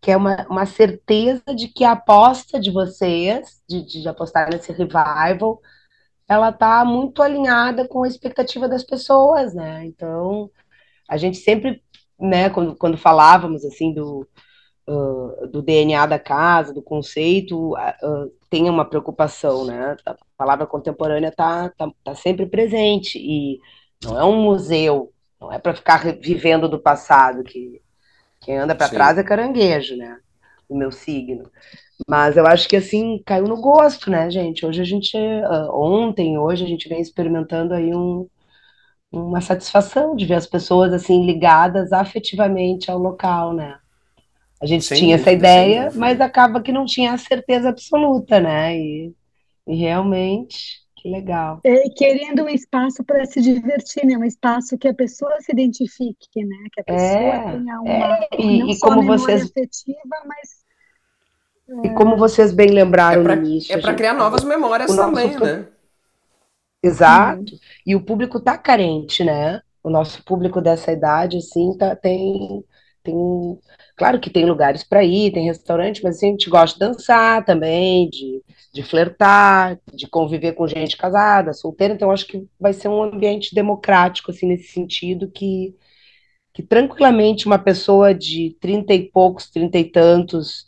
que 0.01 0.11
é 0.11 0.17
uma, 0.17 0.47
uma 0.49 0.67
certeza 0.67 1.43
de 1.57 1.67
que 1.67 1.83
a 1.83 1.93
aposta 1.93 2.61
de 2.61 2.71
vocês, 2.71 3.61
de, 3.69 3.85
de 3.85 4.09
apostar 4.09 4.49
nesse 4.51 4.71
revival, 4.71 5.61
ela 6.29 6.51
está 6.51 6.85
muito 6.85 7.23
alinhada 7.23 7.89
com 7.89 8.05
a 8.05 8.09
expectativa 8.09 8.69
das 8.69 8.85
pessoas, 8.85 9.53
né, 9.53 9.85
então 9.85 10.49
a 11.09 11.17
gente 11.17 11.39
sempre, 11.39 11.83
né, 12.25 12.51
quando, 12.51 12.75
quando 12.77 12.97
falávamos, 12.97 13.65
assim, 13.65 13.93
do, 13.93 14.27
uh, 14.89 15.47
do 15.49 15.63
DNA 15.63 16.07
da 16.07 16.19
casa, 16.19 16.73
do 16.73 16.83
conceito, 16.83 17.73
uh, 17.75 18.33
tem 18.51 18.69
uma 18.69 18.85
preocupação, 18.85 19.65
né? 19.65 19.97
A 20.07 20.17
palavra 20.37 20.67
contemporânea 20.67 21.29
está 21.29 21.71
tá, 21.71 21.91
tá 22.03 22.15
sempre 22.15 22.47
presente 22.47 23.19
e 23.19 23.59
não 24.03 24.19
é 24.19 24.25
um 24.25 24.43
museu, 24.43 25.13
não 25.41 25.53
é 25.53 25.59
para 25.59 25.75
ficar 25.75 26.05
vivendo 26.21 26.69
do 26.69 26.79
passado, 26.79 27.43
que 27.43 27.81
quem 28.41 28.59
anda 28.59 28.75
para 28.75 28.89
trás 28.89 29.19
é 29.19 29.23
caranguejo, 29.23 29.97
né? 29.97 30.19
O 30.69 30.77
meu 30.77 30.93
signo. 30.93 31.51
Mas 32.09 32.37
eu 32.37 32.47
acho 32.47 32.69
que 32.69 32.77
assim 32.77 33.23
caiu 33.25 33.47
no 33.47 33.61
gosto, 33.61 34.11
né, 34.11 34.31
gente? 34.31 34.67
Hoje 34.67 34.83
a 34.83 34.85
gente, 34.85 35.17
uh, 35.17 35.71
ontem, 35.73 36.39
hoje 36.39 36.65
a 36.65 36.69
gente 36.69 36.89
vem 36.89 37.01
experimentando 37.01 37.73
aí 37.73 37.95
um, 37.95 38.27
uma 39.19 39.41
satisfação 39.41 40.17
de 40.17 40.27
ver 40.27 40.35
as 40.35 40.47
pessoas 40.47 40.93
assim 40.93 41.25
ligadas 41.25 41.93
afetivamente 41.93 42.91
ao 42.91 42.99
local, 42.99 43.53
né? 43.53 43.79
A 44.61 44.67
gente 44.67 44.85
sem 44.85 44.99
tinha 44.99 45.17
dúvida, 45.17 45.31
essa 45.31 45.39
ideia, 45.39 45.91
mas 45.95 46.21
acaba 46.21 46.61
que 46.61 46.73
não 46.73 46.85
tinha 46.85 47.13
a 47.13 47.19
certeza 47.19 47.69
absoluta, 47.69 48.41
né? 48.41 48.77
E, 48.77 49.13
e 49.67 49.75
realmente, 49.75 50.81
que 50.97 51.09
legal. 51.09 51.61
É, 51.65 51.89
querendo 51.91 52.45
um 52.45 52.49
espaço 52.49 53.05
para 53.05 53.25
se 53.27 53.41
divertir, 53.41 54.07
né? 54.07 54.17
Um 54.17 54.25
espaço 54.25 54.79
que 54.79 54.89
a 54.89 54.95
pessoa 54.95 55.37
se 55.41 55.53
identifique, 55.53 56.45
né? 56.45 56.57
Que 56.73 56.81
a 56.81 56.85
pessoa 56.85 57.09
é, 57.11 57.51
tenha 57.53 57.81
uma, 57.81 58.17
é, 58.17 58.29
e, 58.39 58.59
não 58.61 58.69
e 58.71 58.75
só 58.75 58.87
como 58.89 59.03
vocês 59.03 59.43
afetiva, 59.45 60.17
mas 60.27 60.65
e 61.83 61.91
como 61.91 62.17
vocês 62.17 62.53
bem 62.53 62.71
lembraram 62.71 63.23
é 63.23 63.25
para 63.25 63.35
é 63.71 63.79
para 63.81 63.95
criar 63.95 64.13
novas 64.13 64.45
memórias 64.45 64.95
também, 64.95 65.39
né? 65.39 65.67
Exato. 66.87 67.53
Uhum. 67.53 67.59
E 67.87 67.97
o 67.97 68.05
público 68.05 68.41
tá 68.41 68.59
carente, 68.59 69.25
né? 69.25 69.61
O 69.83 69.91
nosso 69.91 70.23
público 70.25 70.61
dessa 70.61 70.93
idade, 70.93 71.37
assim, 71.39 71.77
tá, 71.77 71.95
tem, 71.97 72.65
tem 73.03 73.15
Claro 73.97 74.21
que 74.21 74.29
tem 74.31 74.45
lugares 74.45 74.83
para 74.83 75.05
ir, 75.05 75.33
tem 75.33 75.45
restaurante, 75.47 76.03
mas 76.03 76.17
assim, 76.17 76.29
a 76.29 76.31
gente 76.31 76.51
gosta 76.51 76.79
de 76.79 76.93
dançar 76.93 77.45
também, 77.45 78.09
de, 78.11 78.43
de 78.73 78.83
flertar, 78.83 79.79
de 79.95 80.09
conviver 80.09 80.53
com 80.55 80.67
gente 80.67 80.97
casada, 80.97 81.53
solteira, 81.53 81.95
então 81.95 82.11
acho 82.11 82.27
que 82.27 82.45
vai 82.59 82.73
ser 82.73 82.89
um 82.89 83.03
ambiente 83.03 83.55
democrático, 83.55 84.31
assim, 84.33 84.47
nesse 84.49 84.73
sentido, 84.73 85.31
que, 85.31 85.77
que 86.55 86.63
tranquilamente 86.63 87.47
uma 87.47 87.59
pessoa 87.59 88.15
de 88.15 88.57
trinta 88.61 88.95
e 88.95 89.11
poucos, 89.11 89.51
trinta 89.51 89.79
e 89.79 89.85
tantos, 89.91 90.67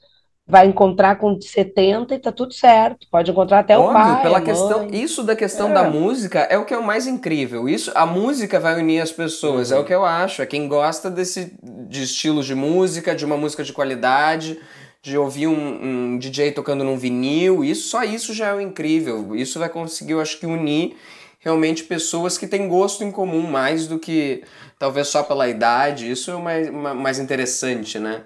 vai 0.48 0.66
encontrar 0.66 1.16
com 1.16 1.40
70 1.40 2.14
e 2.14 2.18
tá 2.18 2.30
tudo 2.30 2.54
certo. 2.54 3.06
Pode 3.10 3.30
encontrar 3.30 3.60
até 3.60 3.76
Óbvio, 3.76 3.90
o 3.90 3.94
pai. 3.94 4.22
pela 4.22 4.40
questão, 4.40 4.88
isso 4.92 5.24
da 5.24 5.34
questão 5.34 5.70
é. 5.70 5.74
da 5.74 5.90
música 5.90 6.40
é 6.40 6.56
o 6.56 6.64
que 6.64 6.72
é 6.72 6.78
o 6.78 6.84
mais 6.84 7.06
incrível. 7.06 7.68
Isso, 7.68 7.90
a 7.94 8.06
música 8.06 8.60
vai 8.60 8.78
unir 8.78 9.00
as 9.00 9.10
pessoas, 9.10 9.70
uhum. 9.70 9.78
é 9.78 9.80
o 9.80 9.84
que 9.84 9.92
eu 9.92 10.04
acho. 10.04 10.42
É 10.42 10.46
quem 10.46 10.68
gosta 10.68 11.10
desse 11.10 11.56
de 11.62 12.02
estilos 12.04 12.46
de 12.46 12.54
música, 12.54 13.14
de 13.14 13.24
uma 13.24 13.36
música 13.36 13.64
de 13.64 13.72
qualidade, 13.72 14.60
de 15.02 15.18
ouvir 15.18 15.48
um, 15.48 16.14
um 16.14 16.18
DJ 16.18 16.52
tocando 16.52 16.84
num 16.84 16.96
vinil, 16.96 17.64
isso 17.64 17.88
só 17.88 18.04
isso 18.04 18.32
já 18.32 18.48
é 18.48 18.54
o 18.54 18.60
incrível. 18.60 19.34
Isso 19.34 19.58
vai 19.58 19.68
conseguir, 19.68 20.12
eu 20.12 20.20
acho 20.20 20.38
que 20.38 20.46
unir 20.46 20.96
realmente 21.40 21.84
pessoas 21.84 22.38
que 22.38 22.46
têm 22.46 22.68
gosto 22.68 23.04
em 23.04 23.10
comum 23.10 23.42
mais 23.42 23.86
do 23.86 23.98
que 23.98 24.42
talvez 24.78 25.08
só 25.08 25.24
pela 25.24 25.48
idade. 25.48 26.10
Isso 26.10 26.30
é 26.30 26.34
o 26.36 26.42
mais, 26.42 26.70
mais 26.70 27.18
interessante, 27.18 27.98
né? 27.98 28.22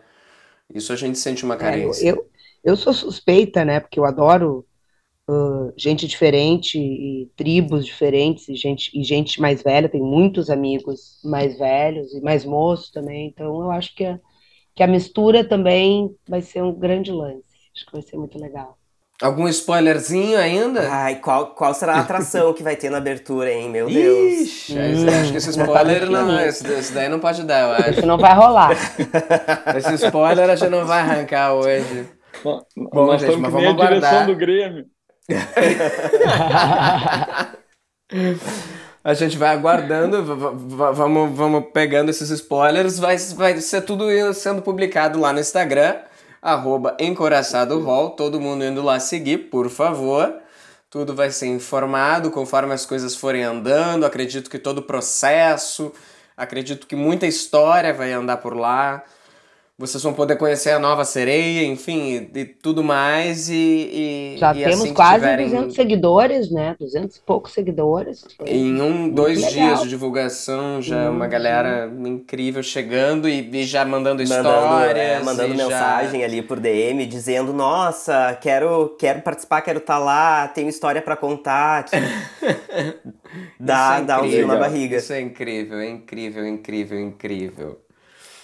Isso 0.75 0.93
a 0.93 0.97
gente 0.97 1.19
sente 1.19 1.45
uma 1.45 1.55
é, 1.55 1.59
carência. 1.59 2.09
É, 2.09 2.13
eu, 2.13 2.31
eu 2.63 2.77
sou 2.77 2.93
suspeita, 2.93 3.65
né? 3.65 3.81
Porque 3.81 3.99
eu 3.99 4.05
adoro 4.05 4.67
uh, 5.29 5.73
gente 5.77 6.07
diferente 6.07 6.79
e 6.79 7.31
tribos 7.37 7.85
diferentes 7.85 8.49
e 8.49 8.55
gente, 8.55 8.91
e 8.99 9.03
gente 9.05 9.41
mais 9.41 9.63
velha. 9.63 9.89
Tenho 9.89 10.05
muitos 10.05 10.51
amigos 10.51 11.21
mais 11.25 11.59
velhos 11.59 12.13
e 12.15 12.21
mais 12.21 12.45
moços 12.45 12.91
também. 12.91 13.29
Então 13.29 13.61
eu 13.63 13.71
acho 13.71 13.95
que 13.95 14.05
a, 14.05 14.19
que 14.75 14.83
a 14.83 14.87
mistura 14.87 15.47
também 15.47 16.15
vai 16.29 16.43
ser 16.43 16.63
um 16.63 16.73
grande 16.73 17.13
lance. 17.13 17.45
Acho 17.75 17.87
que 17.87 17.93
vai 17.93 18.03
ser 18.03 18.17
muito 18.17 18.39
legal. 18.39 18.80
Algum 19.21 19.47
spoilerzinho 19.49 20.39
ainda? 20.39 20.89
Ai, 20.91 21.17
qual, 21.17 21.49
qual 21.49 21.75
será 21.75 21.97
a 21.97 22.01
atração 22.01 22.55
que 22.55 22.63
vai 22.63 22.75
ter 22.75 22.89
na 22.89 22.97
abertura, 22.97 23.53
hein? 23.53 23.69
Meu 23.69 23.87
Deus. 23.87 24.41
Ixi, 24.41 24.79
hum, 24.79 25.07
acho 25.21 25.31
que 25.31 25.37
esse 25.37 25.51
spoiler 25.51 26.09
não, 26.09 26.27
não 26.27 26.41
esse, 26.41 26.67
esse, 26.73 26.91
daí 26.95 27.11
não 27.11 27.21
pode 27.21 27.43
dar, 27.43 27.61
eu 27.61 27.73
acho. 27.73 27.99
Isso 27.99 28.07
não 28.07 28.17
vai 28.17 28.35
rolar. 28.35 28.71
esse 29.77 30.07
spoiler 30.07 30.49
a 30.49 30.57
gente 30.57 30.71
não 30.71 30.87
vai 30.87 31.01
arrancar 31.01 31.53
hoje. 31.53 32.09
Bom, 32.43 32.63
Bom 32.75 33.19
gente, 33.19 33.37
mas 33.37 33.53
vamos 33.53 33.69
aguardar. 33.69 33.93
a 33.93 33.99
direção 33.99 34.27
do 34.27 34.37
Grêmio. 34.37 34.87
a 39.05 39.13
gente 39.13 39.37
vai 39.37 39.51
aguardando, 39.51 40.25
vamos, 40.95 41.37
vamos 41.37 41.65
pegando 41.75 42.09
esses 42.09 42.31
spoilers, 42.31 42.99
vai, 42.99 43.19
vai 43.37 43.59
ser 43.59 43.83
tudo 43.83 44.07
sendo 44.33 44.63
publicado 44.63 45.21
lá 45.21 45.31
no 45.31 45.41
Instagram 45.41 45.97
arroba 46.43 46.97
Encoraçado 46.99 47.85
todo 48.17 48.41
mundo 48.41 48.65
indo 48.65 48.83
lá 48.83 48.99
seguir, 48.99 49.51
por 49.51 49.69
favor. 49.69 50.35
Tudo 50.89 51.15
vai 51.15 51.31
ser 51.31 51.47
informado 51.47 52.31
conforme 52.31 52.73
as 52.73 52.85
coisas 52.85 53.15
forem 53.15 53.45
andando. 53.45 54.05
Acredito 54.05 54.51
que 54.51 54.59
todo 54.59 54.79
o 54.79 54.83
processo, 54.83 55.93
acredito 56.37 56.87
que 56.87 56.97
muita 56.97 57.27
história 57.27 57.95
vai 57.95 58.13
andar 58.13 58.39
por 58.39 58.57
lá. 58.57 59.05
Vocês 59.81 60.03
vão 60.03 60.13
poder 60.13 60.37
conhecer 60.37 60.73
a 60.73 60.79
nova 60.79 61.07
sereia, 61.07 61.65
enfim, 61.65 62.29
e, 62.35 62.45
tudo 62.45 62.85
mais. 62.85 63.49
E, 63.49 63.55
e 64.35 64.37
Já 64.37 64.55
e 64.55 64.63
temos 64.63 64.83
assim 64.83 64.93
quase 64.93 65.21
tiverem... 65.21 65.49
200 65.49 65.75
seguidores, 65.75 66.51
né? 66.51 66.77
200 66.79 67.17
e 67.17 67.21
poucos 67.23 67.55
seguidores. 67.55 68.27
Em 68.45 68.79
um, 68.79 69.09
dois 69.09 69.39
legal. 69.39 69.53
dias 69.53 69.81
de 69.81 69.89
divulgação, 69.89 70.83
já 70.83 71.11
hum, 71.11 71.15
uma 71.15 71.27
galera 71.27 71.89
sim. 71.89 72.09
incrível 72.09 72.63
chegando 72.63 73.27
e, 73.27 73.41
e, 73.41 73.65
já 73.65 73.83
mandando, 73.83 74.23
mandando 74.23 74.51
histórias. 74.51 74.99
É, 74.99 75.23
mandando 75.23 75.55
mensagem 75.55 76.21
já... 76.21 76.27
ali 76.27 76.43
por 76.43 76.61
DM, 76.61 77.07
dizendo: 77.07 77.51
Nossa, 77.55 78.37
quero, 78.39 78.95
quero 78.99 79.23
participar, 79.23 79.63
quero 79.63 79.79
estar 79.79 79.95
tá 79.95 79.99
lá, 79.99 80.49
tenho 80.49 80.69
história 80.69 81.01
para 81.01 81.17
contar. 81.17 81.87
dá, 83.59 83.97
é 83.99 84.05
dá 84.05 84.21
um 84.21 84.29
fio 84.29 84.47
na 84.47 84.57
barriga. 84.57 84.99
Isso 84.99 85.15
é 85.15 85.23
incrível, 85.23 85.79
é 85.79 85.89
incrível, 85.89 86.47
incrível, 86.47 87.01
incrível 87.01 87.79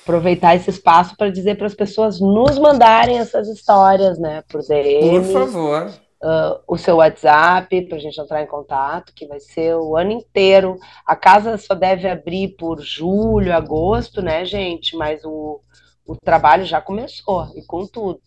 aproveitar 0.06 0.54
esse 0.54 0.70
espaço 0.70 1.16
para 1.16 1.30
dizer 1.30 1.58
para 1.58 1.66
as 1.66 1.74
pessoas 1.74 2.20
nos 2.20 2.56
mandarem 2.60 3.18
essas 3.18 3.48
histórias, 3.48 4.16
né, 4.20 4.44
por 4.48 4.62
DM. 4.62 5.20
Por 5.20 5.32
favor. 5.32 5.90
uh, 6.22 6.62
o 6.68 6.78
seu 6.78 6.96
WhatsApp 6.96 7.88
para 7.88 7.96
a 7.96 8.00
gente 8.00 8.20
entrar 8.20 8.40
em 8.40 8.46
contato, 8.46 9.12
que 9.12 9.26
vai 9.26 9.40
ser 9.40 9.74
o 9.74 9.96
ano 9.96 10.12
inteiro. 10.12 10.78
A 11.04 11.16
casa 11.16 11.58
só 11.58 11.74
deve 11.74 12.08
abrir 12.08 12.54
por 12.56 12.80
julho, 12.80 13.52
agosto, 13.52 14.22
né, 14.22 14.44
gente? 14.44 14.96
Mas 14.96 15.24
o, 15.24 15.60
o 16.06 16.14
trabalho 16.14 16.64
já 16.64 16.80
começou, 16.80 17.48
e 17.56 17.66
com 17.66 17.84
tudo. 17.84 18.20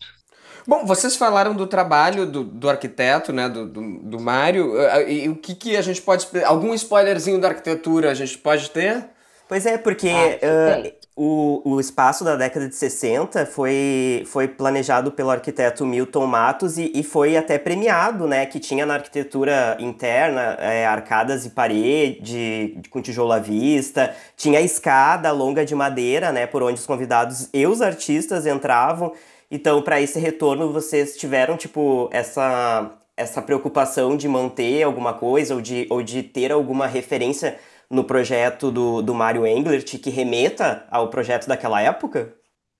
Bom, 0.66 0.84
vocês 0.84 1.16
falaram 1.16 1.54
do 1.54 1.66
trabalho 1.66 2.26
do, 2.26 2.44
do 2.44 2.68
arquiteto, 2.68 3.32
né, 3.32 3.48
do, 3.48 3.66
do, 3.66 4.02
do 4.02 4.20
Mário, 4.20 4.74
e 5.08 5.26
o 5.30 5.34
que, 5.34 5.54
que 5.54 5.76
a 5.78 5.82
gente 5.82 6.02
pode... 6.02 6.28
Algum 6.44 6.74
spoilerzinho 6.74 7.40
da 7.40 7.48
arquitetura 7.48 8.10
a 8.10 8.14
gente 8.14 8.36
pode 8.36 8.70
ter? 8.70 9.08
Pois 9.50 9.66
é, 9.66 9.76
porque 9.76 10.08
ah, 10.08 10.80
uh, 10.80 10.92
o, 11.16 11.72
o 11.72 11.80
espaço 11.80 12.22
da 12.22 12.36
década 12.36 12.68
de 12.68 12.76
60 12.76 13.44
foi, 13.46 14.22
foi 14.28 14.46
planejado 14.46 15.10
pelo 15.10 15.28
arquiteto 15.28 15.84
Milton 15.84 16.24
Matos 16.24 16.78
e, 16.78 16.92
e 16.94 17.02
foi 17.02 17.36
até 17.36 17.58
premiado, 17.58 18.28
né? 18.28 18.46
Que 18.46 18.60
tinha 18.60 18.86
na 18.86 18.94
arquitetura 18.94 19.76
interna 19.80 20.56
é, 20.60 20.86
arcadas 20.86 21.44
e 21.44 21.50
parede 21.50 22.80
com 22.90 23.02
tijolo 23.02 23.32
à 23.32 23.40
vista, 23.40 24.14
tinha 24.36 24.60
a 24.60 24.62
escada 24.62 25.32
longa 25.32 25.64
de 25.64 25.74
madeira, 25.74 26.30
né? 26.30 26.46
Por 26.46 26.62
onde 26.62 26.78
os 26.78 26.86
convidados 26.86 27.48
e 27.52 27.66
os 27.66 27.82
artistas 27.82 28.46
entravam. 28.46 29.12
Então, 29.50 29.82
para 29.82 30.00
esse 30.00 30.20
retorno, 30.20 30.72
vocês 30.72 31.16
tiveram, 31.16 31.56
tipo, 31.56 32.08
essa, 32.12 32.88
essa 33.16 33.42
preocupação 33.42 34.16
de 34.16 34.28
manter 34.28 34.84
alguma 34.84 35.12
coisa 35.12 35.56
ou 35.56 35.60
de, 35.60 35.88
ou 35.90 36.04
de 36.04 36.22
ter 36.22 36.52
alguma 36.52 36.86
referência 36.86 37.58
no 37.90 38.04
projeto 38.04 38.70
do, 38.70 39.02
do 39.02 39.14
Mário 39.14 39.46
Englert 39.46 39.98
que 39.98 40.10
remeta 40.10 40.86
ao 40.90 41.10
projeto 41.10 41.48
daquela 41.48 41.82
época? 41.82 42.34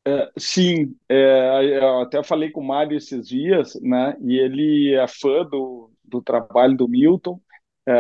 É, 0.07 0.31
sim, 0.39 0.95
é, 1.09 1.79
eu 1.79 2.01
até 2.01 2.23
falei 2.23 2.51
com 2.51 2.61
o 2.61 2.67
Mário 2.67 2.97
esses 2.97 3.29
dias, 3.29 3.75
né? 3.83 4.17
E 4.23 4.39
ele 4.39 4.95
é 4.95 5.07
fã 5.07 5.45
do, 5.45 5.91
do 6.03 6.23
trabalho 6.23 6.77
do 6.77 6.89
Milton, 6.89 7.39
é, 7.87 7.95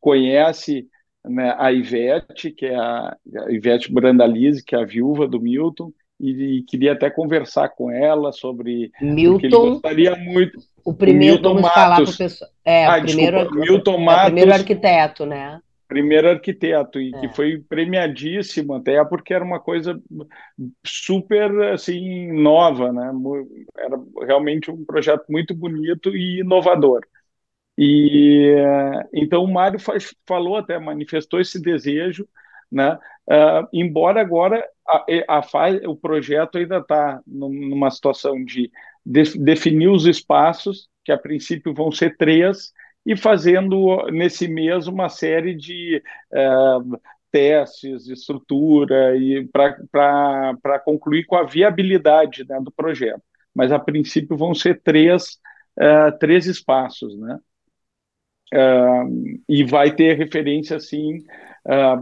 conhece 0.00 0.88
né, 1.24 1.54
a 1.58 1.72
Ivete, 1.72 2.50
que 2.50 2.66
é 2.66 2.74
a, 2.74 3.16
a 3.46 3.52
Ivete 3.52 3.92
Brandalize, 3.92 4.64
que 4.64 4.74
é 4.74 4.80
a 4.80 4.84
viúva 4.84 5.28
do 5.28 5.40
Milton, 5.40 5.92
e, 6.20 6.30
e, 6.58 6.62
queria 6.62 6.92
até 6.92 7.10
conversar 7.10 7.68
com 7.70 7.90
ela 7.90 8.32
sobre 8.32 8.90
Milton. 9.00 9.46
ele 9.46 9.56
gostaria 9.56 10.16
muito. 10.16 10.60
O 10.84 10.94
primeiro, 10.94 11.34
Milton 11.34 11.48
vamos 11.48 11.62
Matos. 11.62 11.82
falar 11.82 11.96
para 11.96 12.10
o 12.10 12.16
pessoal. 12.16 12.50
É, 12.64 12.86
ah, 12.86 12.98
o 12.98 13.02
primeiro, 13.02 13.38
desculpa, 13.38 13.66
Milton 13.66 13.98
Matos, 13.98 14.18
é 14.18 14.22
o 14.22 14.26
primeiro 14.26 14.52
arquiteto, 14.52 15.26
né? 15.26 15.60
Primeiro 15.88 16.30
arquiteto 16.30 17.00
e 17.00 17.14
é. 17.14 17.20
que 17.20 17.28
foi 17.34 17.58
premiadíssimo 17.58 18.74
até 18.74 19.04
porque 19.04 19.34
era 19.34 19.44
uma 19.44 19.60
coisa 19.60 20.00
super 20.84 21.50
assim 21.72 22.32
nova, 22.32 22.92
né? 22.92 23.10
Era 23.76 23.96
realmente 24.26 24.70
um 24.70 24.84
projeto 24.84 25.24
muito 25.28 25.54
bonito 25.54 26.14
e 26.16 26.40
inovador. 26.40 27.00
E 27.76 28.54
então 29.12 29.44
o 29.44 29.52
Mário 29.52 29.78
faz, 29.78 30.14
falou 30.26 30.56
até 30.56 30.78
manifestou 30.78 31.40
esse 31.40 31.60
desejo, 31.60 32.28
né? 32.70 32.98
Uh, 33.26 33.66
embora 33.72 34.20
agora 34.20 34.64
a, 34.86 35.38
a, 35.38 35.42
o 35.88 35.96
projeto 35.96 36.58
ainda 36.58 36.78
está 36.78 37.20
numa 37.26 37.90
situação 37.90 38.44
de, 38.44 38.70
de 39.04 39.38
definir 39.38 39.88
os 39.88 40.06
espaços 40.06 40.88
que 41.04 41.10
a 41.10 41.18
princípio 41.18 41.74
vão 41.74 41.90
ser 41.90 42.16
três 42.16 42.72
e 43.04 43.16
fazendo 43.16 44.06
nesse 44.10 44.48
mês 44.48 44.86
uma 44.86 45.08
série 45.08 45.54
de 45.54 46.02
uh, 46.32 47.00
testes 47.30 48.04
de 48.04 48.12
estrutura 48.12 49.16
e 49.16 49.46
para 49.48 50.78
concluir 50.84 51.24
com 51.24 51.36
a 51.36 51.44
viabilidade 51.44 52.46
né, 52.48 52.58
do 52.60 52.70
projeto. 52.70 53.22
Mas 53.54 53.72
a 53.72 53.78
princípio 53.78 54.36
vão 54.36 54.54
ser 54.54 54.80
três, 54.82 55.38
uh, 55.78 56.16
três 56.18 56.46
espaços, 56.46 57.18
né? 57.18 57.38
Uh, 58.52 59.40
e 59.48 59.64
vai 59.64 59.94
ter 59.94 60.16
referência 60.16 60.76
assim. 60.76 61.18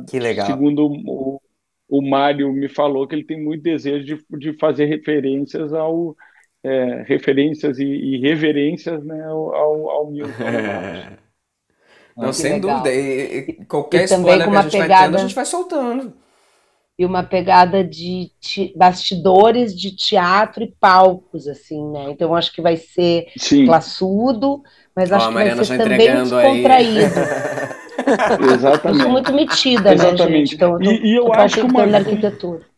que 0.09 0.19
legal. 0.19 0.47
Segundo 0.47 0.87
o, 0.87 1.41
o 1.89 2.03
Mário 2.03 2.53
me 2.53 2.69
falou 2.69 3.07
que 3.07 3.15
ele 3.15 3.25
tem 3.25 3.43
muito 3.43 3.63
desejo 3.63 4.05
de, 4.05 4.39
de 4.39 4.59
fazer 4.59 4.87
referências 4.87 5.73
ao 5.73 6.17
é, 6.65 7.05
referências 7.07 7.79
e, 7.79 7.85
e, 7.85 8.21
reverências 8.21 9.05
né, 9.05 9.25
ao, 9.25 9.91
ao 9.91 10.11
Milton. 10.11 10.33
Não, 12.17 12.29
que 12.29 12.37
sem 12.37 12.55
legal. 12.55 12.77
dúvida. 12.79 12.95
E, 12.95 13.39
e 13.39 13.65
qualquer 13.65 14.03
e 14.03 14.05
spoiler 14.05 14.49
que 14.49 14.57
a 14.57 14.63
gente 14.63 14.73
pegada, 14.73 14.89
vai 14.89 15.05
tendo, 15.05 15.17
a 15.17 15.21
gente 15.21 15.35
vai 15.35 15.45
soltando. 15.45 16.13
E 16.99 17.07
uma 17.07 17.23
pegada 17.23 17.83
de 17.83 18.31
bastidores 18.77 19.75
de 19.75 19.97
teatro 19.97 20.63
e 20.63 20.75
palcos, 20.79 21.49
assim, 21.49 21.91
né? 21.91 22.11
Então 22.11 22.35
acho 22.35 22.53
que 22.53 22.61
vai 22.61 22.77
ser 22.77 23.29
Sim. 23.37 23.65
classudo, 23.65 24.63
mas 24.95 25.11
acho 25.11 25.29
que 25.29 25.35
vai 25.35 25.65
ser 25.65 25.79
também 25.79 26.15
descontraído. 26.15 27.15
Exatamente. 28.55 28.99
Eu 28.99 29.05
sou 29.05 29.11
muito 29.11 29.33
metida, 29.33 29.93
Exatamente. 29.93 30.25
né, 30.25 30.39
gente? 30.39 30.55
Então, 30.55 30.73
eu 30.73 30.79
tô, 30.79 30.91
e, 30.91 31.13
e 31.13 31.17
eu 31.17 31.33
acho 31.33 31.55
que 31.57 31.63
uma, 31.63 31.83
arquitetura 31.83 32.72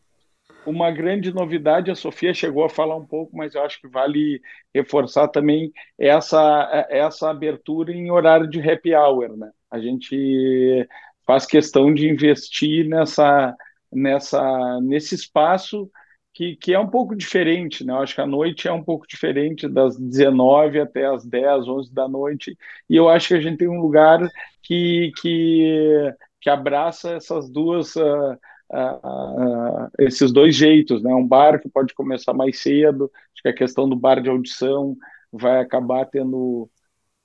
uma 0.67 0.91
grande 0.91 1.33
novidade, 1.33 1.91
a 1.91 1.95
Sofia 1.95 2.33
chegou 2.35 2.65
a 2.65 2.71
falar 2.71 2.97
um 2.97 3.07
pouco, 3.07 3.37
mas 3.37 3.55
eu 3.55 3.63
acho 3.63 3.81
que 3.81 3.89
vale 3.89 4.41
reforçar 4.75 5.29
também 5.29 5.73
essa, 5.99 6.87
essa 6.91 7.31
abertura 7.31 7.93
em 7.93 8.11
horário 8.11 8.49
de 8.49 8.61
happy 8.61 8.95
hour. 8.95 9.37
Né? 9.37 9.51
A 9.71 9.79
gente 9.79 10.89
faz 11.27 11.47
questão 11.47 11.93
de 11.93 12.09
investir 12.09 12.87
nessa, 12.89 13.55
nessa, 13.93 14.81
nesse 14.81 15.15
espaço 15.15 15.91
que, 16.33 16.57
que 16.57 16.75
é 16.75 16.79
um 16.79 16.89
pouco 16.89 17.15
diferente. 17.15 17.85
Né? 17.85 17.93
Eu 17.93 17.99
acho 17.99 18.15
que 18.15 18.21
a 18.21 18.27
noite 18.27 18.67
é 18.69 18.73
um 18.73 18.83
pouco 18.83 19.07
diferente, 19.07 19.69
das 19.69 19.99
19 19.99 20.81
até 20.81 21.07
as 21.07 21.25
10, 21.25 21.69
11 21.69 21.95
da 21.95 22.09
noite, 22.09 22.57
e 22.91 22.97
eu 22.97 23.09
acho 23.09 23.29
que 23.29 23.35
a 23.35 23.41
gente 23.41 23.59
tem 23.59 23.69
um 23.69 23.81
lugar 23.81 24.21
que, 24.63 25.13
que, 25.21 26.13
que 26.41 26.51
abraça 26.51 27.13
essas 27.13 27.49
duas. 27.49 27.95
Uh, 27.97 28.37
uh, 28.71 29.91
esses 29.99 30.33
dois 30.33 30.55
jeitos, 30.55 31.03
né? 31.03 31.13
Um 31.15 31.27
bar 31.27 31.61
que 31.61 31.69
pode 31.69 31.95
começar 31.95 32.33
mais 32.33 32.61
cedo, 32.61 33.11
acho 33.33 33.43
que 33.43 33.49
a 33.49 33.55
questão 33.55 33.89
do 33.89 33.97
bar 33.97 34.21
de 34.21 34.29
audição 34.29 34.97
vai 35.33 35.61
acabar 35.61 36.05
tendo 36.07 36.69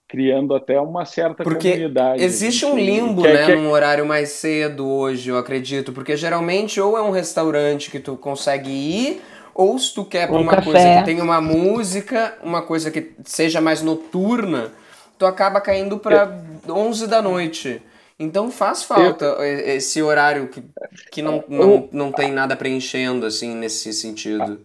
criando 0.08 0.56
até 0.56 0.82
uma 0.82 1.06
certa 1.06 1.44
porque 1.44 1.72
comunidade. 1.72 2.24
Existe 2.24 2.66
um 2.66 2.76
limbo, 2.76 3.22
né, 3.22 3.46
quer... 3.46 3.56
num 3.56 3.70
horário 3.70 4.06
mais 4.06 4.30
cedo 4.30 4.88
hoje, 4.88 5.30
eu 5.30 5.38
acredito, 5.38 5.94
porque 5.94 6.18
geralmente 6.18 6.82
ou 6.82 6.98
é 6.98 7.02
um 7.02 7.12
restaurante 7.12 7.92
que 7.92 8.00
tu 8.00 8.18
consegue 8.18 8.72
ir, 8.72 9.22
ou 9.54 9.78
se 9.78 9.94
tu 9.94 10.04
quer 10.04 10.30
um 10.32 10.42
uma 10.42 10.56
café. 10.56 10.72
coisa 10.72 10.98
que 10.98 11.06
tem 11.06 11.22
uma 11.22 11.40
música, 11.40 12.36
uma 12.44 12.64
coisa 12.64 12.90
que 12.90 13.12
seja 13.24 13.62
mais 13.62 13.84
noturna, 13.84 14.72
tu 15.16 15.28
acaba 15.28 15.62
caindo 15.62 16.00
para 16.00 16.42
11 16.68 17.06
da 17.06 17.22
noite. 17.22 17.80
Então 18.20 18.52
faz 18.52 18.84
falta 18.84 19.26
eu... 19.26 19.44
esse 19.44 20.02
horário 20.02 20.50
que, 20.50 20.62
que 21.10 21.22
não, 21.22 21.44
não, 21.48 21.90
não 21.92 22.12
tem 22.12 22.32
nada 22.32 22.56
preenchendo, 22.56 23.26
assim, 23.26 23.56
nesse 23.56 23.94
sentido. 23.94 24.60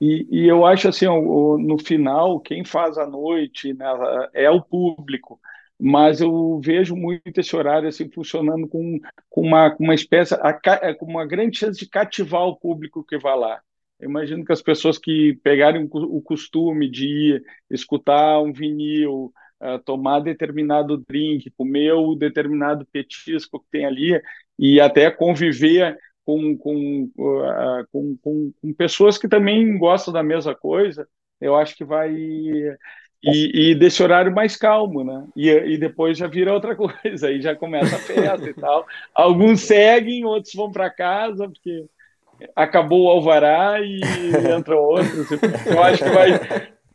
E, 0.00 0.26
e 0.30 0.48
eu 0.48 0.64
acho 0.64 0.88
assim, 0.88 1.06
no 1.06 1.76
final, 1.78 2.40
quem 2.40 2.64
faz 2.64 2.98
a 2.98 3.06
noite 3.06 3.72
né, 3.72 3.86
é 4.34 4.50
o 4.50 4.60
público, 4.60 5.40
mas 5.80 6.20
eu 6.20 6.60
vejo 6.60 6.94
muito 6.94 7.38
esse 7.38 7.54
horário 7.56 7.88
assim 7.88 8.08
funcionando 8.08 8.68
com, 8.68 9.00
com 9.28 9.40
uma, 9.40 9.70
com 9.70 9.82
uma 9.82 9.94
espécie, 9.94 10.34
é, 10.80 10.94
com 10.94 11.06
uma 11.06 11.26
grande 11.26 11.58
chance 11.58 11.78
de 11.78 11.88
cativar 11.88 12.42
o 12.42 12.56
público 12.56 13.04
que 13.04 13.18
vai 13.18 13.36
lá. 13.36 13.60
Eu 13.98 14.08
imagino 14.10 14.44
que 14.44 14.52
as 14.52 14.60
pessoas 14.62 14.98
que 14.98 15.34
pegarem 15.42 15.88
o 15.92 16.20
costume 16.20 16.90
de 16.90 17.06
ir 17.06 17.44
escutar 17.70 18.40
um 18.40 18.52
vinil, 18.52 19.32
uh, 19.62 19.78
tomar 19.84 20.20
determinado 20.20 21.02
drink, 21.08 21.50
comer 21.50 21.92
o 21.92 22.14
determinado 22.14 22.84
petisco 22.92 23.60
que 23.60 23.66
tem 23.70 23.86
ali 23.86 24.20
e 24.58 24.80
até 24.80 25.10
conviver 25.10 25.96
com, 26.24 26.56
com, 26.56 27.10
uh, 27.16 27.86
com, 27.92 28.16
com, 28.20 28.52
com, 28.60 28.74
pessoas 28.74 29.16
que 29.16 29.28
também 29.28 29.78
gostam 29.78 30.12
da 30.12 30.22
mesma 30.22 30.54
coisa, 30.54 31.06
eu 31.40 31.56
acho 31.56 31.76
que 31.76 31.84
vai. 31.84 32.12
E, 33.24 33.70
e 33.70 33.74
desse 33.76 34.02
horário 34.02 34.34
mais 34.34 34.56
calmo, 34.56 35.04
né? 35.04 35.24
E, 35.36 35.48
e 35.48 35.78
depois 35.78 36.18
já 36.18 36.26
vira 36.26 36.52
outra 36.52 36.74
coisa, 36.76 37.28
aí 37.28 37.40
já 37.40 37.54
começa 37.54 37.94
a 37.94 38.00
festa 38.00 38.50
e 38.50 38.54
tal. 38.54 38.84
Alguns 39.14 39.60
seguem, 39.60 40.24
outros 40.24 40.52
vão 40.54 40.72
para 40.72 40.90
casa, 40.90 41.48
porque 41.48 41.86
acabou 42.56 43.04
o 43.04 43.10
alvará 43.10 43.80
e 43.80 44.00
entram 44.58 44.78
outros. 44.78 45.30
Eu 45.66 45.82
acho 45.82 46.02
que 46.02 46.10
vai, 46.10 46.30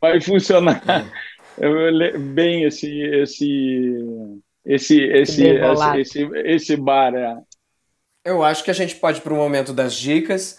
vai 0.00 0.20
funcionar 0.20 0.82
bem 2.18 2.64
esse 2.64 3.00
esse 3.00 3.94
esse 4.64 5.02
esse 5.02 5.46
esse, 5.46 6.00
esse, 6.00 6.30
esse 6.44 6.76
bar. 6.76 7.14
É. 7.14 7.36
Eu 8.24 8.42
acho 8.42 8.62
que 8.62 8.70
a 8.70 8.74
gente 8.74 8.96
pode 8.96 9.18
ir 9.18 9.22
para 9.22 9.32
o 9.32 9.36
momento 9.36 9.72
das 9.72 9.94
dicas. 9.94 10.58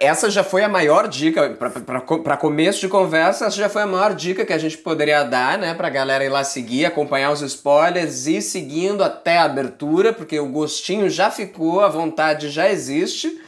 Essa 0.00 0.30
já 0.30 0.42
foi 0.42 0.64
a 0.64 0.68
maior 0.70 1.06
dica, 1.06 1.50
para 1.50 2.36
começo 2.38 2.80
de 2.80 2.88
conversa, 2.88 3.44
essa 3.44 3.56
já 3.58 3.68
foi 3.68 3.82
a 3.82 3.86
maior 3.86 4.14
dica 4.14 4.46
que 4.46 4.52
a 4.52 4.58
gente 4.58 4.78
poderia 4.78 5.22
dar, 5.22 5.58
né? 5.58 5.74
Pra 5.74 5.90
galera 5.90 6.24
ir 6.24 6.30
lá 6.30 6.42
seguir, 6.44 6.86
acompanhar 6.86 7.30
os 7.30 7.42
spoilers 7.42 8.26
e 8.26 8.36
ir 8.36 8.42
seguindo 8.42 9.04
até 9.04 9.36
a 9.36 9.44
abertura, 9.44 10.14
porque 10.14 10.40
o 10.40 10.48
gostinho 10.48 11.10
já 11.10 11.30
ficou, 11.30 11.80
a 11.80 11.88
vontade 11.88 12.48
já 12.48 12.70
existe. 12.70 13.38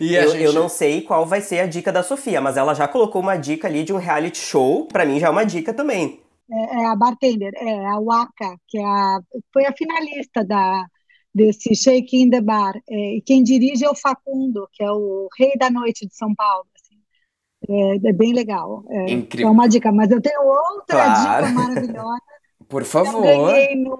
Eu, 0.00 0.32
gente... 0.32 0.42
eu 0.44 0.52
não 0.52 0.68
sei 0.68 1.02
qual 1.02 1.26
vai 1.26 1.40
ser 1.40 1.60
a 1.60 1.66
dica 1.66 1.92
da 1.92 2.02
Sofia, 2.02 2.40
mas 2.40 2.56
ela 2.56 2.74
já 2.74 2.86
colocou 2.88 3.20
uma 3.20 3.36
dica 3.36 3.66
ali 3.68 3.84
de 3.84 3.92
um 3.92 3.96
reality 3.98 4.38
show, 4.38 4.86
para 4.86 5.04
mim 5.04 5.18
já 5.18 5.26
é 5.28 5.30
uma 5.30 5.44
dica 5.44 5.72
também. 5.74 6.20
É, 6.50 6.80
é, 6.82 6.86
a 6.86 6.96
bartender, 6.96 7.52
é 7.56 7.86
a 7.86 7.98
Waka, 8.00 8.56
que 8.68 8.78
é 8.78 8.84
a, 8.84 9.20
foi 9.52 9.66
a 9.66 9.72
finalista 9.76 10.42
da, 10.44 10.86
desse 11.34 11.74
Shake 11.74 12.16
in 12.16 12.30
the 12.30 12.40
Bar. 12.40 12.74
É, 12.88 13.16
e 13.16 13.22
quem 13.22 13.42
dirige 13.42 13.84
é 13.84 13.90
o 13.90 13.94
Facundo, 13.94 14.66
que 14.72 14.82
é 14.82 14.90
o 14.90 15.28
rei 15.38 15.52
da 15.58 15.70
noite 15.70 16.06
de 16.06 16.16
São 16.16 16.34
Paulo. 16.34 16.66
Assim. 16.74 16.98
É, 17.68 18.10
é, 18.10 18.12
bem 18.12 18.32
legal. 18.34 18.84
É, 18.90 19.10
Incrível. 19.12 19.48
É 19.48 19.50
uma 19.50 19.68
dica, 19.68 19.92
mas 19.92 20.10
eu 20.10 20.20
tenho 20.22 20.42
outra 20.42 21.10
Claro. 21.14 21.46
dica 21.46 21.48
maravilhosa. 21.48 22.22
Por 22.68 22.82
Eu 22.82 22.86
favor. 22.86 23.22
ganhei 23.22 23.74
no, 23.76 23.98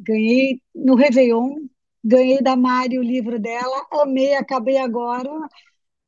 ganhei 0.00 0.60
no 0.74 0.94
Réveillon, 0.94 1.65
ganhei 2.06 2.40
da 2.42 2.56
Mari 2.56 2.98
o 2.98 3.02
livro 3.02 3.38
dela, 3.38 3.84
amei, 3.92 4.34
acabei 4.34 4.78
agora 4.78 5.30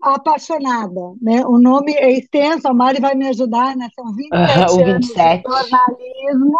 apaixonada, 0.00 1.00
né? 1.20 1.44
O 1.44 1.58
nome 1.58 1.92
é 1.92 2.10
extenso, 2.12 2.68
a 2.68 2.74
Mari 2.74 3.00
vai 3.00 3.14
me 3.14 3.26
ajudar, 3.28 3.76
né? 3.76 3.88
São 3.94 4.14
27 4.14 4.32
Ah, 4.32 4.72
o 4.72 4.80
anos 4.84 5.06
27. 5.08 5.42
de 5.42 5.50
jornalismo 5.50 6.58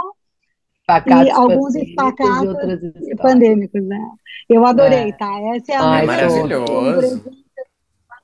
Facados 0.87 1.27
e 1.27 1.31
alguns 1.31 1.75
espacados 1.75 2.57
e 3.03 3.15
pandêmicos, 3.17 3.83
né? 3.87 4.01
Eu 4.49 4.65
adorei, 4.65 5.11
É. 5.11 5.13
tá? 5.13 5.31
Essa 5.55 5.73
é 5.73 5.77
a 5.77 5.83
Ai, 5.91 6.07
Maravilhoso. 6.07 7.23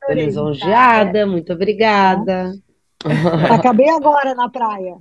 adorei, 0.02 0.26
Lisonjeada, 0.26 1.26
muito 1.26 1.52
obrigada. 1.52 2.52
tá? 2.98 3.54
Acabei 3.54 3.88
agora 3.90 4.34
na 4.34 4.48
praia. 4.48 4.96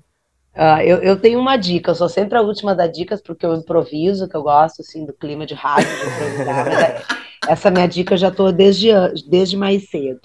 Ah, 0.55 0.83
eu, 0.85 0.97
eu 1.01 1.19
tenho 1.19 1.39
uma 1.39 1.57
dica, 1.57 1.91
eu 1.91 1.95
sou 1.95 2.07
sempre 2.07 2.37
a 2.37 2.41
última 2.41 2.71
a 2.71 2.75
dar 2.75 2.87
dicas 2.87 3.21
porque 3.21 3.45
eu 3.45 3.55
improviso, 3.55 4.29
que 4.29 4.35
eu 4.37 4.43
gosto 4.43 4.81
assim 4.81 5.03
do 5.05 5.13
clima 5.13 5.45
de 5.47 5.55
rádio, 5.55 5.89
de 5.89 6.05
improvisar, 6.05 6.67
é- 6.71 7.01
essa 7.49 7.71
minha 7.71 7.87
dica 7.87 8.13
eu 8.13 8.17
já 8.17 8.29
estou 8.29 8.51
desde, 8.51 8.89
desde 9.27 9.57
mais 9.57 9.89
cedo, 9.89 10.21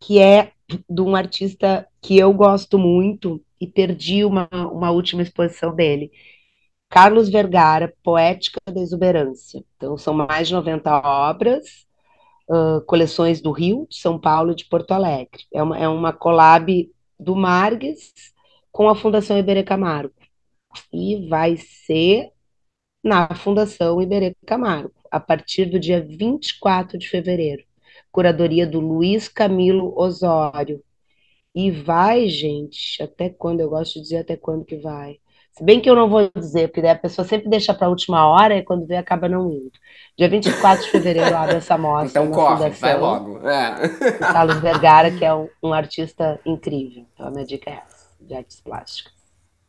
que 0.00 0.18
é 0.20 0.52
de 0.88 1.02
um 1.02 1.16
artista 1.16 1.86
que 2.02 2.18
eu 2.18 2.32
gosto 2.34 2.78
muito 2.78 3.42
e 3.60 3.66
perdi 3.66 4.24
uma, 4.24 4.48
uma 4.72 4.90
última 4.90 5.22
exposição 5.22 5.74
dele. 5.74 6.10
Carlos 6.88 7.28
Vergara, 7.28 7.92
Poética 8.02 8.60
da 8.72 8.80
Exuberância. 8.80 9.64
Então, 9.76 9.96
são 9.98 10.14
mais 10.14 10.48
de 10.48 10.54
90 10.54 10.92
obras, 10.98 11.86
ah, 12.50 12.80
coleções 12.86 13.40
do 13.40 13.52
Rio, 13.52 13.86
de 13.90 13.96
São 13.96 14.18
Paulo 14.18 14.52
e 14.52 14.56
de 14.56 14.66
Porto 14.66 14.92
Alegre. 14.92 15.44
É 15.52 15.62
uma, 15.62 15.78
é 15.78 15.88
uma 15.88 16.12
collab 16.12 16.90
do 17.18 17.36
Margues 17.36 18.12
com 18.72 18.88
a 18.88 18.94
Fundação 18.94 19.38
Iberê 19.38 19.62
Camargo. 19.62 20.14
E 20.92 21.28
vai 21.28 21.56
ser 21.56 22.30
na 23.02 23.34
Fundação 23.34 24.00
Iberê 24.00 24.34
Camargo, 24.46 24.92
a 25.10 25.18
partir 25.18 25.66
do 25.66 25.80
dia 25.80 26.00
24 26.00 26.98
de 26.98 27.08
fevereiro. 27.08 27.64
Curadoria 28.12 28.66
do 28.66 28.80
Luiz 28.80 29.28
Camilo 29.28 29.94
Osório. 29.96 30.82
E 31.54 31.70
vai, 31.70 32.28
gente, 32.28 33.02
até 33.02 33.28
quando? 33.28 33.60
Eu 33.60 33.70
gosto 33.70 33.94
de 33.94 34.02
dizer 34.02 34.18
até 34.18 34.36
quando 34.36 34.64
que 34.64 34.76
vai. 34.76 35.18
Se 35.52 35.64
bem 35.64 35.80
que 35.80 35.90
eu 35.90 35.96
não 35.96 36.08
vou 36.08 36.30
dizer, 36.36 36.68
porque 36.68 36.80
daí 36.80 36.92
a 36.92 36.96
pessoa 36.98 37.26
sempre 37.26 37.48
deixa 37.50 37.74
para 37.74 37.86
a 37.86 37.90
última 37.90 38.26
hora 38.28 38.56
e 38.56 38.62
quando 38.62 38.86
vê 38.86 38.96
acaba 38.96 39.28
não 39.28 39.50
indo. 39.50 39.72
Dia 40.16 40.28
24 40.28 40.84
de 40.84 40.90
fevereiro 40.90 41.34
abre 41.36 41.56
essa 41.56 41.76
mostra 41.76 42.22
Então 42.22 42.32
corre, 42.32 42.56
Fundação. 42.56 42.80
vai 42.80 42.96
logo. 42.98 43.48
É. 43.48 43.88
Carlos 44.18 44.60
Vergara, 44.60 45.10
que 45.10 45.24
é 45.24 45.34
um, 45.34 45.48
um 45.62 45.72
artista 45.72 46.40
incrível. 46.46 47.04
Então 47.12 47.26
a 47.26 47.30
minha 47.30 47.44
dica 47.44 47.68
é 47.68 47.82
essa, 47.86 47.99
de 48.20 48.34
artes 48.34 48.60
plásticas. 48.60 49.12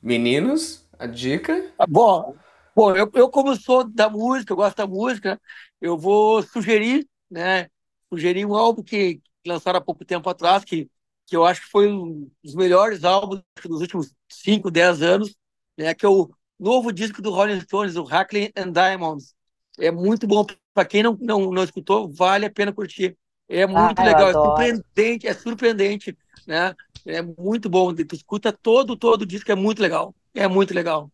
Meninos, 0.02 0.86
a 1.00 1.08
dica? 1.08 1.72
Ah, 1.78 1.86
Bom, 1.88 2.40
bom 2.76 2.96
eu, 2.96 3.10
eu 3.14 3.30
como 3.30 3.56
sou 3.56 3.84
da 3.90 4.10
música, 4.10 4.54
eu 4.54 4.58
gosto 4.58 4.78
da 4.78 4.88
música, 4.88 5.42
eu 5.80 5.98
vou 5.98 6.42
sugerir, 6.44 7.08
né, 7.30 7.68
sugerir 8.10 8.46
um 8.46 8.56
álbum 8.56 8.84
que 8.84 9.22
lançaram 9.46 9.80
há 9.80 9.82
pouco 9.82 10.06
tempo 10.06 10.30
atrás, 10.30 10.64
que, 10.64 10.90
que 11.26 11.36
eu 11.36 11.46
acho 11.46 11.62
que 11.62 11.68
foi 11.72 11.88
um 11.92 12.30
dos 12.44 12.54
melhores 12.56 13.04
álbuns 13.04 13.42
dos 13.66 13.82
últimos 13.82 14.14
5, 14.30 14.70
10 14.70 15.02
anos, 15.02 15.36
né, 15.78 15.94
que 15.96 16.06
é 16.06 16.10
o 16.10 16.30
novo 16.60 16.92
disco 16.92 17.22
do 17.22 17.32
Rolling 17.32 17.60
Stones, 17.62 17.96
o 17.96 18.04
Hackley 18.04 18.52
and 18.56 18.72
Diamonds. 18.72 19.34
É 19.80 19.90
muito 19.90 20.28
bom, 20.28 20.46
para 20.74 20.86
quem 20.88 21.02
não, 21.02 21.18
não, 21.20 21.52
não 21.52 21.64
escutou, 21.64 22.12
vale 22.12 22.46
a 22.46 22.52
pena 22.52 22.72
curtir. 22.74 23.18
É 23.50 23.66
muito 23.66 24.04
Ah, 24.04 24.04
legal, 24.04 24.30
é 24.30 24.36
surpreendente, 24.36 25.28
é 25.28 25.34
surpreendente, 25.34 26.16
né? 26.48 26.76
É 27.06 27.22
muito 27.22 27.70
bom. 27.70 27.94
Tu 27.94 28.16
escuta 28.16 28.52
todo, 28.52 28.96
todo 28.96 29.24
o 29.24 29.26
disco, 29.26 29.52
é 29.52 29.56
muito 29.56 29.82
legal. 29.82 30.14
É 30.34 30.48
muito 30.48 30.74
legal. 30.74 31.12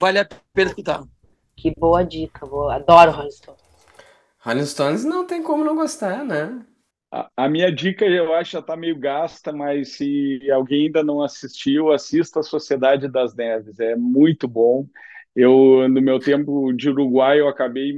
Vale 0.00 0.18
a 0.18 0.28
pena 0.52 0.70
escutar. 0.70 1.04
Que 1.56 1.72
boa 1.76 2.02
dica, 2.02 2.46
vou, 2.46 2.70
adoro 2.70 3.10
Rolling 3.10 3.30
Stone. 3.30 3.58
Rolling 4.38 4.64
Stones 4.64 5.04
não 5.04 5.26
tem 5.26 5.42
como 5.42 5.62
não 5.62 5.76
gostar, 5.76 6.24
né? 6.24 6.64
A, 7.12 7.28
a 7.36 7.48
minha 7.48 7.70
dica, 7.70 8.06
eu 8.06 8.32
acho, 8.34 8.52
já 8.52 8.60
está 8.60 8.76
meio 8.76 8.98
gasta, 8.98 9.52
mas 9.52 9.96
se 9.96 10.40
alguém 10.50 10.86
ainda 10.86 11.02
não 11.02 11.22
assistiu, 11.22 11.92
assista 11.92 12.40
a 12.40 12.42
Sociedade 12.42 13.08
das 13.08 13.34
Neves. 13.34 13.78
É 13.78 13.94
muito 13.94 14.48
bom. 14.48 14.86
Eu, 15.34 15.88
no 15.88 16.00
meu 16.00 16.18
tempo 16.18 16.72
de 16.72 16.88
Uruguai, 16.88 17.40
eu 17.40 17.48
acabei 17.48 17.92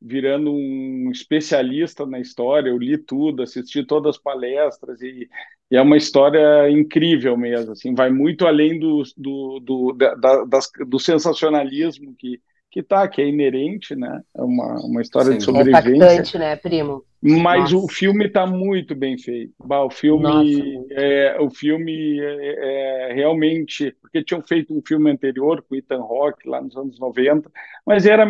virando 0.00 0.50
um 0.50 1.10
especialista 1.12 2.06
na 2.06 2.18
história. 2.18 2.70
Eu 2.70 2.78
li 2.78 2.98
tudo, 2.98 3.42
assisti 3.42 3.84
todas 3.84 4.16
as 4.16 4.22
palestras 4.22 5.00
e, 5.02 5.28
e 5.70 5.76
é 5.76 5.82
uma 5.82 5.96
história 5.96 6.70
incrível 6.70 7.36
mesmo. 7.36 7.72
Assim, 7.72 7.94
vai 7.94 8.10
muito 8.10 8.46
além 8.46 8.78
do, 8.78 9.02
do, 9.16 9.60
do, 9.60 9.92
da, 9.92 10.44
das, 10.44 10.70
do 10.86 10.98
sensacionalismo 10.98 12.14
que 12.18 12.40
que 12.70 12.82
tá, 12.82 13.08
que 13.08 13.22
é 13.22 13.26
inerente, 13.28 13.96
né? 13.96 14.20
É 14.36 14.42
uma, 14.42 14.74
uma 14.84 15.00
história 15.00 15.32
Sim. 15.32 15.38
de 15.38 15.42
É 15.42 15.44
sobrevivência. 15.44 15.96
impactante, 15.96 16.38
né, 16.38 16.54
primo? 16.56 17.02
Mas 17.20 17.72
Nossa. 17.72 17.76
o 17.76 17.88
filme 17.88 18.26
está 18.26 18.46
muito 18.46 18.94
bem 18.94 19.18
feito. 19.18 19.52
Bah, 19.58 19.82
o 19.84 19.90
filme, 19.90 20.22
Nossa, 20.22 20.40
muito. 20.40 20.86
é, 20.92 21.36
o 21.40 21.50
filme 21.50 22.20
é, 22.20 23.08
é 23.10 23.14
realmente 23.14 23.96
porque 24.00 24.22
tinham 24.22 24.42
feito 24.42 24.76
um 24.76 24.82
filme 24.86 25.10
anterior 25.10 25.64
com 25.66 25.74
Ethan 25.74 26.00
Hawke 26.00 26.48
lá 26.48 26.60
nos 26.60 26.76
anos 26.76 27.00
90, 27.00 27.50
mas 27.86 28.06
era 28.06 28.26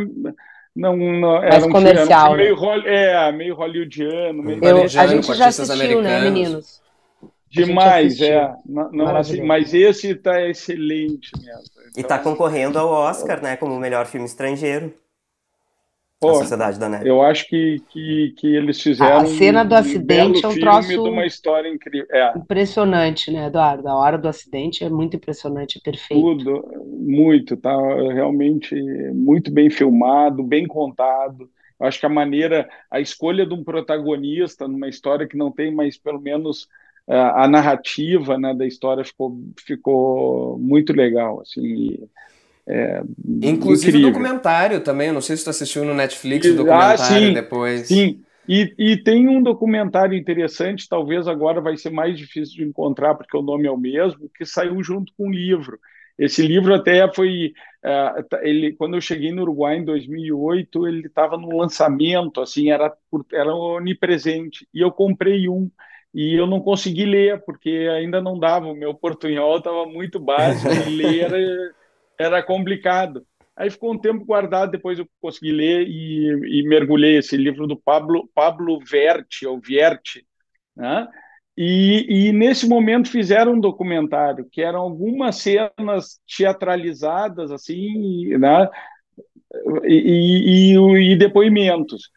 não, 0.74 0.96
não 0.96 1.36
era 1.42 1.48
Mais 1.50 1.66
um 1.66 1.70
comercial, 1.70 2.28
filme, 2.36 2.44
era 2.44 2.54
um 2.54 2.58
filme 2.58 2.82
meio, 2.82 2.82
né? 2.82 3.28
é, 3.28 3.32
meio 3.32 3.54
hollywoodiano, 3.56 4.42
meio 4.42 4.64
Eu, 4.64 4.82
a 4.84 5.06
gente 5.06 5.34
já 5.34 5.48
assistiu, 5.48 6.00
né, 6.00 6.20
meninos? 6.20 6.80
Demais, 7.50 8.20
é. 8.20 8.54
Não, 8.66 8.90
não, 8.92 9.16
assim, 9.16 9.42
mas 9.42 9.72
esse 9.74 10.08
está 10.10 10.46
excelente 10.48 11.30
mesmo. 11.38 11.62
E 11.96 12.00
Então, 12.00 12.08
tá 12.08 12.18
concorrendo 12.18 12.78
ao 12.78 12.88
Oscar, 12.88 13.42
né, 13.42 13.56
como 13.56 13.74
o 13.74 13.80
melhor 13.80 14.06
filme 14.06 14.26
estrangeiro. 14.26 14.92
pô, 16.20 16.30
A 16.30 16.34
Sociedade 16.34 16.78
da 16.78 16.88
Neve. 16.88 17.08
eu 17.08 17.22
acho 17.22 17.46
que, 17.48 17.80
que, 17.90 18.34
que 18.36 18.46
eles 18.48 18.80
fizeram 18.82 19.18
A 19.20 19.26
cena 19.26 19.64
do 19.64 19.74
um 19.74 19.78
acidente 19.78 20.44
é 20.44 20.48
um 20.48 20.52
filme 20.52 20.60
troço- 20.60 20.92
de 20.92 20.98
uma 20.98 21.26
história 21.26 21.68
incrível. 21.68 22.06
É. 22.10 22.36
Impressionante, 22.36 23.30
né, 23.30 23.46
Eduardo? 23.46 23.88
A 23.88 23.94
hora 23.96 24.18
do 24.18 24.28
acidente 24.28 24.84
é 24.84 24.88
muito 24.90 25.16
impressionante, 25.16 25.78
é 25.78 25.80
perfeito. 25.80 26.22
Tudo, 26.22 26.64
muito, 26.86 27.56
tá 27.56 27.72
realmente 28.12 28.74
muito 29.12 29.50
bem 29.50 29.70
filmado, 29.70 30.42
bem 30.42 30.66
contado. 30.66 31.48
Eu 31.80 31.86
acho 31.86 32.00
que 32.00 32.06
a 32.06 32.08
maneira, 32.08 32.68
a 32.90 33.00
escolha 33.00 33.46
de 33.46 33.54
um 33.54 33.62
protagonista 33.62 34.66
numa 34.66 34.88
história 34.88 35.28
que 35.28 35.36
não 35.36 35.52
tem 35.52 35.72
mais, 35.72 35.96
pelo 35.96 36.20
menos, 36.20 36.68
a, 37.08 37.44
a 37.44 37.48
narrativa, 37.48 38.38
né, 38.38 38.54
da 38.54 38.66
história 38.66 39.04
ficou, 39.04 39.38
ficou 39.66 40.58
muito 40.58 40.92
legal, 40.92 41.40
assim, 41.42 41.98
é, 42.68 43.02
Inclusive 43.42 43.96
o 43.96 44.00
incrível. 44.00 44.00
documentário 44.00 44.80
também, 44.82 45.10
não 45.12 45.20
sei 45.20 45.36
se 45.36 45.42
tu 45.44 45.50
assistiu 45.50 45.84
no 45.84 45.92
Netflix 45.94 46.48
E- 46.48 46.50
o 46.50 46.54
documentário 46.54 47.28
ah, 47.28 47.30
sim, 47.30 47.32
depois. 47.32 48.06
Sim, 48.06 48.24
e, 48.48 48.74
e 48.78 49.02
tem 49.02 49.28
um 49.28 49.42
documentário 49.42 50.16
interessante, 50.16 50.88
talvez 50.88 51.26
agora 51.28 51.60
vai 51.60 51.76
ser 51.76 51.90
mais 51.90 52.18
difícil 52.18 52.56
de 52.56 52.64
encontrar, 52.64 53.14
porque 53.14 53.36
o 53.36 53.42
nome 53.42 53.66
é 53.66 53.70
o 53.70 53.76
mesmo, 53.76 54.28
que 54.34 54.44
saiu 54.44 54.82
junto 54.82 55.12
com 55.16 55.28
o 55.28 55.32
livro. 55.32 55.78
Esse 56.18 56.42
livro 56.46 56.74
até 56.74 57.12
foi, 57.14 57.52
ah, 57.82 58.22
tá- 58.28 58.40
ele, 58.44 58.72
quando 58.74 58.96
eu 58.96 59.00
cheguei 59.00 59.32
no 59.32 59.42
Uruguai 59.42 59.76
em 59.78 59.84
2008, 59.84 60.86
ele 60.86 61.06
estava 61.06 61.36
no 61.38 61.56
lançamento, 61.56 62.40
assim, 62.40 62.70
era, 62.70 62.92
era 63.32 63.54
onipresente, 63.54 64.66
e 64.74 64.80
eu 64.80 64.90
comprei 64.92 65.48
um, 65.48 65.70
e 66.14 66.34
eu 66.34 66.46
não 66.46 66.60
consegui 66.60 67.04
ler, 67.04 67.42
porque 67.44 67.88
ainda 67.94 68.20
não 68.20 68.38
dava, 68.38 68.66
o 68.66 68.74
meu 68.74 68.94
portunhol 68.94 69.58
estava 69.58 69.86
muito 69.86 70.18
básico, 70.18 70.72
e 70.88 70.90
ler 70.96 71.20
era, 71.20 71.74
era 72.18 72.42
complicado. 72.42 73.26
Aí 73.56 73.70
ficou 73.70 73.92
um 73.92 73.98
tempo 73.98 74.24
guardado, 74.24 74.70
depois 74.70 74.98
eu 74.98 75.06
consegui 75.20 75.50
ler 75.50 75.86
e, 75.88 76.60
e 76.60 76.68
mergulhei 76.68 77.18
esse 77.18 77.36
livro 77.36 77.66
do 77.66 77.76
Pablo, 77.76 78.28
Pablo 78.34 78.78
Verti, 78.78 79.46
ou 79.46 79.60
Vierti, 79.60 80.24
né? 80.76 81.08
E, 81.60 82.28
e 82.28 82.32
nesse 82.32 82.68
momento 82.68 83.10
fizeram 83.10 83.54
um 83.54 83.60
documentário, 83.60 84.46
que 84.48 84.62
eram 84.62 84.78
algumas 84.78 85.38
cenas 85.38 86.20
teatralizadas, 86.24 87.50
assim, 87.50 88.28
né? 88.38 88.68
E, 89.84 90.76
e, 90.76 91.12
e 91.12 91.16
depoimentos. 91.16 92.12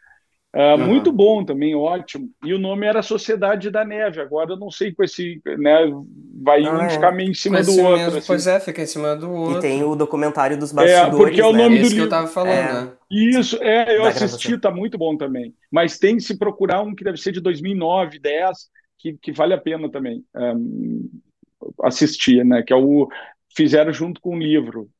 Uh, 0.54 0.78
uhum. 0.78 0.86
Muito 0.86 1.10
bom 1.10 1.42
também, 1.42 1.74
ótimo. 1.74 2.28
E 2.44 2.52
o 2.52 2.58
nome 2.58 2.86
era 2.86 3.02
Sociedade 3.02 3.70
da 3.70 3.86
Neve. 3.86 4.20
Agora 4.20 4.52
eu 4.52 4.58
não 4.58 4.70
sei 4.70 4.92
com 4.92 5.02
esse, 5.02 5.40
né? 5.58 5.78
Vai 6.42 6.62
ah, 6.66 6.74
um 6.74 6.82
é. 6.82 6.90
ficar 6.90 7.10
meio 7.10 7.30
em 7.30 7.34
cima 7.34 7.62
do 7.62 7.72
outro. 7.72 7.96
Mesmo, 7.96 8.18
assim. 8.18 8.26
Pois 8.26 8.46
é, 8.46 8.60
fica 8.60 8.82
em 8.82 8.86
cima 8.86 9.16
do 9.16 9.30
outro. 9.32 9.58
E 9.58 9.60
tem 9.62 9.82
o 9.82 9.96
documentário 9.96 10.58
dos 10.58 10.70
bastidores. 10.70 11.14
É, 11.14 11.16
porque 11.16 11.40
é 11.40 11.46
o 11.46 11.52
né? 11.52 11.62
nome 11.62 11.78
Esse 11.78 11.90
do 11.90 11.96
que 11.96 12.02
eu 12.02 12.08
tava 12.08 12.26
falando, 12.26 12.52
é. 12.52 12.72
né? 12.84 12.92
Isso, 13.10 13.56
é, 13.62 13.96
eu 13.96 14.04
assisti, 14.04 14.58
tá 14.58 14.70
muito 14.70 14.98
bom 14.98 15.16
também. 15.16 15.54
Mas 15.70 15.98
tem 15.98 16.16
que 16.16 16.22
se 16.22 16.36
procurar 16.36 16.82
um 16.82 16.94
que 16.94 17.04
deve 17.04 17.16
ser 17.16 17.32
de 17.32 17.40
2009, 17.40 18.18
10, 18.18 18.58
que, 18.98 19.16
que 19.20 19.32
vale 19.32 19.54
a 19.54 19.58
pena 19.58 19.90
também 19.90 20.22
um, 20.36 21.08
assistir, 21.82 22.44
né? 22.44 22.62
Que 22.62 22.74
é 22.74 22.76
o 22.76 23.08
fizeram 23.54 23.92
junto 23.92 24.20
com 24.20 24.36
o 24.36 24.38
livro 24.38 24.90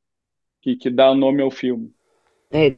que, 0.63 0.77
que 0.77 0.89
dá 0.89 1.11
o 1.11 1.15
nome 1.15 1.43
ao 1.43 1.51
filme. 1.51 1.91
É, 2.53 2.75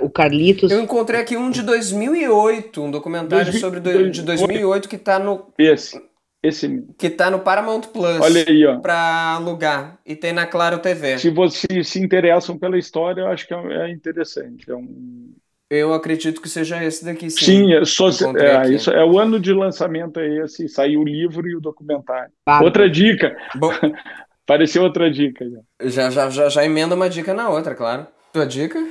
o 0.00 0.08
Carlitos. 0.08 0.70
Eu 0.70 0.80
encontrei 0.80 1.20
aqui 1.20 1.36
um 1.36 1.50
de 1.50 1.62
2008, 1.62 2.82
um 2.82 2.90
documentário 2.90 3.52
sobre 3.54 3.80
do, 3.80 4.10
de 4.10 4.22
2008 4.22 4.88
que 4.88 4.96
está 4.96 5.18
no. 5.18 5.52
Esse. 5.58 6.00
Esse. 6.42 6.84
Que 6.96 7.10
tá 7.10 7.30
no 7.30 7.40
Paramount 7.40 7.82
Plus. 7.92 8.20
Olha 8.20 8.44
aí, 8.46 8.64
ó. 8.64 8.78
Pra 8.78 9.34
alugar. 9.34 9.98
E 10.06 10.14
tem 10.14 10.32
na 10.32 10.46
Claro 10.46 10.78
TV. 10.78 11.18
Se 11.18 11.30
vocês 11.30 11.88
se 11.88 12.00
interessam 12.00 12.56
pela 12.56 12.78
história, 12.78 13.22
eu 13.22 13.28
acho 13.28 13.46
que 13.46 13.54
é, 13.54 13.88
é 13.88 13.90
interessante. 13.90 14.70
É 14.70 14.74
um. 14.74 15.32
Eu 15.70 15.92
acredito 15.92 16.40
que 16.40 16.48
seja 16.48 16.82
esse 16.82 17.04
daqui, 17.04 17.28
sim. 17.28 17.44
Sim, 17.44 17.74
é, 17.74 17.84
só, 17.84 18.08
é, 18.08 18.70
isso, 18.70 18.90
é 18.90 19.04
o 19.04 19.18
ano 19.18 19.38
de 19.38 19.52
lançamento 19.52 20.18
é 20.18 20.38
esse, 20.38 20.66
saiu 20.66 21.00
o 21.00 21.04
livro 21.04 21.46
e 21.46 21.54
o 21.54 21.60
documentário. 21.60 22.32
Ah, 22.46 22.62
outra 22.64 22.88
dica. 22.88 23.36
Bom, 23.54 23.70
Pareceu 24.48 24.82
outra 24.82 25.10
dica. 25.10 25.44
Já. 25.84 26.08
Já, 26.08 26.30
já, 26.30 26.48
já 26.48 26.64
emenda 26.64 26.94
uma 26.94 27.10
dica 27.10 27.34
na 27.34 27.50
outra, 27.50 27.74
claro. 27.74 28.06
Tua 28.32 28.46
dica? 28.46 28.82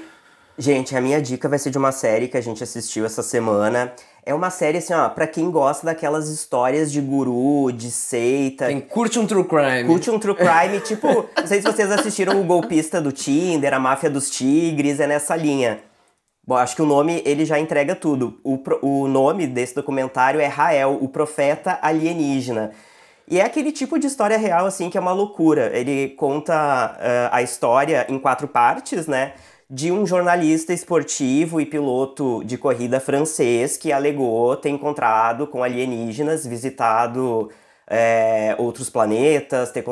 Gente, 0.60 0.98
a 0.98 1.02
minha 1.02 1.22
dica 1.22 1.48
vai 1.48 1.60
ser 1.60 1.70
de 1.70 1.78
uma 1.78 1.92
série 1.92 2.28
que 2.28 2.36
a 2.36 2.42
gente 2.42 2.64
assistiu 2.64 3.06
essa 3.06 3.22
semana. 3.22 3.94
É 4.26 4.34
uma 4.34 4.50
série, 4.50 4.80
assim, 4.80 4.94
ó, 4.94 5.08
pra 5.08 5.28
quem 5.28 5.52
gosta 5.52 5.86
daquelas 5.86 6.30
histórias 6.30 6.92
de 6.92 7.00
guru, 7.00 7.72
de 7.72 7.92
seita. 7.92 8.66
Tem, 8.66 8.82
curte 8.82 9.20
um 9.20 9.28
true 9.28 9.44
crime. 9.44 9.86
Curte 9.86 10.10
um 10.10 10.18
true 10.18 10.36
crime, 10.36 10.80
tipo, 10.82 11.08
não 11.38 11.46
sei 11.46 11.62
se 11.62 11.68
vocês 11.68 11.92
assistiram 11.92 12.42
o 12.42 12.44
Golpista 12.44 13.00
do 13.00 13.12
Tinder, 13.12 13.72
a 13.72 13.80
Máfia 13.80 14.10
dos 14.10 14.32
Tigres, 14.32 15.00
é 15.00 15.06
nessa 15.06 15.36
linha. 15.36 15.80
Bom, 16.46 16.56
acho 16.56 16.76
que 16.76 16.82
o 16.82 16.86
nome, 16.86 17.22
ele 17.24 17.46
já 17.46 17.60
entrega 17.60 17.94
tudo. 17.94 18.40
O, 18.44 18.60
o 18.82 19.08
nome 19.08 19.46
desse 19.46 19.76
documentário 19.76 20.40
é 20.42 20.48
Rael, 20.48 20.98
o 21.00 21.08
Profeta 21.08 21.78
Alienígena. 21.82 22.72
E 23.30 23.40
é 23.40 23.44
aquele 23.44 23.72
tipo 23.72 24.00
de 24.00 24.08
história 24.08 24.38
real, 24.38 24.66
assim, 24.66 24.90
que 24.90 24.98
é 24.98 25.02
uma 25.02 25.12
loucura. 25.12 25.70
Ele 25.78 26.10
conta 26.18 26.98
uh, 26.98 27.30
a 27.32 27.42
história 27.42 28.08
em 28.10 28.18
quatro 28.18 28.48
partes, 28.48 29.06
né? 29.06 29.34
De 29.70 29.92
um 29.92 30.06
jornalista 30.06 30.74
esportivo 30.74 31.60
e 31.60 31.66
piloto 31.66 32.44
de 32.46 32.58
corrida 32.58 33.00
francês 33.00 33.76
que 33.76 33.92
alegou 33.92 34.56
ter 34.56 34.70
encontrado 34.70 35.46
com 35.46 35.62
alienígenas, 35.64 36.46
visitado 36.46 37.52
é, 37.86 38.56
outros 38.58 38.90
planetas, 38.90 39.72
ter, 39.72 39.84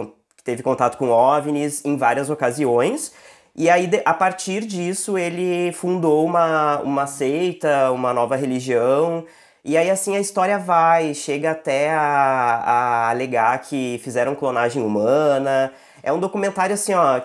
teve 0.44 0.64
contato 0.64 0.98
com 0.98 1.10
OVNIs 1.10 1.84
em 1.84 1.98
várias 1.98 2.30
ocasiões. 2.30 3.14
E 3.56 3.70
aí, 3.70 3.90
a 4.06 4.14
partir 4.14 4.66
disso, 4.66 5.18
ele 5.18 5.72
fundou 5.74 6.26
uma, 6.26 6.80
uma 6.82 7.08
seita, 7.08 7.92
uma 7.92 8.14
nova 8.14 8.36
religião. 8.36 9.26
E 9.64 9.78
aí, 9.78 9.90
assim, 9.90 10.16
a 10.16 10.20
história 10.20 10.60
vai, 10.60 11.14
chega 11.14 11.52
até 11.52 11.90
a, 11.92 12.02
a 12.02 13.10
alegar 13.10 13.58
que 13.62 14.00
fizeram 14.04 14.36
clonagem 14.36 14.84
humana. 14.84 15.72
É 16.04 16.12
um 16.14 16.20
documentário, 16.20 16.74
assim, 16.76 16.94
ó, 16.94 17.22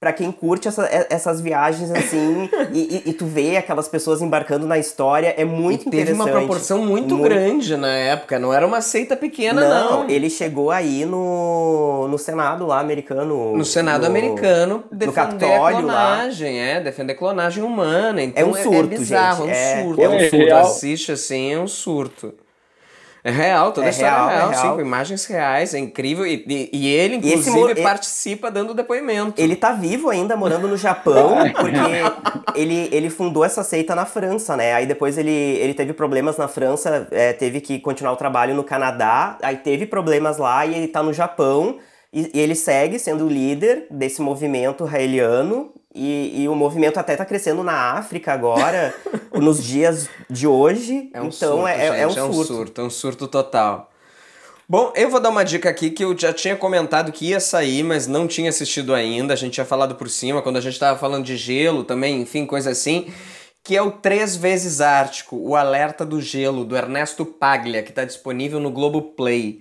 para 0.00 0.12
quem 0.12 0.30
curte 0.30 0.68
essa, 0.68 0.88
essas 1.10 1.40
viagens 1.40 1.90
assim 1.90 2.48
e, 2.72 3.02
e, 3.06 3.10
e, 3.10 3.12
tu 3.12 3.26
vê 3.26 3.56
aquelas 3.56 3.88
pessoas 3.88 4.22
embarcando 4.22 4.64
na 4.64 4.78
história, 4.78 5.34
é 5.36 5.44
muito 5.44 5.88
e 5.88 5.90
teve 5.90 6.02
interessante. 6.02 6.24
Teve 6.24 6.30
uma 6.30 6.46
proporção 6.46 6.78
muito, 6.86 7.16
muito, 7.16 7.28
grande 7.28 7.76
na 7.76 7.92
época, 7.92 8.38
não 8.38 8.54
era 8.54 8.64
uma 8.64 8.80
seita 8.80 9.16
pequena, 9.16 9.68
não. 9.68 10.02
Não, 10.02 10.10
ele 10.10 10.30
chegou 10.30 10.70
aí 10.70 11.04
no, 11.04 12.06
no 12.08 12.16
Senado 12.18 12.64
lá 12.64 12.78
americano. 12.78 13.56
No 13.56 13.64
Senado 13.64 14.02
no, 14.02 14.06
americano, 14.06 14.84
defender 14.90 15.06
no 15.06 15.12
Capitólio, 15.12 15.78
clonagem, 15.78 16.56
lá. 16.56 16.64
é, 16.64 16.80
defender 16.80 17.14
clonagem 17.14 17.64
humana. 17.64 18.22
Então 18.22 18.42
é 18.42 18.46
um 18.46 18.54
surto, 18.54 18.92
é, 18.92 18.94
é 18.94 18.98
bizarro, 18.98 19.46
gente. 19.46 19.56
É 19.56 19.82
um 19.82 19.84
surto. 19.84 20.00
É, 20.00 20.04
é 20.04 20.08
um 20.08 20.30
surto. 20.30 20.54
Assiste 20.54 21.12
assim, 21.12 21.52
é 21.52 21.58
um 21.58 21.68
surto. 21.68 22.34
É 23.28 23.30
real, 23.30 23.72
toda 23.72 23.86
é 23.86 23.88
a 23.88 23.90
história 23.90 24.10
real, 24.10 24.30
é 24.30 24.34
real, 24.36 24.48
é 24.48 24.54
real. 24.54 24.62
sim, 24.62 24.74
com 24.74 24.80
imagens 24.80 25.26
reais, 25.26 25.74
é 25.74 25.78
incrível. 25.78 26.26
E, 26.26 26.44
e, 26.48 26.70
e 26.72 26.88
ele, 26.88 27.16
inclusive, 27.16 27.72
e 27.72 27.82
participa 27.82 28.50
dando 28.50 28.72
depoimento. 28.72 29.40
Ele 29.40 29.54
tá 29.54 29.72
vivo 29.72 30.08
ainda, 30.08 30.34
morando 30.34 30.66
no 30.66 30.78
Japão, 30.78 31.36
porque 31.52 32.58
ele, 32.58 32.88
ele 32.90 33.10
fundou 33.10 33.44
essa 33.44 33.62
seita 33.62 33.94
na 33.94 34.06
França, 34.06 34.56
né? 34.56 34.72
Aí 34.72 34.86
depois 34.86 35.18
ele, 35.18 35.30
ele 35.30 35.74
teve 35.74 35.92
problemas 35.92 36.38
na 36.38 36.48
França, 36.48 37.06
é, 37.10 37.34
teve 37.34 37.60
que 37.60 37.78
continuar 37.78 38.12
o 38.12 38.16
trabalho 38.16 38.54
no 38.54 38.64
Canadá, 38.64 39.36
aí 39.42 39.56
teve 39.56 39.84
problemas 39.84 40.38
lá 40.38 40.64
e 40.64 40.74
ele 40.74 40.88
tá 40.88 41.02
no 41.02 41.12
Japão. 41.12 41.76
E, 42.10 42.30
e 42.32 42.40
ele 42.40 42.54
segue 42.54 42.98
sendo 42.98 43.26
o 43.26 43.28
líder 43.28 43.86
desse 43.90 44.22
movimento 44.22 44.86
raeliano 44.86 45.70
e, 45.98 46.42
e, 46.42 46.48
o 46.48 46.54
movimento 46.54 46.98
até 46.98 47.12
está 47.12 47.24
crescendo 47.24 47.62
na 47.64 47.92
África 47.92 48.32
agora, 48.32 48.94
nos 49.34 49.62
dias 49.62 50.08
de 50.30 50.46
hoje. 50.46 51.10
É 51.12 51.20
um 51.20 51.26
então 51.26 51.32
surto, 51.32 51.66
é, 51.66 51.86
é, 51.86 51.86
é, 51.86 52.06
um 52.06 52.10
é 52.10 52.22
um 52.22 52.32
surto. 52.32 52.44
surto. 52.44 52.80
É 52.80 52.84
um 52.84 52.90
surto 52.90 53.26
total. 53.26 53.90
Bom, 54.68 54.92
eu 54.94 55.10
vou 55.10 55.18
dar 55.18 55.30
uma 55.30 55.44
dica 55.44 55.70
aqui 55.70 55.90
que 55.90 56.04
eu 56.04 56.16
já 56.16 56.32
tinha 56.32 56.54
comentado 56.54 57.10
que 57.10 57.30
ia 57.30 57.40
sair, 57.40 57.82
mas 57.82 58.06
não 58.06 58.28
tinha 58.28 58.50
assistido 58.50 58.94
ainda. 58.94 59.32
A 59.32 59.36
gente 59.36 59.54
tinha 59.54 59.64
falado 59.64 59.94
por 59.94 60.10
cima, 60.10 60.42
quando 60.42 60.58
a 60.58 60.60
gente 60.60 60.74
estava 60.74 60.98
falando 60.98 61.24
de 61.24 61.36
gelo 61.36 61.84
também, 61.84 62.20
enfim, 62.20 62.44
coisa 62.44 62.70
assim. 62.70 63.10
Que 63.64 63.76
é 63.76 63.82
o 63.82 63.90
Três 63.90 64.36
Vezes 64.36 64.80
Ártico, 64.80 65.36
o 65.36 65.56
Alerta 65.56 66.04
do 66.04 66.20
Gelo, 66.20 66.64
do 66.64 66.76
Ernesto 66.76 67.24
Paglia, 67.24 67.82
que 67.82 67.90
está 67.90 68.04
disponível 68.04 68.60
no 68.60 68.70
Globo 68.70 69.00
Play. 69.00 69.60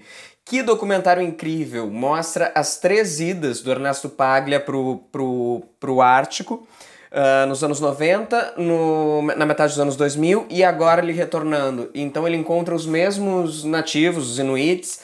Que 0.50 0.64
documentário 0.64 1.22
incrível! 1.22 1.88
Mostra 1.88 2.54
as 2.56 2.78
três 2.78 3.20
idas 3.20 3.60
do 3.60 3.70
Ernesto 3.70 4.08
Paglia 4.08 4.62
pro, 4.62 5.04
pro, 5.12 5.62
pro 5.78 6.02
Ártico. 6.02 6.66
Uh, 7.12 7.46
nos 7.48 7.66
anos 7.66 7.82
90, 7.82 8.54
no, 8.58 9.24
na 9.24 9.46
metade 9.46 9.74
dos 9.74 9.80
anos 9.80 9.98
2000 9.98 10.46
e 10.50 10.64
agora 10.64 11.02
ele 11.02 11.12
retornando. 11.12 11.90
Então 11.94 12.26
ele 12.26 12.38
encontra 12.38 12.74
os 12.74 12.86
mesmos 12.86 13.66
nativos, 13.66 14.32
os 14.32 14.40
inuits, 14.40 15.02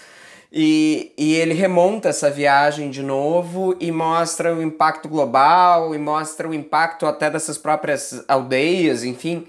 e, 0.49 1.11
e 1.17 1.33
ele 1.33 1.53
remonta 1.53 2.07
essa 2.07 2.29
viagem 2.29 2.89
de 2.89 3.03
novo 3.03 3.75
e 3.81 3.91
mostra 3.91 4.53
o 4.53 4.63
impacto 4.63 5.09
global 5.09 5.93
e 5.93 5.97
mostra 5.97 6.47
o 6.47 6.53
impacto 6.53 7.05
até 7.05 7.29
dessas 7.29 7.57
próprias 7.57 8.23
aldeias, 8.29 9.03
enfim. 9.03 9.45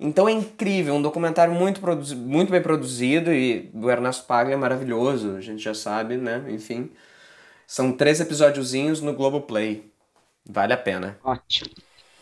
Então 0.00 0.28
é 0.28 0.32
incrível, 0.32 0.94
um 0.94 1.02
documentário 1.02 1.52
muito, 1.52 1.80
muito 2.16 2.50
bem 2.52 2.62
produzido 2.62 3.32
e 3.32 3.68
do 3.74 3.90
Ernesto 3.90 4.26
Paglia 4.26 4.54
é 4.54 4.56
maravilhoso, 4.58 5.34
a 5.36 5.40
gente 5.40 5.62
já 5.62 5.74
sabe, 5.74 6.16
né? 6.16 6.44
Enfim. 6.48 6.90
São 7.66 7.92
três 7.92 8.20
episódiozinhos 8.20 9.00
no 9.02 9.12
Globoplay. 9.12 9.84
Vale 10.48 10.72
a 10.72 10.76
pena. 10.76 11.18
Ótimo. 11.22 11.70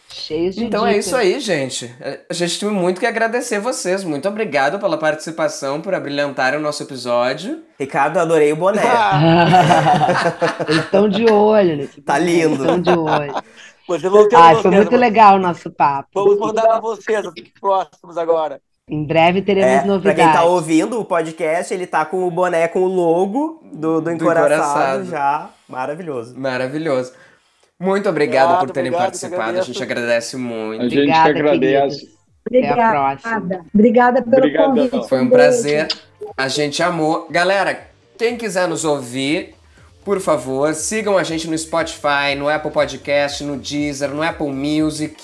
Cheio 0.09 0.51
de 0.53 0.65
Então 0.65 0.81
dicas. 0.81 0.95
é 0.95 0.99
isso 0.99 1.17
aí, 1.17 1.41
gente. 1.41 1.95
A 2.31 2.33
gente 2.33 2.59
tem 2.59 2.69
muito 2.71 2.99
que 3.01 3.07
agradecer 3.07 3.59
vocês. 3.59 4.03
Muito 4.05 4.27
obrigado 4.29 4.79
pela 4.79 4.97
participação, 4.99 5.81
por 5.83 5.95
abrilhantarem 5.95 6.59
o 6.59 6.63
nosso 6.63 6.83
episódio. 6.83 7.63
Ricardo, 7.79 8.19
adorei 8.19 8.53
o 8.53 8.57
boné. 8.57 8.83
Eles 10.69 10.85
estão 10.85 11.09
de 11.09 11.25
olho. 11.31 11.77
Nesse 11.77 12.01
tá 12.01 12.19
lindo. 12.19 12.63
Estão 12.63 12.81
de 12.81 12.91
olho. 12.91 13.35
Você 13.87 14.09
voltou 14.09 14.39
ah, 14.39 14.55
foi 14.57 14.71
muito 14.71 14.97
legal 14.97 15.37
o 15.37 15.39
nosso 15.39 15.71
papo. 15.71 16.09
Vamos 16.15 16.39
mandar 16.39 16.63
para 16.63 16.81
vocês, 16.81 17.25
próximos 17.61 18.19
agora. 18.19 18.61
Em 18.89 19.05
breve 19.05 19.43
teremos 19.43 19.83
é, 19.83 19.85
novidades. 19.85 20.03
Pra 20.03 20.15
quem 20.15 20.33
tá 20.33 20.45
ouvindo 20.45 21.01
o 21.01 21.05
podcast, 21.05 21.75
ele 21.75 21.89
tá 21.89 22.05
com 22.05 22.25
o 22.25 22.31
boné 22.31 22.69
com 22.69 22.81
o 22.81 22.87
logo 22.87 23.61
do, 23.73 24.01
do, 24.01 24.13
encoraçado, 24.13 24.49
do 24.49 24.55
encoraçado. 24.55 25.05
já. 25.07 25.51
Maravilhoso. 25.69 26.39
Maravilhoso. 26.39 27.13
Muito 27.81 28.09
obrigado, 28.09 28.45
obrigado 28.45 28.67
por 28.67 28.73
terem 28.73 28.91
obrigado, 28.91 29.07
participado. 29.11 29.59
A 29.59 29.63
gente 29.63 29.83
agradece 29.83 30.37
muito. 30.37 30.83
A 30.83 30.89
gente 30.89 30.99
Obrigada, 30.99 31.33
que 31.33 31.39
agradece. 31.41 32.17
Obrigada. 32.47 32.75
Até 32.75 32.85
a 32.85 32.91
próxima. 32.91 33.65
Obrigada 33.75 34.23
pelo 34.23 34.37
Obrigadão. 34.37 34.75
convite. 34.75 35.09
Foi 35.09 35.21
um 35.21 35.31
prazer. 35.31 35.89
A 36.37 36.47
gente 36.47 36.81
amou. 36.81 37.27
Galera, 37.29 37.89
quem 38.17 38.37
quiser 38.37 38.69
nos 38.69 38.85
ouvir, 38.85 39.56
por 40.07 40.21
favor, 40.21 40.73
sigam 40.73 41.19
a 41.19 41.25
gente 41.25 41.49
no 41.49 41.59
Spotify, 41.59 42.37
no 42.39 42.49
Apple 42.49 42.71
Podcast, 42.71 43.43
no 43.43 43.57
Deezer, 43.57 44.09
no 44.11 44.23
Apple 44.23 44.53
Music. 44.53 45.17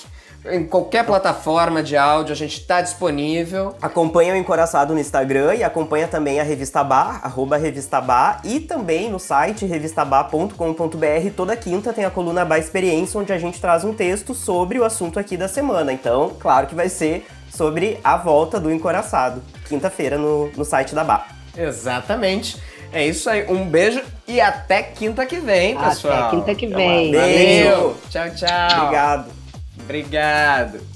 Em 0.45 0.65
qualquer 0.65 1.05
plataforma 1.05 1.81
de 1.81 1.95
áudio 1.95 2.33
a 2.33 2.35
gente 2.35 2.59
está 2.59 2.81
disponível. 2.81 3.73
Acompanha 3.81 4.33
o 4.33 4.35
Encoraçado 4.35 4.93
no 4.93 4.99
Instagram 4.99 5.55
e 5.55 5.63
acompanha 5.63 6.05
também 6.05 6.41
a 6.41 6.43
Revista 6.43 6.83
Bar, 6.83 7.21
arroba 7.23 7.55
Revista 7.55 8.01
Bar, 8.01 8.41
e 8.43 8.59
também 8.59 9.09
no 9.09 9.19
site 9.19 9.65
revistabar.com.br. 9.65 11.31
Toda 11.33 11.55
quinta 11.55 11.93
tem 11.93 12.03
a 12.03 12.09
coluna 12.09 12.43
Bar 12.43 12.57
Experiência, 12.57 13.17
onde 13.17 13.31
a 13.31 13.37
gente 13.37 13.61
traz 13.61 13.85
um 13.85 13.93
texto 13.93 14.35
sobre 14.35 14.79
o 14.79 14.83
assunto 14.83 15.17
aqui 15.17 15.37
da 15.37 15.47
semana. 15.47 15.93
Então, 15.93 16.35
claro 16.37 16.67
que 16.67 16.75
vai 16.75 16.89
ser 16.89 17.25
sobre 17.49 18.01
a 18.03 18.17
volta 18.17 18.59
do 18.59 18.69
Encoraçado, 18.69 19.41
quinta-feira 19.69 20.17
no, 20.17 20.51
no 20.57 20.65
site 20.65 20.93
da 20.93 21.05
Bar. 21.05 21.25
Exatamente. 21.55 22.57
É 22.93 23.05
isso 23.05 23.29
aí. 23.29 23.45
Um 23.49 23.65
beijo 23.67 24.01
e 24.27 24.39
até 24.39 24.83
quinta 24.83 25.25
que 25.25 25.37
vem, 25.37 25.75
pessoal. 25.75 26.27
Até 26.27 26.35
quinta 26.35 26.55
que 26.55 26.67
vem. 26.67 27.11
Valeu. 27.11 27.97
Tchau, 28.09 28.29
tchau. 28.35 28.79
Obrigado. 28.79 29.31
Obrigado. 29.83 30.92